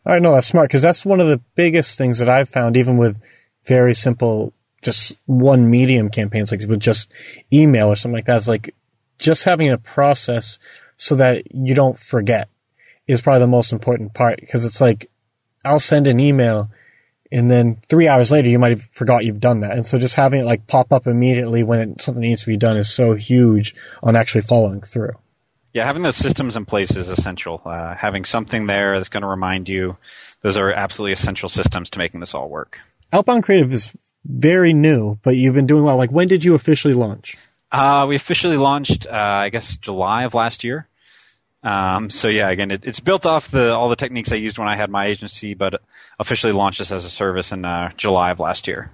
right, 0.07 0.23
no, 0.23 0.33
that's 0.33 0.47
smart 0.47 0.69
because 0.69 0.83
that's 0.83 1.05
one 1.05 1.21
of 1.21 1.29
the 1.29 1.41
biggest 1.55 1.99
things 1.99 2.19
that 2.19 2.31
I've 2.31 2.49
found, 2.49 2.79
even 2.79 2.97
with 2.97 3.21
very 3.67 3.95
simple, 3.95 4.55
just 4.83 5.17
one 5.27 5.71
medium 5.71 6.09
campaigns, 6.09 6.51
like 6.51 6.61
with 6.67 6.81
just 6.81 7.11
email 7.53 7.89
or 7.89 7.97
something 7.97 8.17
like 8.17 8.27
that. 8.27 8.39
Is 8.39 8.49
like 8.49 8.75
just 9.19 9.45
having 9.45 9.71
a 9.71 9.79
process 9.79 10.59
so 10.97 11.17
that 11.17 11.55
you 11.55 11.75
don't 11.75 11.99
forget 11.99 12.49
is 13.07 13.21
probably 13.21 13.41
the 13.41 13.47
most 13.47 13.73
important 13.73 14.15
part 14.15 14.41
because 14.41 14.65
it's 14.65 14.81
like 14.81 15.11
I'll 15.65 15.81
send 15.81 16.07
an 16.07 16.21
email 16.21 16.71
and 17.33 17.51
then 17.51 17.79
three 17.89 18.09
hours 18.09 18.31
later 18.31 18.49
you 18.49 18.59
might 18.59 18.73
have 18.73 18.83
forgot 18.93 19.25
you've 19.25 19.41
done 19.41 19.61
that. 19.61 19.73
And 19.73 19.87
so 19.87 19.99
just 19.99 20.15
having 20.15 20.41
it 20.41 20.47
like 20.47 20.67
pop 20.67 20.93
up 20.93 21.07
immediately 21.07 21.63
when 21.63 21.81
it, 21.81 22.03
something 22.03 22.23
needs 22.23 22.43
to 22.43 22.47
be 22.47 22.57
done 22.57 22.77
is 22.77 22.93
so 22.93 23.15
huge 23.15 23.75
on 24.03 24.17
actually 24.17 24.43
following 24.43 24.81
through. 24.81 25.13
Yeah, 25.73 25.87
having 25.87 26.03
those 26.03 26.17
systems 26.17 26.57
in 26.57 26.67
place 26.67 26.95
is 26.95 27.09
essential. 27.09 27.61
Uh, 27.65 27.97
having 27.97 28.25
something 28.25 28.67
there 28.67 28.97
that's 28.97 29.09
going 29.09 29.23
to 29.23 29.29
remind 29.29 29.69
you, 29.69 29.97
those 30.41 30.57
are 30.57 30.73
absolutely 30.73 31.13
essential 31.13 31.49
systems 31.49 31.91
to 31.91 31.99
making 31.99 32.21
this 32.21 32.33
all 32.33 32.49
work. 32.49 32.79
Outbound 33.13 33.43
Creative 33.43 33.73
is 33.73 33.91
very 34.25 34.73
new, 34.73 35.19
but 35.23 35.37
you've 35.37 35.55
been 35.55 35.67
doing 35.67 35.83
well. 35.83 35.97
Like, 35.97 36.13
when 36.13 36.29
did 36.29 36.45
you 36.45 36.55
officially 36.55 36.95
launch? 36.95 37.37
Uh, 37.73 38.07
we 38.09 38.15
officially 38.15 38.57
launched, 38.57 39.07
uh, 39.07 39.11
I 39.13 39.49
guess, 39.49 39.77
July 39.77 40.25
of 40.25 40.35
last 40.35 40.63
year. 40.63 40.87
Um, 41.65 42.11
so 42.11 42.29
yeah, 42.29 42.51
again, 42.51 42.71
it, 42.71 42.87
it's 42.87 43.01
built 43.01 43.25
off 43.25 43.51
the 43.51 43.73
all 43.73 43.89
the 43.89 43.97
techniques 43.97 44.31
I 44.31 44.37
used 44.37 44.59
when 44.59 44.69
I 44.69 44.77
had 44.77 44.91
my 44.91 45.07
agency, 45.07 45.55
but 45.55 45.81
officially 46.21 46.53
launched 46.53 46.79
this 46.79 46.93
as 46.93 47.05
a 47.05 47.11
service 47.11 47.51
in 47.53 47.65
uh, 47.65 47.91
July 47.97 48.31
of 48.31 48.39
last 48.39 48.69
year. 48.69 48.91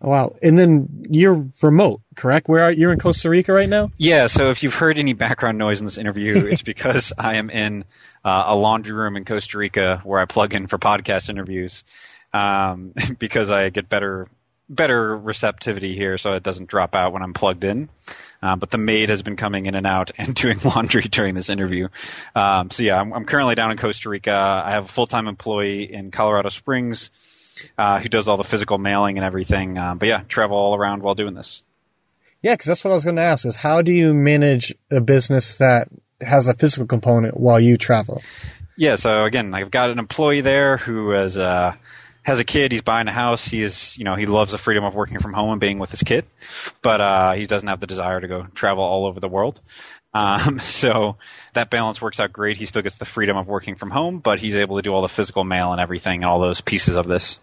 Wow. 0.00 0.36
And 0.42 0.58
then 0.58 1.06
you're 1.08 1.46
remote, 1.62 2.02
correct? 2.14 2.48
Where 2.48 2.64
are 2.64 2.72
you? 2.72 2.82
You're 2.82 2.92
in 2.92 2.98
Costa 2.98 3.30
Rica 3.30 3.52
right 3.52 3.68
now? 3.68 3.88
Yeah. 3.96 4.26
So 4.26 4.48
if 4.48 4.62
you've 4.62 4.74
heard 4.74 4.98
any 4.98 5.14
background 5.14 5.56
noise 5.56 5.80
in 5.80 5.86
this 5.86 5.96
interview, 5.96 6.46
it's 6.50 6.62
because 6.62 7.12
I 7.18 7.36
am 7.36 7.48
in 7.48 7.84
uh, 8.24 8.44
a 8.48 8.56
laundry 8.56 8.92
room 8.92 9.16
in 9.16 9.24
Costa 9.24 9.56
Rica 9.56 10.00
where 10.04 10.20
I 10.20 10.26
plug 10.26 10.54
in 10.54 10.66
for 10.66 10.78
podcast 10.78 11.30
interviews 11.30 11.84
um, 12.32 12.92
because 13.18 13.50
I 13.50 13.70
get 13.70 13.88
better 13.88 14.28
better 14.68 15.16
receptivity 15.16 15.94
here, 15.94 16.16
so 16.16 16.32
it 16.32 16.42
doesn't 16.42 16.68
drop 16.68 16.94
out 16.94 17.12
when 17.12 17.22
I'm 17.22 17.34
plugged 17.34 17.64
in. 17.64 17.88
Um, 18.44 18.58
but 18.58 18.70
the 18.70 18.76
maid 18.76 19.08
has 19.08 19.22
been 19.22 19.36
coming 19.36 19.64
in 19.64 19.74
and 19.74 19.86
out 19.86 20.10
and 20.18 20.34
doing 20.42 20.58
laundry 20.62 21.02
during 21.02 21.34
this 21.34 21.48
interview. 21.48 21.88
Um, 22.34 22.70
so 22.70 22.82
yeah, 22.82 23.00
I'm, 23.00 23.12
I'm, 23.14 23.24
currently 23.24 23.54
down 23.54 23.70
in 23.70 23.78
Costa 23.78 24.10
Rica. 24.10 24.34
I 24.34 24.72
have 24.72 24.84
a 24.84 24.88
full 24.88 25.06
time 25.06 25.28
employee 25.28 25.90
in 25.90 26.10
Colorado 26.10 26.50
Springs 26.50 27.10
uh, 27.78 28.00
who 28.00 28.10
does 28.10 28.28
all 28.28 28.36
the 28.36 28.44
physical 28.44 28.76
mailing 28.76 29.16
and 29.16 29.24
everything. 29.24 29.78
Um, 29.78 29.96
but 29.96 30.08
yeah, 30.08 30.22
travel 30.28 30.58
all 30.58 30.74
around 30.74 31.02
while 31.02 31.14
doing 31.14 31.32
this. 31.32 31.62
Yeah, 32.42 32.52
because 32.52 32.66
that's 32.66 32.84
what 32.84 32.90
I 32.90 32.94
was 32.94 33.04
going 33.04 33.16
to 33.16 33.22
ask: 33.22 33.46
is 33.46 33.56
how 33.56 33.80
do 33.80 33.92
you 33.92 34.12
manage 34.12 34.74
a 34.90 35.00
business 35.00 35.56
that 35.58 35.88
has 36.20 36.46
a 36.46 36.52
physical 36.52 36.86
component 36.86 37.38
while 37.38 37.58
you 37.58 37.78
travel? 37.78 38.22
Yeah, 38.76 38.96
so 38.96 39.24
again, 39.24 39.54
I've 39.54 39.70
got 39.70 39.88
an 39.88 39.98
employee 39.98 40.42
there 40.42 40.76
who 40.76 41.12
is. 41.12 41.36
uh, 41.38 41.74
has 42.24 42.40
a 42.40 42.44
kid. 42.44 42.72
He's 42.72 42.82
buying 42.82 43.06
a 43.06 43.12
house. 43.12 43.46
He 43.46 43.62
is, 43.62 43.96
you 43.96 44.04
know, 44.04 44.16
he 44.16 44.26
loves 44.26 44.50
the 44.50 44.58
freedom 44.58 44.82
of 44.82 44.94
working 44.94 45.20
from 45.20 45.32
home 45.32 45.52
and 45.52 45.60
being 45.60 45.78
with 45.78 45.90
his 45.90 46.02
kid, 46.02 46.24
but 46.82 47.00
uh, 47.00 47.32
he 47.32 47.46
doesn't 47.46 47.68
have 47.68 47.80
the 47.80 47.86
desire 47.86 48.20
to 48.20 48.26
go 48.26 48.46
travel 48.54 48.82
all 48.82 49.06
over 49.06 49.20
the 49.20 49.28
world. 49.28 49.60
Um, 50.12 50.58
so 50.62 51.16
that 51.52 51.70
balance 51.70 52.00
works 52.00 52.18
out 52.18 52.32
great. 52.32 52.56
He 52.56 52.66
still 52.66 52.82
gets 52.82 52.98
the 52.98 53.04
freedom 53.04 53.36
of 53.36 53.46
working 53.46 53.76
from 53.76 53.90
home, 53.90 54.18
but 54.18 54.40
he's 54.40 54.54
able 54.54 54.76
to 54.76 54.82
do 54.82 54.92
all 54.92 55.02
the 55.02 55.08
physical 55.08 55.44
mail 55.44 55.72
and 55.72 55.80
everything 55.80 56.22
and 56.22 56.30
all 56.30 56.40
those 56.40 56.60
pieces 56.60 56.96
of 56.96 57.06
this. 57.06 57.38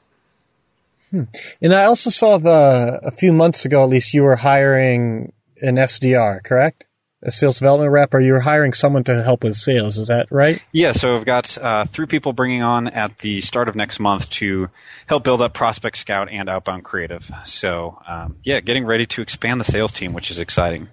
Hmm. 1.11 1.23
And 1.61 1.73
I 1.73 1.85
also 1.85 2.09
saw 2.09 2.37
the 2.37 2.99
a 3.03 3.11
few 3.11 3.33
months 3.33 3.65
ago, 3.65 3.83
at 3.83 3.89
least, 3.89 4.13
you 4.13 4.23
were 4.23 4.35
hiring 4.37 5.33
an 5.61 5.75
SDR, 5.75 6.43
correct? 6.43 6.85
A 7.23 7.29
sales 7.29 7.59
development 7.59 7.91
rep, 7.91 8.13
or 8.13 8.19
you 8.19 8.33
were 8.33 8.39
hiring 8.39 8.73
someone 8.73 9.03
to 9.03 9.21
help 9.21 9.43
with 9.43 9.55
sales. 9.55 9.99
Is 9.99 10.07
that 10.07 10.25
right? 10.31 10.59
Yeah. 10.71 10.93
So 10.93 11.15
I've 11.15 11.25
got 11.25 11.55
uh, 11.55 11.85
three 11.85 12.07
people 12.07 12.33
bringing 12.33 12.63
on 12.63 12.87
at 12.87 13.19
the 13.19 13.41
start 13.41 13.69
of 13.69 13.75
next 13.75 13.99
month 13.99 14.29
to 14.31 14.69
help 15.05 15.23
build 15.23 15.41
up 15.41 15.53
Prospect 15.53 15.97
Scout 15.97 16.29
and 16.31 16.49
Outbound 16.49 16.83
Creative. 16.83 17.29
So 17.45 18.01
um, 18.07 18.37
yeah, 18.43 18.59
getting 18.59 18.85
ready 18.85 19.05
to 19.05 19.21
expand 19.21 19.59
the 19.59 19.65
sales 19.65 19.93
team, 19.93 20.13
which 20.13 20.31
is 20.31 20.39
exciting. 20.39 20.89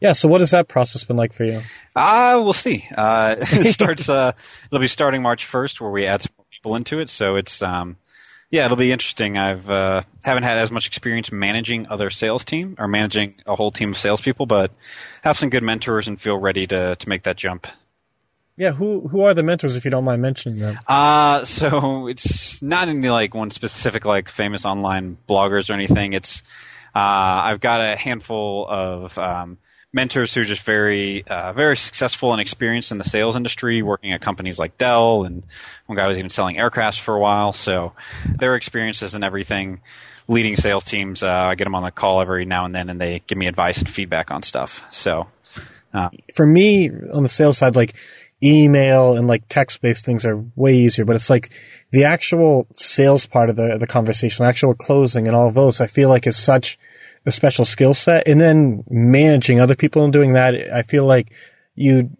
Yeah. 0.00 0.12
So 0.12 0.28
what 0.28 0.40
has 0.40 0.52
that 0.52 0.68
process 0.68 1.02
been 1.02 1.16
like 1.16 1.32
for 1.32 1.44
you? 1.44 1.62
Ah, 1.96 2.34
uh, 2.34 2.42
we'll 2.42 2.52
see. 2.52 2.86
Uh, 2.96 3.36
it 3.40 3.72
starts. 3.74 4.08
Uh, 4.08 4.32
it'll 4.66 4.80
be 4.80 4.86
starting 4.86 5.22
March 5.22 5.46
first, 5.46 5.80
where 5.80 5.90
we 5.90 6.06
add 6.06 6.22
some 6.22 6.32
people 6.52 6.76
into 6.76 7.00
it. 7.00 7.10
So 7.10 7.36
it's 7.36 7.62
um, 7.62 7.96
yeah, 8.50 8.64
it'll 8.64 8.76
be 8.76 8.92
interesting. 8.92 9.36
I've 9.36 9.70
uh, 9.70 10.02
haven't 10.24 10.44
had 10.44 10.58
as 10.58 10.70
much 10.70 10.86
experience 10.86 11.32
managing 11.32 11.88
other 11.88 12.10
sales 12.10 12.44
team 12.44 12.76
or 12.78 12.86
managing 12.86 13.34
a 13.46 13.56
whole 13.56 13.70
team 13.70 13.90
of 13.92 13.98
salespeople, 13.98 14.46
but 14.46 14.70
have 15.22 15.38
some 15.38 15.50
good 15.50 15.62
mentors 15.62 16.08
and 16.08 16.20
feel 16.20 16.38
ready 16.38 16.66
to 16.66 16.96
to 16.96 17.08
make 17.08 17.24
that 17.24 17.36
jump. 17.36 17.66
Yeah, 18.56 18.72
who 18.72 19.06
who 19.06 19.22
are 19.22 19.34
the 19.34 19.42
mentors 19.42 19.76
if 19.76 19.84
you 19.84 19.90
don't 19.90 20.04
mind 20.04 20.22
mentioning 20.22 20.60
them? 20.60 20.78
Uh 20.86 21.44
so 21.44 22.06
it's 22.08 22.62
not 22.62 22.88
any 22.88 23.08
like 23.08 23.34
one 23.34 23.50
specific 23.50 24.04
like 24.04 24.28
famous 24.28 24.64
online 24.64 25.18
bloggers 25.28 25.68
or 25.68 25.74
anything. 25.74 26.12
It's 26.12 26.42
uh, 26.96 27.44
I've 27.44 27.60
got 27.60 27.82
a 27.82 27.94
handful 27.94 28.66
of 28.66 29.18
um, 29.18 29.58
mentors 29.96 30.32
who 30.34 30.42
are 30.42 30.44
just 30.44 30.62
very, 30.62 31.24
uh, 31.26 31.54
very 31.54 31.76
successful 31.76 32.32
and 32.32 32.40
experienced 32.40 32.92
in 32.92 32.98
the 32.98 33.04
sales 33.04 33.34
industry, 33.34 33.82
working 33.82 34.12
at 34.12 34.20
companies 34.20 34.58
like 34.58 34.76
Dell, 34.76 35.24
and 35.24 35.42
one 35.86 35.96
guy 35.96 36.06
was 36.06 36.18
even 36.18 36.30
selling 36.30 36.56
aircrafts 36.56 37.00
for 37.00 37.16
a 37.16 37.18
while. 37.18 37.54
So 37.54 37.94
their 38.28 38.54
experiences 38.56 39.14
and 39.14 39.24
everything, 39.24 39.80
leading 40.28 40.54
sales 40.54 40.84
teams, 40.84 41.22
uh, 41.22 41.28
I 41.28 41.54
get 41.54 41.64
them 41.64 41.74
on 41.74 41.82
the 41.82 41.90
call 41.90 42.20
every 42.20 42.44
now 42.44 42.66
and 42.66 42.74
then, 42.74 42.90
and 42.90 43.00
they 43.00 43.22
give 43.26 43.38
me 43.38 43.46
advice 43.46 43.78
and 43.78 43.88
feedback 43.88 44.30
on 44.30 44.42
stuff. 44.42 44.84
So 44.90 45.28
uh, 45.94 46.10
for 46.34 46.46
me, 46.46 46.90
on 46.90 47.22
the 47.22 47.28
sales 47.30 47.56
side, 47.56 47.74
like 47.74 47.94
email 48.42 49.16
and 49.16 49.26
like 49.26 49.48
text 49.48 49.80
based 49.80 50.04
things 50.04 50.26
are 50.26 50.44
way 50.54 50.74
easier, 50.74 51.06
but 51.06 51.16
it's 51.16 51.30
like 51.30 51.50
the 51.90 52.04
actual 52.04 52.66
sales 52.74 53.24
part 53.24 53.48
of 53.48 53.56
the 53.56 53.78
the 53.78 53.86
conversation, 53.86 54.44
the 54.44 54.48
actual 54.48 54.74
closing, 54.74 55.26
and 55.26 55.34
all 55.34 55.48
of 55.48 55.54
those, 55.54 55.80
I 55.80 55.86
feel 55.86 56.10
like 56.10 56.26
is 56.26 56.36
such 56.36 56.78
a 57.26 57.30
special 57.32 57.64
skill 57.64 57.92
set 57.92 58.26
and 58.26 58.40
then 58.40 58.84
managing 58.88 59.60
other 59.60 59.74
people 59.74 60.04
and 60.04 60.12
doing 60.12 60.34
that 60.34 60.54
i 60.72 60.82
feel 60.82 61.04
like 61.04 61.32
you 61.74 62.10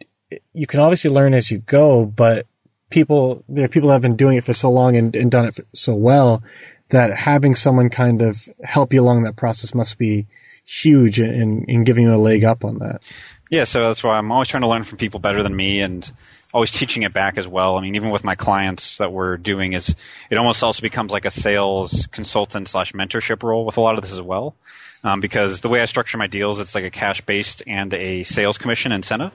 you 0.52 0.66
can 0.66 0.80
obviously 0.80 1.10
learn 1.10 1.32
as 1.32 1.50
you 1.50 1.58
go 1.58 2.04
but 2.04 2.46
people 2.90 3.44
there 3.48 3.64
are 3.64 3.68
people 3.68 3.88
that 3.88 3.94
have 3.94 4.02
been 4.02 4.16
doing 4.16 4.36
it 4.36 4.44
for 4.44 4.52
so 4.52 4.70
long 4.70 4.96
and, 4.96 5.16
and 5.16 5.30
done 5.30 5.46
it 5.46 5.58
so 5.72 5.94
well 5.94 6.42
that 6.90 7.12
having 7.12 7.54
someone 7.54 7.90
kind 7.90 8.22
of 8.22 8.48
help 8.62 8.92
you 8.92 9.00
along 9.00 9.24
that 9.24 9.36
process 9.36 9.74
must 9.74 9.98
be 9.98 10.26
huge 10.64 11.20
in, 11.20 11.64
in 11.68 11.84
giving 11.84 12.04
you 12.04 12.14
a 12.14 12.16
leg 12.16 12.44
up 12.44 12.64
on 12.64 12.78
that. 12.78 13.02
Yeah 13.50 13.64
so 13.64 13.82
that's 13.82 14.02
why 14.02 14.18
i'm 14.18 14.30
always 14.32 14.48
trying 14.48 14.62
to 14.62 14.68
learn 14.68 14.84
from 14.84 14.98
people 14.98 15.20
better 15.20 15.42
than 15.42 15.54
me 15.54 15.80
and 15.80 16.10
always 16.56 16.70
teaching 16.70 17.02
it 17.02 17.12
back 17.12 17.36
as 17.36 17.46
well. 17.46 17.76
I 17.76 17.82
mean, 17.82 17.96
even 17.96 18.08
with 18.08 18.24
my 18.24 18.34
clients 18.34 18.96
that 18.96 19.12
we're 19.12 19.36
doing 19.36 19.74
is 19.74 19.94
it 20.30 20.38
almost 20.38 20.62
also 20.62 20.80
becomes 20.80 21.12
like 21.12 21.26
a 21.26 21.30
sales 21.30 22.08
consultant 22.10 22.66
slash 22.66 22.94
mentorship 22.94 23.42
role 23.42 23.66
with 23.66 23.76
a 23.76 23.82
lot 23.82 23.98
of 23.98 24.02
this 24.02 24.14
as 24.14 24.22
well 24.22 24.56
um, 25.04 25.20
because 25.20 25.60
the 25.60 25.68
way 25.68 25.82
I 25.82 25.84
structure 25.84 26.16
my 26.16 26.28
deals, 26.28 26.58
it's 26.58 26.74
like 26.74 26.84
a 26.84 26.90
cash 26.90 27.20
based 27.20 27.62
and 27.66 27.92
a 27.92 28.22
sales 28.22 28.56
commission 28.56 28.90
incentive. 28.90 29.34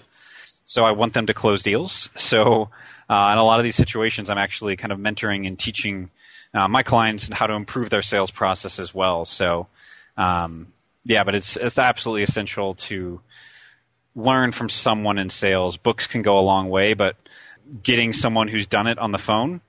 So 0.64 0.84
I 0.84 0.94
want 0.94 1.14
them 1.14 1.28
to 1.28 1.34
close 1.36 1.62
deals. 1.62 2.10
So 2.18 2.70
uh, 3.08 3.30
in 3.34 3.38
a 3.38 3.44
lot 3.44 3.60
of 3.60 3.66
these 3.66 3.76
situations, 3.76 4.32
I'm 4.32 4.40
actually 4.40 4.76
kind 4.76 4.92
of 4.92 4.98
mentoring 4.98 5.46
and 5.46 5.60
teaching 5.60 6.10
uh, 6.56 6.68
my 6.68 6.82
clients 6.82 7.30
how 7.32 7.46
to 7.46 7.54
improve 7.54 7.92
their 7.92 8.02
sales 8.02 8.32
process 8.32 8.80
as 8.80 8.96
well. 8.96 9.26
So 9.26 9.68
um, 10.18 10.74
yeah, 11.06 11.24
but 11.24 11.36
it's 11.36 11.56
it's 11.56 11.78
absolutely 11.78 12.24
essential 12.24 12.74
to 12.90 13.22
learn 14.16 14.52
from 14.52 14.70
someone 14.70 15.18
in 15.18 15.30
sales. 15.30 15.78
Books 15.78 16.08
can 16.08 16.22
go 16.22 16.40
a 16.40 16.42
long 16.42 16.70
way, 16.70 16.94
but 16.94 17.16
getting 17.84 18.14
someone 18.14 18.48
who's 18.48 18.68
done 18.68 18.88
it 18.88 18.98
on 19.00 19.12
the 19.12 19.18
phone 19.18 19.62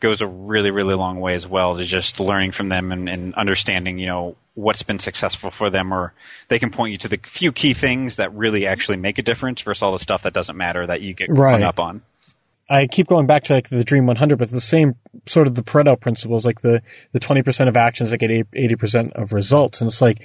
goes 0.00 0.20
a 0.20 0.26
really, 0.26 0.70
really 0.70 0.94
long 0.94 1.20
way 1.20 1.34
as 1.34 1.46
well 1.46 1.76
to 1.76 1.84
just 1.84 2.20
learning 2.20 2.50
from 2.52 2.68
them 2.68 2.92
and, 2.92 3.08
and, 3.08 3.34
understanding, 3.34 3.98
you 3.98 4.06
know, 4.06 4.36
what's 4.54 4.82
been 4.82 4.98
successful 4.98 5.50
for 5.50 5.70
them 5.70 5.94
or 5.94 6.12
they 6.48 6.58
can 6.58 6.70
point 6.70 6.92
you 6.92 6.98
to 6.98 7.08
the 7.08 7.18
few 7.22 7.52
key 7.52 7.72
things 7.72 8.16
that 8.16 8.34
really 8.34 8.66
actually 8.66 8.96
make 8.96 9.18
a 9.18 9.22
difference 9.22 9.62
versus 9.62 9.82
all 9.82 9.92
the 9.92 9.98
stuff 9.98 10.24
that 10.24 10.34
doesn't 10.34 10.56
matter 10.56 10.86
that 10.86 11.00
you 11.00 11.14
get 11.14 11.28
right. 11.30 11.52
hung 11.52 11.62
up 11.62 11.78
on. 11.78 12.02
I 12.68 12.86
keep 12.86 13.06
going 13.06 13.26
back 13.26 13.44
to 13.44 13.54
like 13.54 13.68
the 13.68 13.84
Dream 13.84 14.06
100, 14.06 14.38
but 14.38 14.50
the 14.50 14.60
same 14.60 14.96
sort 15.26 15.46
of 15.46 15.54
the 15.54 15.62
Pareto 15.62 15.98
principles, 15.98 16.44
like 16.44 16.60
the, 16.60 16.82
the 17.12 17.20
20% 17.20 17.68
of 17.68 17.76
actions 17.76 18.10
that 18.10 18.18
get 18.18 18.30
80% 18.30 19.12
of 19.12 19.32
results. 19.32 19.80
And 19.80 19.88
it's 19.88 20.02
like 20.02 20.22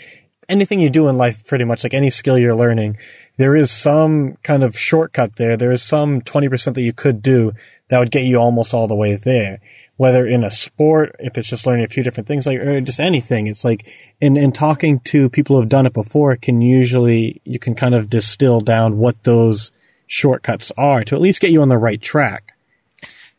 anything 0.50 0.80
you 0.80 0.90
do 0.90 1.08
in 1.08 1.18
life, 1.18 1.46
pretty 1.46 1.66
much 1.66 1.84
like 1.84 1.94
any 1.94 2.10
skill 2.10 2.38
you're 2.38 2.56
learning, 2.56 2.98
there 3.38 3.56
is 3.56 3.72
some 3.72 4.38
kind 4.44 4.64
of 4.64 4.78
shortcut 4.78 5.36
there. 5.36 5.58
There 5.58 5.72
is 5.72 5.84
some 5.84 6.22
20% 6.22 6.74
that 6.74 6.82
you 6.82 6.94
could 6.94 7.22
do 7.22 7.54
that 7.88 8.00
would 8.00 8.12
get 8.12 8.26
you 8.26 8.38
almost 8.38 8.74
all 8.74 8.88
the 8.88 8.96
way 8.96 9.16
there. 9.16 9.62
Whether 9.96 10.28
in 10.28 10.44
a 10.44 10.52
sport, 10.52 11.16
if 11.20 11.38
it's 11.38 11.50
just 11.50 11.66
learning 11.66 11.86
a 11.86 11.88
few 11.88 12.04
different 12.04 12.28
things, 12.28 12.46
like 12.46 12.60
or 12.60 12.82
just 12.82 13.00
anything, 13.00 13.48
it's 13.48 13.64
like 13.64 13.92
in 14.22 14.38
in 14.38 14.52
talking 14.52 15.00
to 15.06 15.28
people 15.28 15.56
who 15.56 15.62
have 15.62 15.70
done 15.70 15.88
it 15.88 15.94
before, 15.94 16.36
can 16.36 16.62
usually 16.62 17.42
you 17.46 17.58
can 17.58 17.74
kind 17.74 17.96
of 17.96 18.08
distill 18.08 18.60
down 18.60 19.00
what 19.00 19.24
those 19.24 19.72
shortcuts 20.06 20.72
are 20.78 21.04
to 21.04 21.16
at 21.16 21.22
least 21.22 21.42
get 21.42 21.50
you 21.50 21.64
on 21.64 21.70
the 21.70 21.80
right 21.80 22.00
track. 22.00 22.56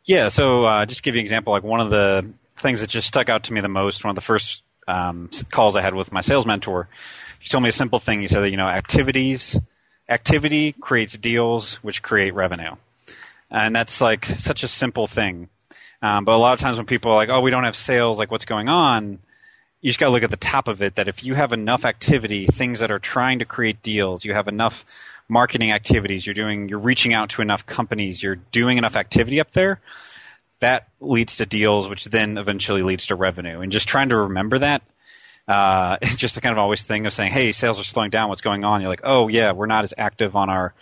Yeah. 0.05 0.31
So 0.31 0.65
uh, 0.65 0.85
just 0.87 1.05
give 1.05 1.15
you 1.15 1.21
an 1.21 1.25
example, 1.25 1.53
like 1.53 1.63
one 1.63 1.81
of 1.81 1.91
the 1.91 2.29
things 2.57 2.81
that 2.81 2.91
just 2.91 3.07
stuck 3.07 3.29
out 3.29 3.45
to 3.45 3.53
me 3.53 3.61
the 3.61 3.69
most, 3.69 4.03
one 4.03 4.11
of 4.11 4.17
the 4.17 4.21
first 4.21 4.63
um, 4.89 5.31
calls 5.51 5.77
I 5.77 5.81
had 5.81 5.95
with 5.95 6.11
my 6.11 6.23
sales 6.23 6.45
mentor, 6.45 6.89
he 7.39 7.49
told 7.49 7.63
me 7.63 7.69
a 7.69 7.73
simple 7.73 8.01
thing. 8.01 8.21
He 8.21 8.29
said 8.29 8.41
that 8.41 8.51
you 8.51 8.57
know 8.57 8.67
activities, 8.67 9.61
activity 10.09 10.73
creates 10.73 11.17
deals, 11.17 11.75
which 11.77 12.03
create 12.03 12.35
revenue 12.35 12.75
and 13.51 13.75
that's 13.75 14.01
like 14.01 14.25
such 14.25 14.63
a 14.63 14.69
simple 14.69 15.07
thing. 15.07 15.49
Um, 16.03 16.25
but 16.25 16.35
a 16.35 16.39
lot 16.39 16.53
of 16.53 16.61
times 16.61 16.77
when 16.77 16.87
people 16.87 17.13
are 17.13 17.17
like, 17.17 17.29
"Oh, 17.29 17.41
we 17.41 17.51
don't 17.51 17.65
have 17.65 17.77
sales," 17.77 18.19
like 18.19 18.31
what's 18.31 18.45
going 18.45 18.69
on? 18.69 19.19
You 19.81 19.89
just 19.89 19.99
got 19.99 20.07
to 20.07 20.13
look 20.13 20.23
at 20.23 20.31
the 20.31 20.37
top 20.37 20.69
of 20.69 20.83
it. 20.83 20.97
That 20.97 21.09
if 21.09 21.25
you 21.25 21.35
have 21.35 21.53
enough 21.53 21.85
activity, 21.85 22.47
things 22.47 22.81
that 22.81 22.91
are 22.91 22.99
trying 22.99 23.41
to 23.41 23.45
create 23.45 23.83
deals, 23.83 24.25
you 24.25 24.35
have 24.35 24.49
enough 24.49 24.85
marketing 25.29 25.73
activities, 25.73 26.27
you're 26.27 26.35
doing, 26.35 26.69
you're 26.69 26.79
reaching 26.79 27.15
out 27.15 27.31
to 27.31 27.43
enough 27.43 27.67
companies, 27.67 28.23
you're 28.23 28.37
doing 28.37 28.79
enough 28.79 28.97
activity 28.97 29.41
up 29.41 29.51
there. 29.53 29.81
That 30.61 30.89
leads 31.01 31.37
to 31.37 31.47
deals, 31.47 31.89
which 31.89 32.05
then 32.05 32.39
eventually 32.39 32.83
leads 32.83 33.07
to 33.07 33.15
revenue. 33.15 33.61
And 33.61 33.71
just 33.71 33.89
trying 33.89 34.09
to 34.09 34.17
remember 34.17 34.59
that 34.59 34.83
uh, 35.49 35.97
it's 36.03 36.17
just 36.17 36.37
a 36.37 36.41
kind 36.41 36.53
of 36.53 36.59
always 36.59 36.83
thing 36.83 37.07
of 37.07 37.13
saying, 37.13 37.33
"Hey, 37.33 37.53
sales 37.53 37.81
are 37.81 37.85
slowing 37.85 38.11
down. 38.11 38.29
What's 38.29 38.43
going 38.43 38.65
on?" 38.65 38.81
You're 38.81 38.91
like, 38.91 39.01
"Oh 39.05 39.29
yeah, 39.29 39.53
we're 39.53 39.67
not 39.67 39.85
as 39.85 39.95
active 39.97 40.37
on 40.37 40.51
our 40.51 40.75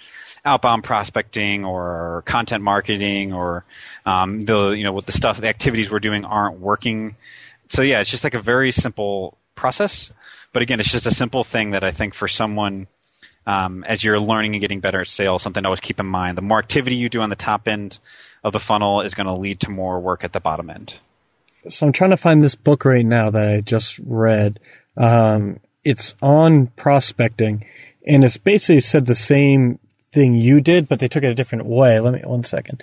outbound 0.44 0.84
prospecting 0.84 1.64
or 1.64 2.22
content 2.26 2.62
marketing 2.62 3.32
or 3.32 3.64
um, 4.04 4.42
the 4.42 4.70
you 4.70 4.84
know 4.84 4.92
what 4.92 5.06
the 5.06 5.12
stuff 5.12 5.40
the 5.40 5.48
activities 5.48 5.90
we're 5.90 6.00
doing 6.00 6.24
aren't 6.24 6.58
working." 6.58 7.16
So 7.68 7.82
yeah, 7.82 8.00
it's 8.00 8.10
just 8.10 8.24
like 8.24 8.34
a 8.34 8.42
very 8.42 8.72
simple 8.72 9.38
process. 9.54 10.12
But 10.52 10.62
again, 10.62 10.80
it's 10.80 10.90
just 10.90 11.06
a 11.06 11.14
simple 11.14 11.44
thing 11.44 11.72
that 11.72 11.84
I 11.84 11.90
think 11.90 12.14
for 12.14 12.28
someone 12.28 12.86
um, 13.46 13.84
as 13.84 14.02
you're 14.02 14.18
learning 14.18 14.54
and 14.54 14.60
getting 14.60 14.80
better 14.80 15.00
at 15.00 15.08
sales, 15.08 15.42
something 15.42 15.62
to 15.62 15.68
always 15.68 15.80
keep 15.80 16.00
in 16.00 16.06
mind. 16.06 16.36
The 16.36 16.42
more 16.42 16.58
activity 16.58 16.96
you 16.96 17.08
do 17.08 17.20
on 17.20 17.30
the 17.30 17.36
top 17.36 17.68
end 17.68 17.98
of 18.42 18.52
the 18.52 18.60
funnel 18.60 19.00
is 19.02 19.14
going 19.14 19.26
to 19.26 19.34
lead 19.34 19.60
to 19.60 19.70
more 19.70 20.00
work 20.00 20.24
at 20.24 20.32
the 20.32 20.40
bottom 20.40 20.70
end. 20.70 20.94
So 21.68 21.86
I'm 21.86 21.92
trying 21.92 22.10
to 22.10 22.16
find 22.16 22.42
this 22.42 22.54
book 22.54 22.84
right 22.84 23.04
now 23.04 23.30
that 23.30 23.48
I 23.48 23.60
just 23.60 23.98
read. 24.04 24.60
Um, 24.96 25.60
it's 25.84 26.14
on 26.20 26.68
prospecting, 26.68 27.66
and 28.06 28.24
it's 28.24 28.36
basically 28.36 28.80
said 28.80 29.06
the 29.06 29.14
same 29.14 29.78
thing 30.12 30.34
you 30.34 30.60
did, 30.60 30.88
but 30.88 30.98
they 30.98 31.08
took 31.08 31.22
it 31.22 31.30
a 31.30 31.34
different 31.34 31.66
way. 31.66 32.00
Let 32.00 32.14
me 32.14 32.20
one 32.24 32.44
second. 32.44 32.82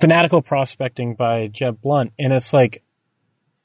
Fanatical 0.00 0.42
Prospecting 0.42 1.14
by 1.14 1.48
Jeb 1.48 1.80
Blount, 1.80 2.12
and 2.18 2.32
it's 2.32 2.52
like 2.52 2.82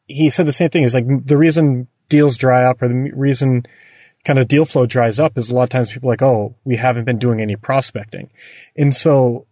he 0.08 0.30
said 0.30 0.46
the 0.46 0.52
same 0.52 0.70
thing. 0.70 0.84
Is 0.84 0.94
like 0.94 1.06
the 1.26 1.38
reason 1.38 1.88
deals 2.10 2.38
dry 2.38 2.64
up, 2.64 2.82
or 2.82 2.88
the 2.88 3.12
reason 3.14 3.66
kind 4.24 4.40
of 4.40 4.48
deal 4.48 4.66
flow 4.66 4.86
dries 4.86 5.20
up, 5.20 5.38
is 5.38 5.50
a 5.50 5.56
lot 5.56 5.64
of 5.64 5.70
times 5.70 5.92
people 5.92 6.10
are 6.10 6.14
like, 6.14 6.22
oh, 6.22 6.56
we 6.64 6.78
haven't 6.78 7.06
been 7.06 7.20
doing 7.20 7.42
any 7.42 7.56
prospecting, 7.56 8.30
and 8.76 8.94
so 8.94 9.46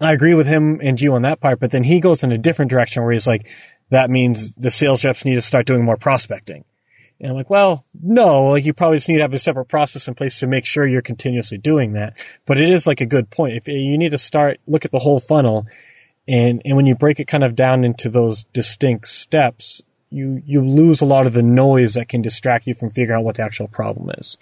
I 0.00 0.12
agree 0.12 0.34
with 0.34 0.46
him 0.46 0.80
and 0.82 1.00
you 1.00 1.14
on 1.14 1.22
that 1.22 1.40
part. 1.40 1.60
But 1.60 1.70
then 1.70 1.84
he 1.84 2.00
goes 2.00 2.24
in 2.24 2.32
a 2.32 2.38
different 2.38 2.70
direction 2.70 3.02
where 3.02 3.12
he's 3.12 3.26
like, 3.26 3.48
that 3.94 4.10
means 4.10 4.54
the 4.54 4.70
sales 4.70 5.04
reps 5.04 5.24
need 5.24 5.34
to 5.34 5.42
start 5.42 5.66
doing 5.66 5.84
more 5.84 5.96
prospecting. 5.96 6.64
And 7.20 7.30
I'm 7.30 7.36
like, 7.36 7.48
well, 7.48 7.84
no, 8.00 8.48
like 8.48 8.64
you 8.64 8.74
probably 8.74 8.98
just 8.98 9.08
need 9.08 9.16
to 9.16 9.22
have 9.22 9.34
a 9.34 9.38
separate 9.38 9.66
process 9.66 10.08
in 10.08 10.14
place 10.14 10.40
to 10.40 10.46
make 10.46 10.66
sure 10.66 10.86
you're 10.86 11.02
continuously 11.02 11.58
doing 11.58 11.92
that. 11.92 12.14
But 12.44 12.58
it 12.58 12.70
is 12.70 12.86
like 12.86 13.00
a 13.00 13.06
good 13.06 13.30
point. 13.30 13.56
If 13.56 13.68
you 13.68 13.96
need 13.96 14.10
to 14.10 14.18
start, 14.18 14.60
look 14.66 14.84
at 14.84 14.90
the 14.90 14.98
whole 14.98 15.20
funnel 15.20 15.66
and, 16.26 16.62
and 16.64 16.76
when 16.76 16.86
you 16.86 16.94
break 16.94 17.20
it 17.20 17.26
kind 17.26 17.44
of 17.44 17.54
down 17.54 17.84
into 17.84 18.08
those 18.08 18.44
distinct 18.44 19.08
steps, 19.08 19.82
you, 20.10 20.42
you 20.44 20.62
lose 20.64 21.00
a 21.00 21.06
lot 21.06 21.26
of 21.26 21.32
the 21.32 21.42
noise 21.42 21.94
that 21.94 22.08
can 22.08 22.22
distract 22.22 22.66
you 22.66 22.74
from 22.74 22.90
figuring 22.90 23.20
out 23.20 23.24
what 23.24 23.36
the 23.36 23.42
actual 23.42 23.68
problem 23.68 24.10
is. 24.18 24.38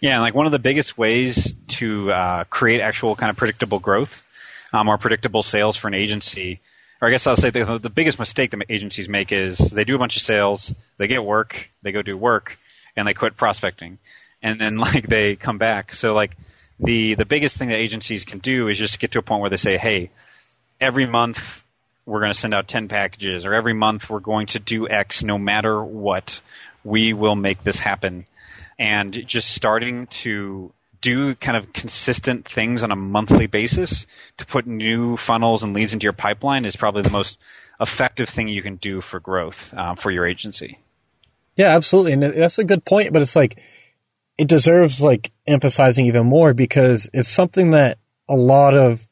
Yeah, 0.00 0.20
like 0.20 0.34
one 0.34 0.46
of 0.46 0.52
the 0.52 0.58
biggest 0.58 0.96
ways 0.96 1.52
to 1.68 2.10
uh, 2.10 2.44
create 2.44 2.80
actual 2.80 3.14
kind 3.16 3.30
of 3.30 3.36
predictable 3.36 3.78
growth 3.78 4.24
um, 4.72 4.88
or 4.88 4.98
predictable 4.98 5.42
sales 5.42 5.76
for 5.76 5.88
an 5.88 5.94
agency 5.94 6.60
or 7.00 7.08
I 7.08 7.10
guess 7.10 7.26
I'll 7.26 7.36
say 7.36 7.50
the, 7.50 7.78
the 7.78 7.90
biggest 7.90 8.18
mistake 8.18 8.50
that 8.50 8.62
agencies 8.68 9.08
make 9.08 9.32
is 9.32 9.58
they 9.58 9.84
do 9.84 9.94
a 9.94 9.98
bunch 9.98 10.16
of 10.16 10.22
sales, 10.22 10.74
they 10.98 11.06
get 11.06 11.24
work, 11.24 11.70
they 11.82 11.92
go 11.92 12.02
do 12.02 12.16
work, 12.16 12.58
and 12.96 13.08
they 13.08 13.14
quit 13.14 13.36
prospecting, 13.36 13.98
and 14.42 14.60
then 14.60 14.76
like 14.78 15.08
they 15.08 15.36
come 15.36 15.58
back. 15.58 15.92
So 15.94 16.14
like 16.14 16.36
the 16.78 17.14
the 17.14 17.24
biggest 17.24 17.56
thing 17.56 17.68
that 17.68 17.78
agencies 17.78 18.24
can 18.24 18.38
do 18.38 18.68
is 18.68 18.78
just 18.78 18.98
get 18.98 19.12
to 19.12 19.18
a 19.18 19.22
point 19.22 19.40
where 19.40 19.50
they 19.50 19.56
say, 19.56 19.76
hey, 19.76 20.10
every 20.80 21.06
month 21.06 21.62
we're 22.06 22.20
going 22.20 22.32
to 22.32 22.38
send 22.38 22.54
out 22.54 22.66
10 22.66 22.88
packages 22.88 23.46
or 23.46 23.54
every 23.54 23.74
month 23.74 24.10
we're 24.10 24.20
going 24.20 24.46
to 24.48 24.58
do 24.58 24.88
X 24.88 25.22
no 25.22 25.38
matter 25.38 25.82
what. 25.82 26.40
We 26.82 27.12
will 27.12 27.36
make 27.36 27.62
this 27.62 27.78
happen. 27.78 28.26
And 28.78 29.26
just 29.26 29.50
starting 29.50 30.06
to 30.08 30.72
do 31.00 31.34
kind 31.34 31.56
of 31.56 31.72
consistent 31.72 32.48
things 32.48 32.82
on 32.82 32.92
a 32.92 32.96
monthly 32.96 33.46
basis 33.46 34.06
to 34.36 34.46
put 34.46 34.66
new 34.66 35.16
funnels 35.16 35.62
and 35.62 35.74
leads 35.74 35.92
into 35.92 36.04
your 36.04 36.12
pipeline 36.12 36.64
is 36.64 36.76
probably 36.76 37.02
the 37.02 37.10
most 37.10 37.38
effective 37.80 38.28
thing 38.28 38.48
you 38.48 38.62
can 38.62 38.76
do 38.76 39.00
for 39.00 39.20
growth 39.20 39.72
um, 39.74 39.96
for 39.96 40.10
your 40.10 40.26
agency. 40.26 40.78
Yeah, 41.56 41.74
absolutely, 41.76 42.12
and 42.12 42.22
that's 42.22 42.58
a 42.58 42.64
good 42.64 42.84
point. 42.84 43.12
But 43.12 43.22
it's 43.22 43.36
like 43.36 43.60
it 44.38 44.48
deserves 44.48 45.00
like 45.00 45.32
emphasizing 45.46 46.06
even 46.06 46.26
more 46.26 46.54
because 46.54 47.10
it's 47.12 47.28
something 47.28 47.70
that 47.70 47.98
a 48.28 48.36
lot 48.36 48.74
of 48.74 49.06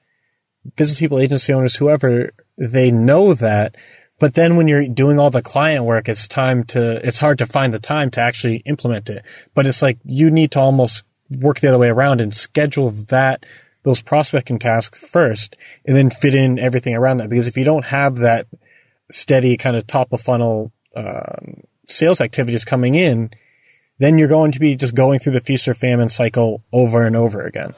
business 0.76 0.98
people, 0.98 1.18
agency 1.18 1.52
owners, 1.52 1.76
whoever, 1.76 2.30
they 2.56 2.90
know 2.90 3.34
that. 3.34 3.76
But 4.18 4.34
then 4.34 4.56
when 4.56 4.68
you're 4.68 4.88
doing 4.88 5.18
all 5.18 5.30
the 5.30 5.42
client 5.42 5.84
work, 5.84 6.08
it's 6.08 6.26
time 6.26 6.64
to, 6.64 7.06
it's 7.06 7.18
hard 7.18 7.38
to 7.38 7.46
find 7.46 7.72
the 7.72 7.78
time 7.78 8.10
to 8.12 8.20
actually 8.20 8.62
implement 8.66 9.10
it. 9.10 9.24
But 9.54 9.66
it's 9.66 9.82
like 9.82 9.98
you 10.04 10.30
need 10.30 10.52
to 10.52 10.60
almost 10.60 11.04
work 11.30 11.60
the 11.60 11.68
other 11.68 11.78
way 11.78 11.88
around 11.88 12.20
and 12.20 12.32
schedule 12.32 12.90
that 13.08 13.44
those 13.82 14.00
prospecting 14.00 14.58
tasks 14.58 14.98
first 14.98 15.56
and 15.84 15.96
then 15.96 16.10
fit 16.10 16.34
in 16.34 16.58
everything 16.58 16.94
around 16.94 17.18
that. 17.18 17.28
Because 17.28 17.46
if 17.46 17.56
you 17.56 17.64
don't 17.64 17.86
have 17.86 18.16
that 18.16 18.46
steady 19.10 19.56
kind 19.56 19.76
of 19.76 19.86
top 19.86 20.12
of 20.12 20.20
funnel 20.20 20.72
um, 20.94 21.62
sales 21.86 22.20
activities 22.20 22.64
coming 22.64 22.94
in, 22.94 23.30
then 23.98 24.18
you're 24.18 24.28
going 24.28 24.52
to 24.52 24.60
be 24.60 24.76
just 24.76 24.94
going 24.94 25.18
through 25.18 25.32
the 25.32 25.40
feast 25.40 25.68
or 25.68 25.74
famine 25.74 26.08
cycle 26.08 26.62
over 26.72 27.04
and 27.04 27.16
over 27.16 27.42
again. 27.42 27.74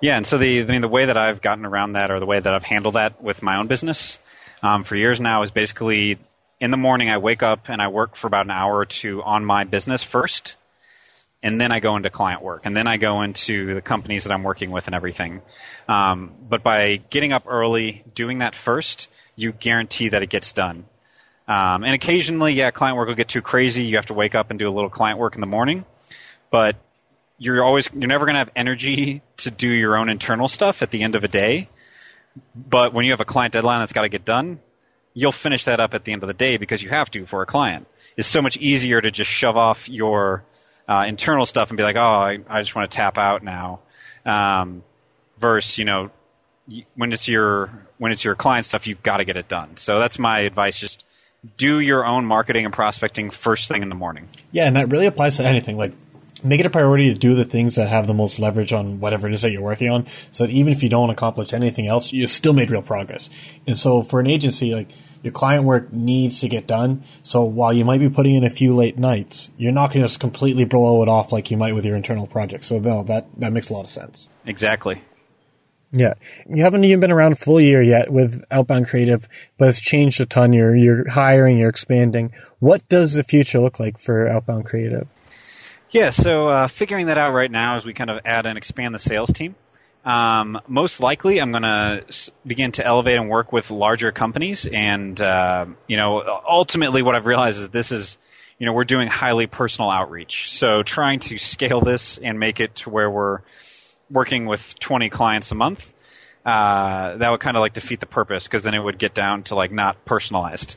Yeah, 0.00 0.16
and 0.16 0.26
so 0.26 0.38
the 0.38 0.62
I 0.62 0.64
mean 0.64 0.80
the 0.80 0.88
way 0.88 1.06
that 1.06 1.16
I've 1.16 1.40
gotten 1.40 1.66
around 1.66 1.94
that, 1.94 2.10
or 2.10 2.20
the 2.20 2.26
way 2.26 2.38
that 2.38 2.54
I've 2.54 2.64
handled 2.64 2.94
that 2.94 3.22
with 3.22 3.42
my 3.42 3.56
own 3.56 3.66
business 3.66 4.18
um, 4.62 4.84
for 4.84 4.94
years 4.94 5.20
now, 5.20 5.42
is 5.42 5.50
basically 5.50 6.18
in 6.60 6.70
the 6.70 6.76
morning 6.76 7.10
I 7.10 7.18
wake 7.18 7.42
up 7.42 7.68
and 7.68 7.82
I 7.82 7.88
work 7.88 8.16
for 8.16 8.26
about 8.28 8.46
an 8.46 8.52
hour 8.52 8.76
or 8.76 8.86
two 8.86 9.22
on 9.22 9.44
my 9.44 9.64
business 9.64 10.04
first, 10.04 10.56
and 11.42 11.60
then 11.60 11.70
I 11.70 11.80
go 11.80 11.96
into 11.96 12.10
client 12.10 12.42
work, 12.42 12.62
and 12.64 12.76
then 12.76 12.86
I 12.86 12.96
go 12.96 13.22
into 13.22 13.74
the 13.74 13.82
companies 13.82 14.24
that 14.24 14.32
I'm 14.32 14.42
working 14.42 14.70
with 14.70 14.86
and 14.86 14.94
everything. 14.94 15.42
Um, 15.88 16.32
but 16.48 16.62
by 16.62 16.96
getting 17.10 17.32
up 17.32 17.44
early, 17.46 18.04
doing 18.14 18.38
that 18.38 18.54
first, 18.54 19.08
you 19.36 19.52
guarantee 19.52 20.08
that 20.08 20.22
it 20.22 20.30
gets 20.30 20.52
done. 20.52 20.84
Um, 21.46 21.84
and 21.84 21.94
occasionally, 21.94 22.52
yeah, 22.52 22.70
client 22.70 22.96
work 22.96 23.08
will 23.08 23.14
get 23.14 23.28
too 23.28 23.40
crazy. 23.40 23.84
You 23.84 23.96
have 23.96 24.06
to 24.06 24.14
wake 24.14 24.34
up 24.34 24.50
and 24.50 24.58
do 24.58 24.68
a 24.68 24.74
little 24.74 24.90
client 24.90 25.18
work 25.18 25.34
in 25.34 25.40
the 25.40 25.46
morning, 25.46 25.84
but 26.50 26.76
you're 27.38 27.62
always 27.62 27.88
you're 27.94 28.08
never 28.08 28.26
going 28.26 28.34
to 28.34 28.40
have 28.40 28.50
energy 28.56 29.22
to 29.38 29.50
do 29.50 29.68
your 29.68 29.96
own 29.96 30.08
internal 30.08 30.48
stuff 30.48 30.82
at 30.82 30.90
the 30.90 31.02
end 31.02 31.14
of 31.14 31.24
a 31.24 31.28
day. 31.28 31.68
But 32.54 32.92
when 32.92 33.04
you 33.04 33.12
have 33.12 33.20
a 33.20 33.24
client 33.24 33.52
deadline 33.52 33.80
that's 33.80 33.92
got 33.92 34.02
to 34.02 34.08
get 34.08 34.24
done, 34.24 34.60
you'll 35.14 35.32
finish 35.32 35.64
that 35.64 35.80
up 35.80 35.94
at 35.94 36.04
the 36.04 36.12
end 36.12 36.22
of 36.22 36.26
the 36.26 36.34
day 36.34 36.56
because 36.56 36.82
you 36.82 36.90
have 36.90 37.10
to 37.12 37.24
for 37.26 37.42
a 37.42 37.46
client. 37.46 37.86
It's 38.16 38.28
so 38.28 38.42
much 38.42 38.56
easier 38.56 39.00
to 39.00 39.10
just 39.10 39.30
shove 39.30 39.56
off 39.56 39.88
your 39.88 40.44
uh, 40.88 41.04
internal 41.06 41.46
stuff 41.46 41.70
and 41.70 41.76
be 41.76 41.82
like, 41.82 41.96
oh, 41.96 42.00
I, 42.00 42.38
I 42.48 42.62
just 42.62 42.74
want 42.74 42.90
to 42.90 42.96
tap 42.96 43.18
out 43.18 43.42
now. 43.42 43.80
Um, 44.24 44.82
versus, 45.38 45.78
you 45.78 45.84
know, 45.84 46.10
when 46.96 47.12
it's 47.12 47.28
your 47.28 47.70
when 47.98 48.12
it's 48.12 48.24
your 48.24 48.34
client 48.34 48.66
stuff, 48.66 48.86
you've 48.86 49.02
got 49.02 49.18
to 49.18 49.24
get 49.24 49.36
it 49.36 49.48
done. 49.48 49.76
So 49.76 49.98
that's 49.98 50.18
my 50.18 50.40
advice. 50.40 50.78
Just 50.78 51.04
do 51.56 51.80
your 51.80 52.04
own 52.04 52.24
marketing 52.24 52.64
and 52.64 52.74
prospecting 52.74 53.30
first 53.30 53.68
thing 53.68 53.82
in 53.82 53.88
the 53.88 53.94
morning. 53.94 54.28
Yeah, 54.50 54.66
and 54.66 54.76
that 54.76 54.88
really 54.88 55.06
applies 55.06 55.36
to 55.36 55.44
anything. 55.44 55.76
Like 55.76 55.92
make 56.42 56.60
it 56.60 56.66
a 56.66 56.70
priority 56.70 57.12
to 57.12 57.18
do 57.18 57.34
the 57.34 57.44
things 57.44 57.74
that 57.74 57.88
have 57.88 58.06
the 58.06 58.14
most 58.14 58.38
leverage 58.38 58.72
on 58.72 59.00
whatever 59.00 59.26
it 59.26 59.34
is 59.34 59.42
that 59.42 59.50
you're 59.50 59.62
working 59.62 59.90
on 59.90 60.06
so 60.30 60.46
that 60.46 60.52
even 60.52 60.72
if 60.72 60.82
you 60.82 60.88
don't 60.88 61.10
accomplish 61.10 61.52
anything 61.52 61.86
else 61.86 62.12
you 62.12 62.26
still 62.26 62.52
made 62.52 62.70
real 62.70 62.82
progress 62.82 63.28
and 63.66 63.76
so 63.76 64.02
for 64.02 64.20
an 64.20 64.26
agency 64.26 64.72
like 64.72 64.88
your 65.22 65.32
client 65.32 65.64
work 65.64 65.92
needs 65.92 66.40
to 66.40 66.48
get 66.48 66.66
done. 66.66 67.02
So 67.22 67.42
while 67.44 67.72
you 67.72 67.84
might 67.84 67.98
be 67.98 68.08
putting 68.08 68.34
in 68.34 68.44
a 68.44 68.50
few 68.50 68.74
late 68.74 68.98
nights, 68.98 69.50
you're 69.56 69.72
not 69.72 69.92
going 69.92 70.02
to 70.02 70.08
just 70.08 70.20
completely 70.20 70.64
blow 70.64 71.02
it 71.02 71.08
off 71.08 71.32
like 71.32 71.50
you 71.50 71.56
might 71.56 71.74
with 71.74 71.84
your 71.84 71.96
internal 71.96 72.26
project. 72.26 72.64
So 72.64 72.78
no, 72.78 73.02
that, 73.04 73.26
that 73.38 73.52
makes 73.52 73.70
a 73.70 73.74
lot 73.74 73.84
of 73.84 73.90
sense. 73.90 74.28
Exactly. 74.46 75.02
Yeah. 75.90 76.14
You 76.48 76.62
haven't 76.62 76.84
even 76.84 77.00
been 77.00 77.10
around 77.10 77.32
a 77.32 77.36
full 77.36 77.60
year 77.60 77.82
yet 77.82 78.12
with 78.12 78.44
Outbound 78.50 78.88
Creative, 78.88 79.26
but 79.56 79.68
it's 79.68 79.80
changed 79.80 80.20
a 80.20 80.26
ton. 80.26 80.52
You're, 80.52 80.76
you're 80.76 81.08
hiring, 81.08 81.58
you're 81.58 81.70
expanding. 81.70 82.32
What 82.58 82.86
does 82.88 83.14
the 83.14 83.22
future 83.22 83.58
look 83.58 83.80
like 83.80 83.98
for 83.98 84.28
Outbound 84.28 84.66
Creative? 84.66 85.08
Yeah, 85.90 86.10
so 86.10 86.48
uh, 86.48 86.66
figuring 86.66 87.06
that 87.06 87.16
out 87.16 87.32
right 87.32 87.50
now 87.50 87.76
as 87.76 87.86
we 87.86 87.94
kind 87.94 88.10
of 88.10 88.20
add 88.26 88.44
and 88.44 88.58
expand 88.58 88.94
the 88.94 88.98
sales 88.98 89.32
team. 89.32 89.54
Um, 90.04 90.60
most 90.66 91.00
likely, 91.00 91.40
I'm 91.40 91.50
going 91.50 91.64
to 91.64 92.04
begin 92.46 92.72
to 92.72 92.86
elevate 92.86 93.18
and 93.18 93.28
work 93.28 93.52
with 93.52 93.70
larger 93.70 94.12
companies. 94.12 94.66
And, 94.66 95.20
uh, 95.20 95.66
you 95.86 95.96
know, 95.96 96.40
ultimately, 96.48 97.02
what 97.02 97.14
I've 97.14 97.26
realized 97.26 97.58
is 97.58 97.68
this 97.68 97.92
is, 97.92 98.16
you 98.58 98.66
know, 98.66 98.72
we're 98.72 98.84
doing 98.84 99.08
highly 99.08 99.46
personal 99.46 99.90
outreach. 99.90 100.50
So 100.50 100.82
trying 100.82 101.20
to 101.20 101.38
scale 101.38 101.80
this 101.80 102.18
and 102.18 102.38
make 102.38 102.60
it 102.60 102.76
to 102.76 102.90
where 102.90 103.10
we're 103.10 103.40
working 104.10 104.46
with 104.46 104.78
20 104.78 105.10
clients 105.10 105.52
a 105.52 105.54
month, 105.54 105.92
uh, 106.46 107.16
that 107.16 107.30
would 107.30 107.40
kind 107.40 107.56
of 107.56 107.60
like 107.60 107.74
defeat 107.74 108.00
the 108.00 108.06
purpose 108.06 108.44
because 108.44 108.62
then 108.62 108.74
it 108.74 108.78
would 108.78 108.98
get 108.98 109.14
down 109.14 109.42
to 109.44 109.54
like 109.54 109.70
not 109.70 110.04
personalized. 110.04 110.76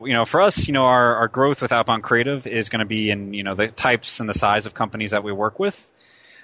You 0.00 0.12
know, 0.12 0.24
for 0.24 0.40
us, 0.40 0.66
you 0.68 0.74
know, 0.74 0.84
our, 0.84 1.16
our 1.16 1.28
growth 1.28 1.62
with 1.62 1.72
Outbound 1.72 2.02
Creative 2.02 2.46
is 2.46 2.68
going 2.68 2.80
to 2.80 2.86
be 2.86 3.10
in, 3.10 3.32
you 3.34 3.42
know, 3.42 3.54
the 3.54 3.68
types 3.68 4.20
and 4.20 4.28
the 4.28 4.34
size 4.34 4.66
of 4.66 4.74
companies 4.74 5.12
that 5.12 5.24
we 5.24 5.32
work 5.32 5.58
with 5.58 5.86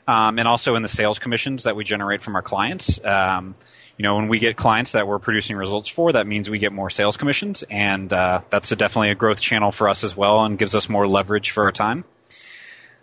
um, 0.06 0.38
and 0.38 0.46
also 0.46 0.74
in 0.74 0.82
the 0.82 0.88
sales 0.88 1.18
commissions 1.18 1.64
that 1.64 1.76
we 1.76 1.84
generate 1.84 2.22
from 2.22 2.36
our 2.36 2.42
clients. 2.42 3.02
Um, 3.04 3.54
you 3.96 4.02
know, 4.02 4.16
when 4.16 4.28
we 4.28 4.40
get 4.40 4.56
clients 4.56 4.92
that 4.92 5.06
we're 5.06 5.20
producing 5.20 5.56
results 5.56 5.88
for, 5.88 6.12
that 6.12 6.26
means 6.26 6.50
we 6.50 6.58
get 6.58 6.72
more 6.72 6.90
sales 6.90 7.16
commissions, 7.16 7.62
and 7.70 8.12
uh, 8.12 8.40
that's 8.50 8.72
a, 8.72 8.76
definitely 8.76 9.10
a 9.10 9.14
growth 9.14 9.40
channel 9.40 9.70
for 9.70 9.88
us 9.88 10.02
as 10.02 10.16
well, 10.16 10.44
and 10.44 10.58
gives 10.58 10.74
us 10.74 10.88
more 10.88 11.06
leverage 11.06 11.50
for 11.50 11.64
our 11.64 11.72
time. 11.72 12.04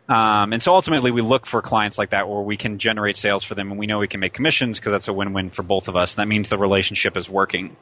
Um, 0.10 0.52
and 0.52 0.62
so 0.62 0.74
ultimately, 0.74 1.12
we 1.12 1.22
look 1.22 1.46
for 1.46 1.62
clients 1.62 1.98
like 1.98 2.10
that 2.10 2.28
where 2.28 2.42
we 2.42 2.58
can 2.58 2.80
generate 2.80 3.16
sales 3.16 3.46
for 3.46 3.56
them, 3.56 3.72
and 3.72 3.80
we 3.80 3.88
know 3.88 4.00
we 4.00 4.10
can 4.10 4.20
make 4.20 4.34
commissions 4.34 4.78
because 4.78 4.92
that's 4.92 5.08
a 5.08 5.14
win-win 5.14 5.50
for 5.50 5.64
both 5.64 5.88
of 5.88 5.96
us. 5.96 6.16
And 6.16 6.22
that 6.22 6.28
means 6.28 6.50
the 6.50 6.58
relationship 6.58 7.16
is 7.16 7.30
working. 7.30 7.78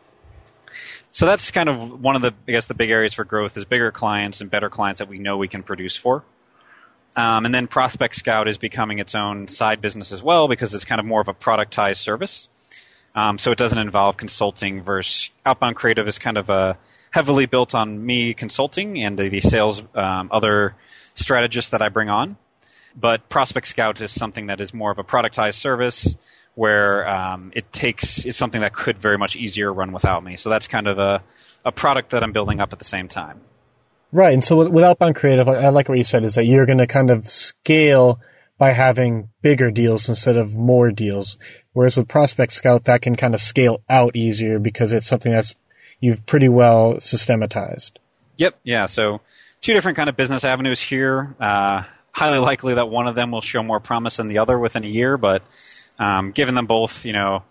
So 1.12 1.26
that's 1.26 1.50
kind 1.50 1.70
of 1.70 2.00
one 2.00 2.16
of 2.16 2.22
the, 2.22 2.36
I 2.48 2.52
guess, 2.52 2.68
the 2.68 2.76
big 2.76 2.92
areas 2.92 3.16
for 3.16 3.24
growth 3.24 3.58
is 3.58 3.66
bigger 3.66 3.92
clients 3.92 4.42
and 4.42 4.52
better 4.52 4.70
clients 4.70 5.00
that 5.00 5.08
we 5.08 5.18
know 5.18 5.38
we 5.38 5.48
can 5.48 5.64
produce 5.64 5.96
for. 5.96 6.24
Um, 7.16 7.46
and 7.46 7.54
then 7.54 7.68
Prospect 7.68 8.16
Scout 8.16 8.48
is 8.48 8.58
becoming 8.58 9.00
its 9.00 9.16
own 9.16 9.48
side 9.48 9.82
business 9.82 10.12
as 10.12 10.22
well 10.22 10.48
because 10.48 10.74
it's 10.74 10.86
kind 10.86 11.00
of 11.00 11.06
more 11.06 11.22
of 11.22 11.28
a 11.28 11.34
productized 11.34 11.98
service. 11.98 12.50
Um, 13.16 13.38
so 13.38 13.52
it 13.52 13.58
doesn't 13.58 13.78
involve 13.78 14.18
consulting 14.18 14.84
versus 14.84 15.32
outbound 15.46 15.76
creative 15.76 16.08
is 16.08 16.20
kind 16.20 16.38
of 16.38 16.50
a 16.50 16.78
heavily 17.12 17.48
built 17.48 17.74
on 17.74 18.06
me 18.06 18.34
consulting 18.34 19.04
and 19.04 19.18
the, 19.18 19.30
the 19.30 19.42
sales 19.42 19.84
um, 19.96 20.30
other 20.32 20.76
strategists 21.16 21.72
that 21.72 21.82
I 21.82 21.90
bring 21.90 22.10
on. 22.10 22.38
But 22.96 23.30
Prospect 23.30 23.68
Scout 23.68 24.02
is 24.02 24.12
something 24.12 24.48
that 24.48 24.62
is 24.62 24.74
more 24.74 24.92
of 24.92 25.00
a 25.00 25.04
productized 25.04 25.56
service 25.56 26.16
where 26.56 27.08
um, 27.08 27.52
it 27.56 27.72
takes 27.72 28.26
it's 28.26 28.38
something 28.38 28.62
that 28.62 28.74
could 28.74 28.98
very 28.98 29.18
much 29.18 29.36
easier 29.36 29.72
run 29.72 29.92
without 29.92 30.24
me. 30.24 30.36
So 30.38 30.50
that's 30.50 30.68
kind 30.68 30.88
of 30.88 31.00
a, 31.00 31.24
a 31.64 31.72
product 31.72 32.12
that 32.12 32.24
I'm 32.24 32.32
building 32.32 32.60
up 32.60 32.74
at 32.74 32.80
the 32.80 32.86
same 32.86 33.08
time. 33.08 33.42
Right. 34.12 34.34
And 34.34 34.44
so 34.44 34.70
with, 34.70 34.84
Outbound 34.84 35.16
Creative, 35.16 35.48
I 35.48 35.70
like 35.70 35.88
what 35.88 35.98
you 35.98 36.04
said 36.04 36.24
is 36.24 36.36
that 36.36 36.46
you're 36.46 36.66
going 36.66 36.80
to 36.80 36.88
kind 36.88 37.12
of 37.12 37.26
scale 37.26 38.20
by 38.58 38.72
having 38.72 39.30
bigger 39.42 39.72
deals 39.72 40.10
instead 40.10 40.36
of 40.36 40.56
more 40.56 40.92
deals. 40.92 41.38
Whereas 41.74 41.96
with 41.96 42.08
Prospect 42.08 42.52
Scout, 42.52 42.86
that 42.86 43.02
can 43.02 43.16
kind 43.16 43.34
of 43.34 43.40
scale 43.40 43.82
out 43.90 44.16
easier 44.16 44.60
because 44.60 44.92
it's 44.92 45.08
something 45.08 45.32
that's 45.32 45.56
you've 46.00 46.26
pretty 46.26 46.50
well 46.50 47.00
systematized. 47.00 48.00
Yep. 48.38 48.60
Yeah. 48.64 48.88
So 48.88 49.22
two 49.62 49.74
different 49.74 49.96
kind 49.96 50.10
of 50.10 50.18
business 50.18 50.44
avenues 50.44 50.80
here. 50.80 51.36
Uh, 51.40 51.84
highly 52.12 52.40
likely 52.40 52.74
that 52.74 52.90
one 52.90 53.08
of 53.08 53.16
them 53.16 53.32
will 53.32 53.42
show 53.42 53.62
more 53.62 53.80
promise 53.80 54.18
than 54.18 54.28
the 54.28 54.40
other 54.40 54.58
within 54.58 54.84
a 54.84 54.88
year, 54.88 55.18
but 55.18 55.44
um, 56.00 56.32
giving 56.32 56.56
them 56.56 56.66
both, 56.66 57.06
you 57.06 57.14
know, 57.14 57.44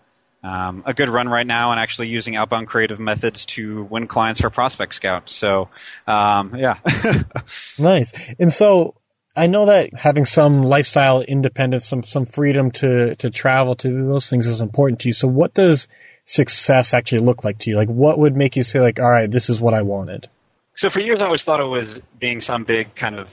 um, 0.43 0.83
a 0.85 0.93
good 0.93 1.09
run 1.09 1.27
right 1.27 1.45
now 1.45 1.71
and 1.71 1.79
actually 1.79 2.07
using 2.07 2.35
outbound 2.35 2.67
creative 2.67 2.99
methods 2.99 3.45
to 3.45 3.83
win 3.83 4.07
clients 4.07 4.41
for 4.41 4.49
Prospect 4.49 4.93
Scout. 4.93 5.29
So, 5.29 5.69
um, 6.07 6.55
yeah. 6.55 6.77
nice. 7.79 8.13
And 8.39 8.51
so 8.51 8.95
I 9.35 9.47
know 9.47 9.65
that 9.65 9.93
having 9.93 10.25
some 10.25 10.63
lifestyle 10.63 11.21
independence, 11.21 11.85
some, 11.85 12.03
some 12.03 12.25
freedom 12.25 12.71
to, 12.71 13.15
to 13.15 13.29
travel, 13.29 13.75
to 13.75 13.87
do 13.89 14.05
those 14.05 14.29
things 14.29 14.47
is 14.47 14.61
important 14.61 15.01
to 15.01 15.09
you. 15.09 15.13
So 15.13 15.27
what 15.27 15.53
does 15.53 15.87
success 16.25 16.93
actually 16.93 17.19
look 17.19 17.43
like 17.43 17.59
to 17.59 17.71
you? 17.71 17.75
Like 17.75 17.89
what 17.89 18.17
would 18.17 18.35
make 18.35 18.55
you 18.55 18.63
say 18.63 18.79
like, 18.79 18.99
all 18.99 19.09
right, 19.09 19.29
this 19.29 19.49
is 19.49 19.59
what 19.59 19.73
I 19.73 19.81
wanted? 19.81 20.29
So 20.75 20.89
for 20.89 21.01
years 21.01 21.21
I 21.21 21.25
always 21.25 21.43
thought 21.43 21.59
it 21.59 21.65
was 21.65 21.99
being 22.17 22.39
some 22.39 22.63
big 22.63 22.95
kind 22.95 23.19
of 23.19 23.27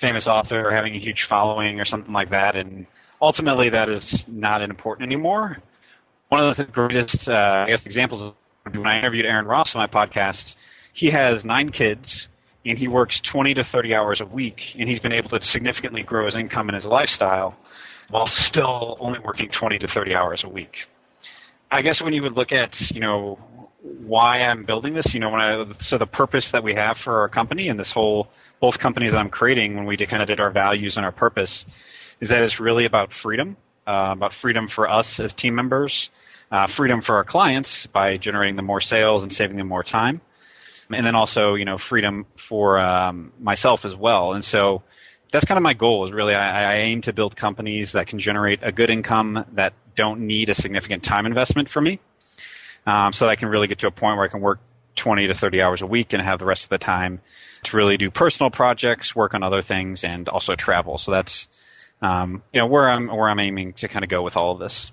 famous 0.00 0.26
author 0.26 0.68
or 0.68 0.72
having 0.72 0.94
a 0.96 0.98
huge 0.98 1.24
following 1.24 1.78
or 1.78 1.84
something 1.84 2.12
like 2.12 2.30
that. 2.30 2.56
And 2.56 2.86
ultimately 3.22 3.70
that 3.70 3.88
is 3.88 4.24
not 4.26 4.62
important 4.62 5.06
anymore 5.06 5.58
one 6.28 6.44
of 6.44 6.56
the 6.56 6.64
greatest, 6.64 7.28
uh, 7.28 7.64
I 7.66 7.70
guess, 7.70 7.86
examples 7.86 8.34
when 8.64 8.86
I 8.86 8.98
interviewed 8.98 9.24
Aaron 9.24 9.46
Ross 9.46 9.74
on 9.74 9.80
my 9.80 9.86
podcast. 9.86 10.56
He 10.92 11.10
has 11.10 11.44
nine 11.44 11.70
kids, 11.70 12.28
and 12.66 12.76
he 12.76 12.88
works 12.88 13.20
20 13.20 13.54
to 13.54 13.64
30 13.64 13.94
hours 13.94 14.20
a 14.20 14.26
week, 14.26 14.60
and 14.78 14.88
he's 14.88 15.00
been 15.00 15.12
able 15.12 15.30
to 15.30 15.42
significantly 15.42 16.02
grow 16.02 16.26
his 16.26 16.34
income 16.34 16.68
and 16.68 16.74
his 16.74 16.84
lifestyle 16.84 17.56
while 18.10 18.26
still 18.26 18.96
only 19.00 19.18
working 19.18 19.48
20 19.50 19.78
to 19.78 19.88
30 19.88 20.14
hours 20.14 20.44
a 20.44 20.48
week. 20.48 20.76
I 21.70 21.82
guess 21.82 22.02
when 22.02 22.14
you 22.14 22.22
would 22.22 22.32
look 22.32 22.52
at, 22.52 22.74
you 22.90 23.00
know, 23.00 23.38
why 23.82 24.40
I'm 24.42 24.64
building 24.64 24.94
this, 24.94 25.12
you 25.14 25.20
know, 25.20 25.30
when 25.30 25.40
I, 25.40 25.64
so 25.80 25.98
the 25.98 26.06
purpose 26.06 26.50
that 26.52 26.64
we 26.64 26.74
have 26.74 26.96
for 26.96 27.20
our 27.20 27.28
company 27.28 27.68
and 27.68 27.78
this 27.78 27.92
whole, 27.92 28.28
both 28.60 28.78
companies 28.78 29.12
that 29.12 29.18
I'm 29.18 29.30
creating 29.30 29.76
when 29.76 29.86
we 29.86 29.96
did, 29.96 30.08
kind 30.08 30.22
of 30.22 30.28
did 30.28 30.40
our 30.40 30.50
values 30.50 30.96
and 30.96 31.04
our 31.04 31.12
purpose, 31.12 31.64
is 32.20 32.30
that 32.30 32.40
it's 32.42 32.58
really 32.58 32.86
about 32.86 33.10
freedom 33.12 33.56
uh, 33.88 34.12
about 34.12 34.34
freedom 34.34 34.68
for 34.68 34.88
us 34.88 35.18
as 35.18 35.32
team 35.32 35.54
members, 35.54 36.10
uh, 36.50 36.66
freedom 36.66 37.02
for 37.02 37.16
our 37.16 37.24
clients 37.24 37.86
by 37.86 38.16
generating 38.16 38.56
them 38.56 38.64
more 38.64 38.80
sales 38.80 39.22
and 39.22 39.32
saving 39.32 39.56
them 39.56 39.68
more 39.68 39.82
time, 39.82 40.20
and 40.90 41.04
then 41.04 41.14
also 41.14 41.54
you 41.54 41.64
know 41.64 41.78
freedom 41.78 42.26
for 42.48 42.78
um, 42.78 43.32
myself 43.38 43.84
as 43.84 43.94
well. 43.94 44.32
And 44.32 44.44
so 44.44 44.82
that's 45.32 45.44
kind 45.44 45.58
of 45.58 45.62
my 45.62 45.74
goal. 45.74 46.06
Is 46.06 46.12
really 46.12 46.34
I, 46.34 46.74
I 46.74 46.76
aim 46.80 47.02
to 47.02 47.12
build 47.12 47.36
companies 47.36 47.92
that 47.92 48.06
can 48.06 48.18
generate 48.18 48.60
a 48.62 48.72
good 48.72 48.90
income 48.90 49.44
that 49.52 49.74
don't 49.96 50.20
need 50.20 50.48
a 50.48 50.54
significant 50.54 51.04
time 51.04 51.26
investment 51.26 51.68
for 51.68 51.80
me, 51.80 52.00
um, 52.86 53.12
so 53.12 53.26
that 53.26 53.30
I 53.30 53.36
can 53.36 53.48
really 53.48 53.66
get 53.66 53.78
to 53.80 53.86
a 53.86 53.90
point 53.90 54.16
where 54.16 54.24
I 54.24 54.28
can 54.28 54.40
work 54.40 54.60
20 54.96 55.28
to 55.28 55.34
30 55.34 55.62
hours 55.62 55.82
a 55.82 55.86
week 55.86 56.12
and 56.12 56.22
have 56.22 56.38
the 56.38 56.44
rest 56.44 56.64
of 56.64 56.70
the 56.70 56.78
time 56.78 57.20
to 57.64 57.76
really 57.76 57.96
do 57.96 58.10
personal 58.10 58.50
projects, 58.50 59.14
work 59.14 59.34
on 59.34 59.42
other 59.42 59.62
things, 59.62 60.04
and 60.04 60.28
also 60.28 60.54
travel. 60.54 60.98
So 60.98 61.12
that's 61.12 61.48
um, 62.00 62.42
you 62.52 62.60
know 62.60 62.66
where 62.66 62.88
I'm 62.88 63.08
where 63.08 63.28
I'm 63.28 63.40
aiming 63.40 63.74
to 63.74 63.88
kind 63.88 64.04
of 64.04 64.10
go 64.10 64.22
with 64.22 64.36
all 64.36 64.52
of 64.52 64.58
this. 64.58 64.92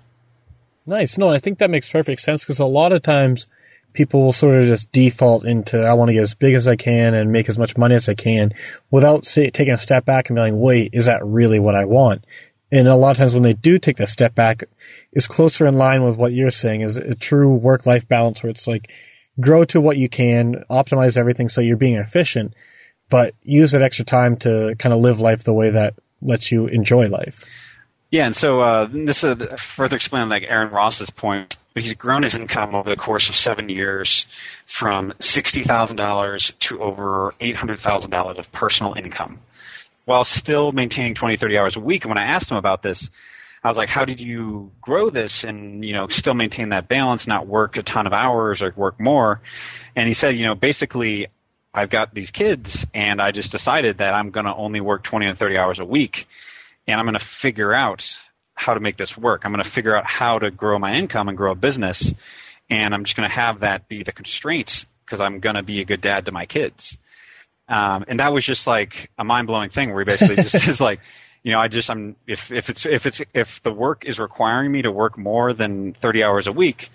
Nice. 0.86 1.18
No, 1.18 1.30
I 1.30 1.38
think 1.38 1.58
that 1.58 1.70
makes 1.70 1.90
perfect 1.90 2.20
sense 2.20 2.42
because 2.42 2.60
a 2.60 2.66
lot 2.66 2.92
of 2.92 3.02
times 3.02 3.48
people 3.92 4.22
will 4.22 4.32
sort 4.32 4.56
of 4.56 4.66
just 4.66 4.92
default 4.92 5.44
into 5.44 5.82
I 5.82 5.94
want 5.94 6.10
to 6.10 6.12
get 6.12 6.22
as 6.22 6.34
big 6.34 6.54
as 6.54 6.68
I 6.68 6.76
can 6.76 7.14
and 7.14 7.32
make 7.32 7.48
as 7.48 7.58
much 7.58 7.76
money 7.76 7.94
as 7.94 8.08
I 8.08 8.14
can 8.14 8.52
without 8.90 9.24
say, 9.24 9.50
taking 9.50 9.74
a 9.74 9.78
step 9.78 10.04
back 10.04 10.28
and 10.28 10.36
being 10.36 10.54
like, 10.54 10.62
wait, 10.62 10.90
is 10.92 11.06
that 11.06 11.24
really 11.24 11.58
what 11.58 11.74
I 11.74 11.86
want? 11.86 12.24
And 12.70 12.88
a 12.88 12.94
lot 12.94 13.12
of 13.12 13.16
times 13.16 13.34
when 13.34 13.42
they 13.42 13.54
do 13.54 13.78
take 13.78 13.96
that 13.96 14.08
step 14.08 14.34
back, 14.34 14.64
it's 15.12 15.26
closer 15.26 15.66
in 15.66 15.74
line 15.74 16.04
with 16.04 16.16
what 16.16 16.32
you're 16.32 16.50
saying 16.50 16.82
is 16.82 16.96
a 16.96 17.14
true 17.14 17.54
work 17.54 17.86
life 17.86 18.06
balance 18.06 18.42
where 18.42 18.50
it's 18.50 18.66
like 18.66 18.92
grow 19.40 19.64
to 19.66 19.80
what 19.80 19.96
you 19.96 20.08
can, 20.08 20.64
optimize 20.70 21.16
everything 21.16 21.48
so 21.48 21.60
you're 21.60 21.76
being 21.76 21.96
efficient, 21.96 22.54
but 23.08 23.34
use 23.42 23.72
that 23.72 23.82
extra 23.82 24.04
time 24.04 24.36
to 24.38 24.74
kind 24.78 24.92
of 24.92 25.00
live 25.00 25.20
life 25.20 25.44
the 25.44 25.52
way 25.52 25.70
that 25.70 25.94
lets 26.20 26.50
you 26.50 26.66
enjoy 26.66 27.08
life. 27.08 27.44
Yeah, 28.16 28.24
and 28.24 28.34
so 28.34 28.60
uh, 28.62 28.88
this 28.90 29.24
is 29.24 29.36
further 29.60 29.96
explaining 29.96 30.30
like 30.30 30.44
Aaron 30.44 30.72
Ross's 30.72 31.10
point. 31.10 31.58
He's 31.74 31.92
grown 31.92 32.22
his 32.22 32.34
income 32.34 32.74
over 32.74 32.88
the 32.88 32.96
course 32.96 33.28
of 33.28 33.34
seven 33.34 33.68
years 33.68 34.26
from 34.64 35.12
sixty 35.20 35.62
thousand 35.62 35.96
dollars 35.96 36.54
to 36.60 36.80
over 36.80 37.34
eight 37.40 37.56
hundred 37.56 37.78
thousand 37.78 38.12
dollars 38.12 38.38
of 38.38 38.50
personal 38.52 38.94
income, 38.94 39.40
while 40.06 40.24
still 40.24 40.72
maintaining 40.72 41.14
20, 41.14 41.36
30 41.36 41.58
hours 41.58 41.76
a 41.76 41.80
week. 41.80 42.04
And 42.04 42.08
when 42.08 42.16
I 42.16 42.24
asked 42.24 42.50
him 42.50 42.56
about 42.56 42.82
this, 42.82 43.06
I 43.62 43.68
was 43.68 43.76
like, 43.76 43.90
"How 43.90 44.06
did 44.06 44.18
you 44.18 44.72
grow 44.80 45.10
this 45.10 45.44
and 45.44 45.84
you 45.84 45.92
know 45.92 46.08
still 46.08 46.32
maintain 46.32 46.70
that 46.70 46.88
balance, 46.88 47.26
not 47.26 47.46
work 47.46 47.76
a 47.76 47.82
ton 47.82 48.06
of 48.06 48.14
hours 48.14 48.62
or 48.62 48.72
work 48.76 48.98
more?" 48.98 49.42
And 49.94 50.08
he 50.08 50.14
said, 50.14 50.36
"You 50.36 50.46
know, 50.46 50.54
basically, 50.54 51.26
I've 51.74 51.90
got 51.90 52.14
these 52.14 52.30
kids, 52.30 52.86
and 52.94 53.20
I 53.20 53.30
just 53.30 53.52
decided 53.52 53.98
that 53.98 54.14
I'm 54.14 54.30
going 54.30 54.46
to 54.46 54.54
only 54.54 54.80
work 54.80 55.04
20 55.04 55.26
to 55.26 55.36
30 55.36 55.58
hours 55.58 55.78
a 55.80 55.84
week, 55.84 56.26
and 56.86 57.00
I'm 57.00 57.06
going 57.06 57.18
to 57.18 57.24
figure 57.24 57.74
out 57.74 58.04
how 58.54 58.74
to 58.74 58.80
make 58.80 58.96
this 58.96 59.16
work. 59.16 59.42
I'm 59.44 59.52
going 59.52 59.64
to 59.64 59.70
figure 59.70 59.96
out 59.96 60.06
how 60.06 60.38
to 60.38 60.50
grow 60.50 60.78
my 60.78 60.94
income 60.94 61.28
and 61.28 61.36
grow 61.36 61.52
a 61.52 61.56
business, 61.56 62.12
and 62.70 62.94
I'm 62.94 63.04
just 63.04 63.16
going 63.16 63.28
to 63.28 63.34
have 63.34 63.60
that 63.60 63.88
be 63.88 64.02
the 64.02 64.12
constraints 64.12 64.86
because 65.04 65.20
I'm 65.20 65.40
going 65.40 65.56
to 65.56 65.62
be 65.62 65.80
a 65.80 65.84
good 65.84 66.00
dad 66.00 66.26
to 66.26 66.32
my 66.32 66.46
kids. 66.46 66.98
Um, 67.68 68.04
and 68.08 68.20
that 68.20 68.32
was 68.32 68.44
just 68.44 68.66
like 68.66 69.10
a 69.18 69.24
mind 69.24 69.46
blowing 69.46 69.70
thing 69.70 69.90
where 69.90 70.00
he 70.00 70.04
basically 70.04 70.36
just 70.36 70.54
is 70.68 70.80
like, 70.80 71.00
you 71.42 71.52
know, 71.52 71.60
I 71.60 71.68
just 71.68 71.90
I'm 71.90 72.16
if 72.26 72.50
if 72.50 72.70
it's 72.70 72.86
if 72.86 73.06
it's 73.06 73.20
if 73.32 73.62
the 73.62 73.72
work 73.72 74.04
is 74.04 74.18
requiring 74.18 74.70
me 74.70 74.82
to 74.82 74.90
work 74.90 75.16
more 75.16 75.52
than 75.52 75.92
30 75.94 76.24
hours 76.24 76.46
a 76.46 76.52
week, 76.52 76.90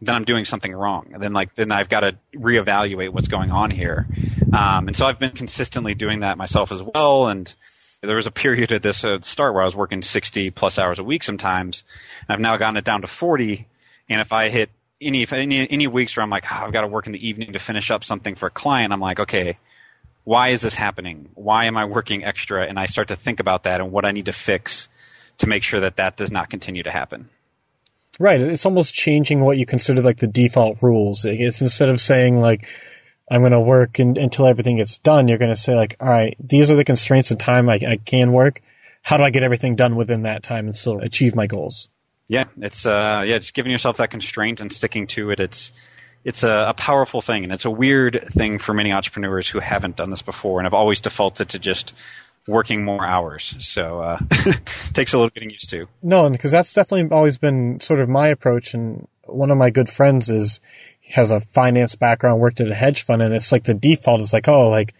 then 0.00 0.14
I'm 0.14 0.24
doing 0.24 0.44
something 0.44 0.72
wrong. 0.72 1.10
And 1.12 1.22
then 1.22 1.32
like 1.32 1.54
then 1.54 1.70
I've 1.70 1.88
got 1.88 2.00
to 2.00 2.16
reevaluate 2.34 3.10
what's 3.10 3.28
going 3.28 3.50
on 3.50 3.70
here. 3.70 4.06
Um, 4.52 4.88
and 4.88 4.96
so 4.96 5.06
I've 5.06 5.18
been 5.18 5.30
consistently 5.30 5.94
doing 5.94 6.20
that 6.20 6.38
myself 6.38 6.72
as 6.72 6.82
well. 6.82 7.28
And 7.28 7.52
there 8.06 8.16
was 8.16 8.26
a 8.26 8.30
period 8.30 8.72
at 8.72 8.82
this 8.82 9.04
uh, 9.04 9.20
start 9.22 9.54
where 9.54 9.62
I 9.62 9.66
was 9.66 9.76
working 9.76 10.02
60 10.02 10.50
plus 10.50 10.78
hours 10.78 10.98
a 10.98 11.04
week 11.04 11.22
sometimes. 11.22 11.84
I've 12.28 12.40
now 12.40 12.56
gotten 12.56 12.76
it 12.76 12.84
down 12.84 13.02
to 13.02 13.06
40. 13.06 13.66
And 14.08 14.20
if 14.20 14.32
I 14.32 14.48
hit 14.48 14.70
any 15.00 15.26
any 15.30 15.70
any 15.70 15.86
weeks 15.86 16.16
where 16.16 16.22
I'm 16.22 16.30
like, 16.30 16.44
oh, 16.50 16.64
I've 16.64 16.72
got 16.72 16.82
to 16.82 16.88
work 16.88 17.06
in 17.06 17.12
the 17.12 17.28
evening 17.28 17.52
to 17.54 17.58
finish 17.58 17.90
up 17.90 18.04
something 18.04 18.34
for 18.34 18.46
a 18.46 18.50
client, 18.50 18.92
I'm 18.92 19.00
like, 19.00 19.20
okay, 19.20 19.58
why 20.24 20.48
is 20.48 20.60
this 20.60 20.74
happening? 20.74 21.28
Why 21.34 21.66
am 21.66 21.76
I 21.76 21.84
working 21.84 22.24
extra? 22.24 22.66
And 22.66 22.78
I 22.78 22.86
start 22.86 23.08
to 23.08 23.16
think 23.16 23.40
about 23.40 23.64
that 23.64 23.80
and 23.80 23.92
what 23.92 24.04
I 24.04 24.12
need 24.12 24.26
to 24.26 24.32
fix 24.32 24.88
to 25.38 25.46
make 25.46 25.62
sure 25.62 25.80
that 25.80 25.96
that 25.96 26.16
does 26.16 26.30
not 26.30 26.50
continue 26.50 26.82
to 26.82 26.90
happen. 26.90 27.28
Right. 28.18 28.40
It's 28.40 28.64
almost 28.64 28.94
changing 28.94 29.40
what 29.40 29.58
you 29.58 29.66
consider 29.66 30.00
like 30.00 30.18
the 30.18 30.26
default 30.26 30.82
rules. 30.82 31.24
It's 31.24 31.60
instead 31.60 31.88
of 31.88 32.00
saying 32.00 32.40
like, 32.40 32.68
I'm 33.30 33.40
going 33.40 33.52
to 33.52 33.60
work 33.60 33.98
in, 34.00 34.18
until 34.18 34.46
everything 34.46 34.76
gets 34.76 34.98
done, 34.98 35.28
you're 35.28 35.38
going 35.38 35.54
to 35.54 35.60
say 35.60 35.74
like, 35.74 35.96
all 36.00 36.08
right, 36.08 36.36
these 36.38 36.70
are 36.70 36.76
the 36.76 36.84
constraints 36.84 37.30
of 37.30 37.38
time 37.38 37.68
I, 37.68 37.74
I 37.74 37.98
can 38.04 38.32
work. 38.32 38.60
How 39.02 39.16
do 39.16 39.22
I 39.22 39.30
get 39.30 39.42
everything 39.42 39.76
done 39.76 39.96
within 39.96 40.22
that 40.22 40.42
time 40.42 40.66
and 40.66 40.76
still 40.76 40.98
achieve 41.00 41.34
my 41.34 41.46
goals? 41.46 41.88
Yeah, 42.26 42.44
it's 42.58 42.86
uh, 42.86 43.22
yeah, 43.26 43.38
just 43.38 43.54
giving 43.54 43.70
yourself 43.70 43.98
that 43.98 44.10
constraint 44.10 44.60
and 44.60 44.72
sticking 44.72 45.06
to 45.08 45.30
it. 45.30 45.40
It's 45.40 45.72
it's 46.24 46.42
a, 46.42 46.68
a, 46.68 46.74
powerful 46.74 47.20
thing, 47.20 47.44
and 47.44 47.52
it's 47.52 47.66
a 47.66 47.70
weird 47.70 48.28
thing 48.30 48.58
for 48.58 48.72
many 48.72 48.92
entrepreneurs 48.92 49.46
who 49.46 49.60
haven't 49.60 49.96
done 49.96 50.08
this 50.08 50.22
before 50.22 50.58
and 50.58 50.64
have 50.64 50.72
always 50.72 51.02
defaulted 51.02 51.50
to 51.50 51.58
just 51.58 51.92
working 52.46 52.82
more 52.82 53.06
hours. 53.06 53.54
So 53.58 54.00
uh, 54.00 54.18
takes 54.94 55.12
a 55.12 55.18
little 55.18 55.28
getting 55.30 55.50
used 55.50 55.68
to. 55.70 55.86
No, 56.02 56.24
and 56.24 56.32
because 56.32 56.50
that's 56.50 56.72
definitely 56.72 57.14
always 57.14 57.36
been 57.36 57.80
sort 57.80 58.00
of 58.00 58.08
my 58.08 58.28
approach. 58.28 58.72
And 58.72 59.06
one 59.24 59.50
of 59.50 59.58
my 59.58 59.68
good 59.68 59.90
friends 59.90 60.30
is 60.30 60.60
has 61.08 61.30
a 61.30 61.40
finance 61.40 61.96
background, 61.96 62.40
worked 62.40 62.60
at 62.60 62.70
a 62.70 62.74
hedge 62.74 63.02
fund, 63.02 63.22
and 63.22 63.34
it's 63.34 63.52
like 63.52 63.64
the 63.64 63.74
default 63.74 64.20
is 64.20 64.32
like, 64.32 64.48
oh, 64.48 64.68
like 64.68 64.94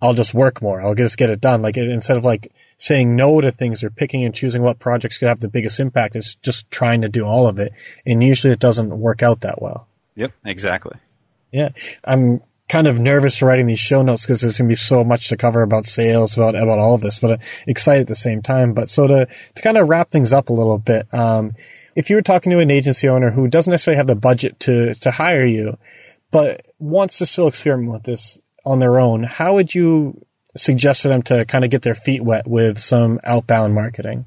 I'll 0.00 0.14
just 0.14 0.34
work 0.34 0.60
more. 0.60 0.80
I'll 0.80 0.94
just 0.94 1.16
get 1.16 1.30
it 1.30 1.40
done. 1.40 1.62
Like 1.62 1.76
instead 1.76 2.16
of 2.16 2.24
like 2.24 2.52
saying 2.78 3.16
no 3.16 3.40
to 3.40 3.50
things 3.52 3.82
or 3.82 3.90
picking 3.90 4.24
and 4.24 4.34
choosing 4.34 4.62
what 4.62 4.78
projects 4.78 5.18
could 5.18 5.28
have 5.28 5.40
the 5.40 5.48
biggest 5.48 5.80
impact, 5.80 6.16
it's 6.16 6.34
just 6.36 6.70
trying 6.70 7.02
to 7.02 7.08
do 7.08 7.24
all 7.24 7.46
of 7.46 7.58
it. 7.58 7.72
And 8.04 8.22
usually 8.22 8.52
it 8.52 8.58
doesn't 8.58 8.90
work 8.90 9.22
out 9.22 9.40
that 9.40 9.62
well. 9.62 9.88
Yep, 10.14 10.32
exactly. 10.44 10.96
Yeah, 11.52 11.70
I'm 12.04 12.42
kind 12.68 12.86
of 12.86 12.98
nervous 12.98 13.42
writing 13.42 13.66
these 13.66 13.78
show 13.78 14.02
notes 14.02 14.22
because 14.22 14.40
there's 14.40 14.58
going 14.58 14.68
to 14.68 14.72
be 14.72 14.76
so 14.76 15.04
much 15.04 15.28
to 15.28 15.36
cover 15.36 15.62
about 15.62 15.86
sales, 15.86 16.36
about 16.36 16.54
about 16.54 16.78
all 16.78 16.94
of 16.94 17.00
this, 17.00 17.18
but 17.18 17.40
excited 17.66 18.02
at 18.02 18.08
the 18.08 18.14
same 18.14 18.42
time. 18.42 18.74
But 18.74 18.88
so 18.88 19.06
to 19.06 19.26
to 19.26 19.62
kind 19.62 19.78
of 19.78 19.88
wrap 19.88 20.10
things 20.10 20.32
up 20.32 20.50
a 20.50 20.52
little 20.52 20.78
bit, 20.78 21.12
um, 21.14 21.54
if 21.96 22.10
you 22.10 22.16
were 22.16 22.22
talking 22.22 22.52
to 22.52 22.58
an 22.58 22.70
agency 22.70 23.08
owner 23.08 23.30
who 23.30 23.48
doesn't 23.48 23.70
necessarily 23.70 23.96
have 23.96 24.06
the 24.06 24.14
budget 24.14 24.60
to 24.60 24.94
to 24.96 25.10
hire 25.10 25.44
you, 25.44 25.78
but 26.30 26.66
wants 26.78 27.18
to 27.18 27.26
still 27.26 27.48
experiment 27.48 27.92
with 27.92 28.02
this 28.04 28.38
on 28.64 28.78
their 28.78 29.00
own, 29.00 29.22
how 29.22 29.54
would 29.54 29.74
you 29.74 30.24
suggest 30.56 31.02
for 31.02 31.08
them 31.08 31.22
to 31.22 31.44
kind 31.46 31.64
of 31.64 31.70
get 31.70 31.82
their 31.82 31.94
feet 31.94 32.22
wet 32.22 32.46
with 32.46 32.78
some 32.78 33.18
outbound 33.24 33.74
marketing? 33.74 34.26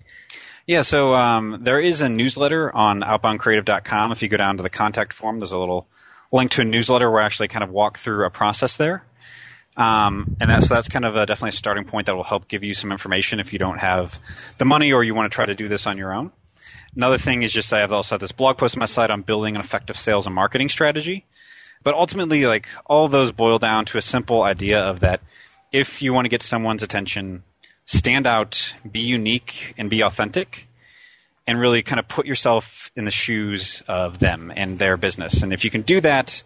Yeah, 0.66 0.84
so 0.84 1.16
um, 1.16 1.60
there 1.62 1.80
is 1.80 2.02
a 2.02 2.10
newsletter 2.10 2.76
on 2.76 3.02
outboundcreative.com. 3.02 4.12
If 4.12 4.22
you 4.22 4.30
go 4.30 4.38
down 4.38 4.58
to 4.58 4.64
the 4.64 4.70
contact 4.70 5.14
form, 5.14 5.40
there's 5.40 5.52
a 5.52 5.58
little 5.58 5.88
link 6.32 6.52
to 6.52 6.62
a 6.62 6.66
newsletter 6.66 7.10
where 7.10 7.22
I 7.22 7.26
actually 7.26 7.48
kind 7.48 7.64
of 7.64 7.72
walk 7.72 7.98
through 7.98 8.26
a 8.26 8.30
process 8.30 8.78
there. 8.78 9.04
Um, 9.76 10.36
and 10.40 10.50
that's, 10.50 10.68
so 10.68 10.76
that's 10.76 10.88
kind 10.88 11.06
of 11.06 11.16
a, 11.16 11.26
definitely 11.26 11.50
a 11.50 11.54
starting 11.54 11.86
point 11.86 12.06
that 12.06 12.16
will 12.16 12.24
help 12.24 12.48
give 12.48 12.64
you 12.64 12.74
some 12.74 12.92
information 12.92 13.40
if 13.40 13.54
you 13.54 13.60
don't 13.60 13.80
have 13.80 14.20
the 14.58 14.66
money 14.66 14.92
or 14.92 15.04
you 15.04 15.16
want 15.16 15.32
to 15.32 15.36
try 15.36 15.46
to 15.46 15.56
do 15.56 15.68
this 15.68 15.88
on 15.88 15.98
your 15.98 16.14
own. 16.14 16.32
Another 16.96 17.18
thing 17.18 17.44
is 17.44 17.52
just 17.52 17.72
I 17.72 17.80
have 17.80 17.92
also 17.92 18.16
had 18.16 18.22
this 18.22 18.32
blog 18.32 18.58
post 18.58 18.76
on 18.76 18.80
my 18.80 18.86
site 18.86 19.12
on 19.12 19.22
building 19.22 19.56
an 19.56 19.62
effective 19.62 19.98
sales 19.98 20.26
and 20.26 20.36
marketing 20.36 20.70
strategy. 20.70 21.26
But 21.84 21.96
ultimately, 21.96 22.46
like 22.46 22.68
all 22.86 23.08
those 23.08 23.32
boil 23.32 23.60
down 23.60 23.86
to 23.86 23.98
a 23.98 24.02
simple 24.02 24.44
idea 24.44 24.80
of 24.80 25.02
that 25.02 25.22
if 25.72 26.02
you 26.02 26.14
want 26.14 26.26
to 26.26 26.30
get 26.30 26.44
someone's 26.44 26.84
attention, 26.84 27.44
stand 27.86 28.28
out, 28.28 28.74
be 28.90 29.02
unique, 29.02 29.74
and 29.78 29.90
be 29.90 30.02
authentic, 30.02 30.68
and 31.48 31.60
really 31.60 31.82
kind 31.84 32.00
of 32.00 32.08
put 32.08 32.26
yourself 32.26 32.92
in 32.96 33.06
the 33.06 33.12
shoes 33.12 33.84
of 33.88 34.20
them 34.20 34.52
and 34.56 34.78
their 34.78 34.98
business. 34.98 35.42
And 35.42 35.54
if 35.54 35.64
you 35.64 35.72
can 35.72 35.84
do 35.84 36.02
that, 36.02 36.44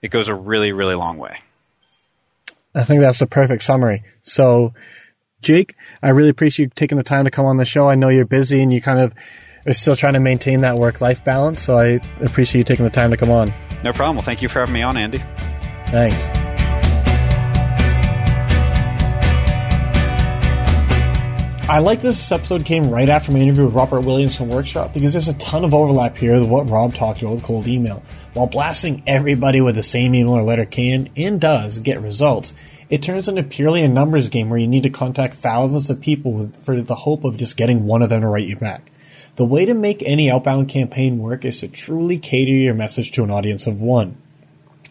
it 0.00 0.08
goes 0.08 0.28
a 0.28 0.34
really, 0.34 0.72
really 0.72 0.94
long 0.94 1.18
way. 1.18 1.38
I 2.74 2.84
think 2.84 3.00
that's 3.00 3.18
the 3.18 3.26
perfect 3.26 3.62
summary. 3.62 4.02
So, 4.22 4.72
Jake, 5.42 5.76
I 6.02 6.10
really 6.10 6.30
appreciate 6.30 6.64
you 6.64 6.72
taking 6.74 6.98
the 6.98 7.04
time 7.04 7.26
to 7.26 7.30
come 7.30 7.46
on 7.46 7.58
the 7.58 7.64
show. 7.64 7.88
I 7.88 7.94
know 7.94 8.08
you're 8.08 8.24
busy 8.24 8.62
and 8.62 8.72
you 8.72 8.80
kind 8.80 8.98
of 8.98 9.12
are 9.66 9.72
still 9.72 9.96
trying 9.96 10.14
to 10.14 10.20
maintain 10.20 10.62
that 10.62 10.76
work 10.76 11.00
life 11.00 11.24
balance. 11.24 11.62
So 11.62 11.78
I 11.78 12.00
appreciate 12.20 12.60
you 12.60 12.64
taking 12.64 12.84
the 12.84 12.90
time 12.90 13.10
to 13.10 13.16
come 13.16 13.30
on. 13.30 13.52
No 13.84 13.92
problem. 13.92 14.16
Well, 14.16 14.24
thank 14.24 14.42
you 14.42 14.48
for 14.48 14.60
having 14.60 14.74
me 14.74 14.82
on, 14.82 14.96
Andy. 14.96 15.22
Thanks. 15.88 16.28
I 21.68 21.78
like 21.78 22.02
this 22.02 22.30
episode 22.30 22.66
came 22.66 22.90
right 22.90 23.08
after 23.08 23.32
my 23.32 23.38
interview 23.38 23.64
with 23.64 23.74
Robert 23.74 24.00
Williams 24.00 24.36
from 24.36 24.48
Workshop 24.48 24.92
because 24.92 25.14
there's 25.14 25.28
a 25.28 25.34
ton 25.34 25.64
of 25.64 25.72
overlap 25.72 26.16
here 26.18 26.38
with 26.38 26.48
what 26.48 26.68
Rob 26.68 26.92
talked 26.92 27.22
about 27.22 27.36
with 27.36 27.44
cold 27.44 27.66
email. 27.66 28.02
While 28.34 28.48
blasting 28.48 29.02
everybody 29.06 29.62
with 29.62 29.76
the 29.76 29.82
same 29.82 30.14
email 30.14 30.34
or 30.34 30.42
letter 30.42 30.66
can 30.66 31.08
and 31.16 31.40
does 31.40 31.78
get 31.78 32.02
results, 32.02 32.52
it 32.90 33.02
turns 33.02 33.26
into 33.26 33.42
purely 33.42 33.82
a 33.82 33.88
numbers 33.88 34.28
game 34.28 34.50
where 34.50 34.58
you 34.58 34.66
need 34.66 34.82
to 34.82 34.90
contact 34.90 35.32
thousands 35.32 35.88
of 35.88 36.00
people 36.00 36.50
for 36.60 36.78
the 36.82 36.94
hope 36.94 37.24
of 37.24 37.38
just 37.38 37.56
getting 37.56 37.86
one 37.86 38.02
of 38.02 38.10
them 38.10 38.20
to 38.20 38.26
write 38.26 38.46
you 38.46 38.56
back. 38.56 38.91
The 39.36 39.44
way 39.46 39.64
to 39.64 39.72
make 39.72 40.02
any 40.02 40.30
outbound 40.30 40.68
campaign 40.68 41.18
work 41.18 41.44
is 41.44 41.60
to 41.60 41.68
truly 41.68 42.18
cater 42.18 42.52
your 42.52 42.74
message 42.74 43.12
to 43.12 43.24
an 43.24 43.30
audience 43.30 43.66
of 43.66 43.80
one. 43.80 44.16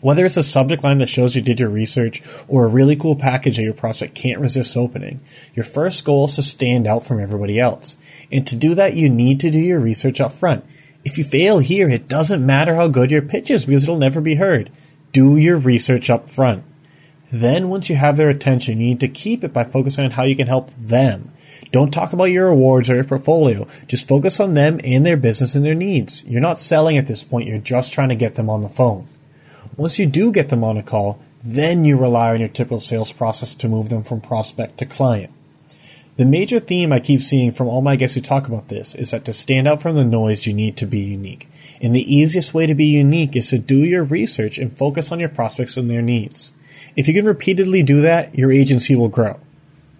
Whether 0.01 0.25
it's 0.25 0.37
a 0.37 0.43
subject 0.43 0.83
line 0.83 0.97
that 0.97 1.09
shows 1.09 1.35
you 1.35 1.43
did 1.43 1.59
your 1.59 1.69
research 1.69 2.23
or 2.47 2.65
a 2.65 2.69
really 2.69 2.95
cool 2.95 3.15
package 3.15 3.57
that 3.57 3.63
your 3.63 3.73
prospect 3.73 4.15
can't 4.15 4.39
resist 4.39 4.75
opening, 4.75 5.19
your 5.53 5.63
first 5.63 6.03
goal 6.03 6.25
is 6.25 6.35
to 6.35 6.41
stand 6.41 6.87
out 6.87 7.03
from 7.03 7.19
everybody 7.19 7.59
else. 7.59 7.95
And 8.31 8.47
to 8.47 8.55
do 8.55 8.73
that, 8.73 8.95
you 8.95 9.09
need 9.09 9.39
to 9.41 9.51
do 9.51 9.59
your 9.59 9.79
research 9.79 10.19
up 10.19 10.31
front. 10.31 10.65
If 11.05 11.19
you 11.19 11.23
fail 11.23 11.59
here, 11.59 11.87
it 11.87 12.07
doesn't 12.07 12.43
matter 12.43 12.75
how 12.75 12.87
good 12.87 13.11
your 13.11 13.21
pitch 13.21 13.51
is 13.51 13.65
because 13.65 13.83
it'll 13.83 13.97
never 13.97 14.21
be 14.21 14.35
heard. 14.35 14.71
Do 15.11 15.37
your 15.37 15.57
research 15.57 16.09
up 16.09 16.31
front. 16.31 16.63
Then, 17.31 17.69
once 17.69 17.89
you 17.89 17.95
have 17.95 18.17
their 18.17 18.29
attention, 18.29 18.79
you 18.79 18.87
need 18.87 18.99
to 19.01 19.07
keep 19.07 19.43
it 19.43 19.53
by 19.53 19.63
focusing 19.63 20.05
on 20.05 20.11
how 20.11 20.23
you 20.23 20.35
can 20.35 20.47
help 20.47 20.71
them. 20.75 21.31
Don't 21.72 21.93
talk 21.93 22.11
about 22.11 22.26
your 22.26 22.47
awards 22.47 22.89
or 22.89 22.95
your 22.95 23.03
portfolio. 23.05 23.67
Just 23.88 24.07
focus 24.07 24.39
on 24.39 24.53
them 24.53 24.80
and 24.84 25.05
their 25.05 25.17
business 25.17 25.55
and 25.55 25.63
their 25.63 25.74
needs. 25.74 26.24
You're 26.26 26.41
not 26.41 26.59
selling 26.59 26.97
at 26.97 27.07
this 27.07 27.24
point, 27.24 27.47
you're 27.47 27.57
just 27.57 27.93
trying 27.93 28.09
to 28.09 28.15
get 28.15 28.36
them 28.36 28.49
on 28.49 28.61
the 28.61 28.69
phone. 28.69 29.07
Once 29.78 29.97
you 29.97 30.05
do 30.05 30.32
get 30.32 30.49
them 30.49 30.63
on 30.63 30.78
a 30.78 30.84
call, 30.84 31.19
then 31.43 31.86
you 31.86 31.97
rely 31.97 32.32
on 32.32 32.39
your 32.39 32.49
typical 32.49 32.80
sales 32.80 33.11
process 33.11 33.55
to 33.55 33.69
move 33.69 33.89
them 33.89 34.03
from 34.03 34.22
prospect 34.22 34.78
to 34.78 34.86
client. 34.86 35.32
The 36.17 36.26
major 36.26 36.59
theme 36.59 36.91
I 36.91 36.99
keep 36.99 37.22
seeing 37.22 37.51
from 37.51 37.67
all 37.67 37.82
my 37.82 37.95
guests 37.95 38.15
who 38.15 38.22
talk 38.22 38.47
about 38.47 38.67
this 38.67 38.93
is 38.95 39.11
that 39.11 39.24
to 39.26 39.34
stand 39.34 39.67
out 39.67 39.82
from 39.82 39.95
the 39.95 40.03
noise, 40.03 40.45
you 40.45 40.53
need 40.53 40.76
to 40.78 40.86
be 40.86 40.99
unique. 40.99 41.49
And 41.82 41.95
the 41.95 42.13
easiest 42.15 42.53
way 42.53 42.67
to 42.67 42.76
be 42.76 42.86
unique 42.86 43.36
is 43.36 43.49
to 43.49 43.57
do 43.57 43.78
your 43.78 44.03
research 44.03 44.57
and 44.57 44.78
focus 44.78 45.11
on 45.11 45.19
your 45.19 45.30
prospects 45.30 45.78
and 45.78 45.89
their 45.89 46.01
needs. 46.01 46.51
If 46.97 47.07
you 47.07 47.13
can 47.13 47.26
repeatedly 47.26 47.82
do 47.82 48.01
that, 48.01 48.38
your 48.38 48.51
agency 48.51 48.95
will 48.95 49.07
grow. 49.07 49.39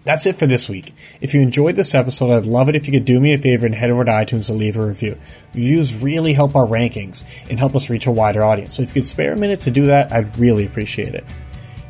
That's 0.04 0.26
it 0.26 0.34
for 0.34 0.46
this 0.46 0.68
week. 0.68 0.94
If 1.20 1.32
you 1.32 1.40
enjoyed 1.40 1.76
this 1.76 1.94
episode, 1.94 2.30
I'd 2.30 2.46
love 2.46 2.68
it 2.68 2.74
if 2.74 2.86
you 2.88 2.92
could 2.92 3.04
do 3.04 3.20
me 3.20 3.34
a 3.34 3.38
favor 3.38 3.66
and 3.66 3.74
head 3.74 3.90
over 3.90 4.04
to 4.04 4.10
iTunes 4.10 4.46
to 4.46 4.52
leave 4.52 4.76
a 4.76 4.84
review. 4.84 5.16
Reviews 5.54 6.02
really 6.02 6.32
help 6.32 6.56
our 6.56 6.66
rankings 6.66 7.24
and 7.48 7.58
help 7.58 7.76
us 7.76 7.88
reach 7.88 8.06
a 8.06 8.10
wider 8.10 8.42
audience. 8.42 8.74
So 8.74 8.82
if 8.82 8.88
you 8.88 8.94
could 8.94 9.06
spare 9.06 9.32
a 9.32 9.36
minute 9.36 9.60
to 9.60 9.70
do 9.70 9.86
that, 9.86 10.12
I'd 10.12 10.36
really 10.38 10.66
appreciate 10.66 11.14
it. 11.14 11.24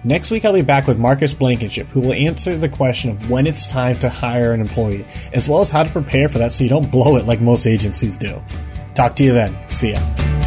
Next 0.05 0.31
week, 0.31 0.45
I'll 0.45 0.53
be 0.53 0.63
back 0.63 0.89
with 0.89 0.99
Marcus 0.99 1.33
Blankenship, 1.33 1.87
who 1.87 2.01
will 2.01 2.13
answer 2.13 2.59
the 2.59 2.69
question 2.69 3.11
of 3.11 3.31
when 3.31 3.47
it's 3.47 3.71
time 3.71 3.97
to 4.01 4.11
hire 4.11 4.53
an 4.53 4.61
employee, 4.61 5.07
as 5.33 5.49
well 5.49 5.61
as 5.61 5.71
how 5.71 5.85
to 5.85 5.91
prepare 5.91 6.29
for 6.29 6.39
that 6.39 6.53
so 6.53 6.65
you 6.65 6.71
don't 6.71 6.91
blow 6.91 7.17
it 7.17 7.25
like 7.25 7.41
most 7.41 7.67
agencies 7.67 8.17
do. 8.17 8.43
Talk 8.95 9.15
to 9.17 9.25
you 9.25 9.33
then. 9.33 9.57
See 9.71 9.93
ya. 9.93 10.42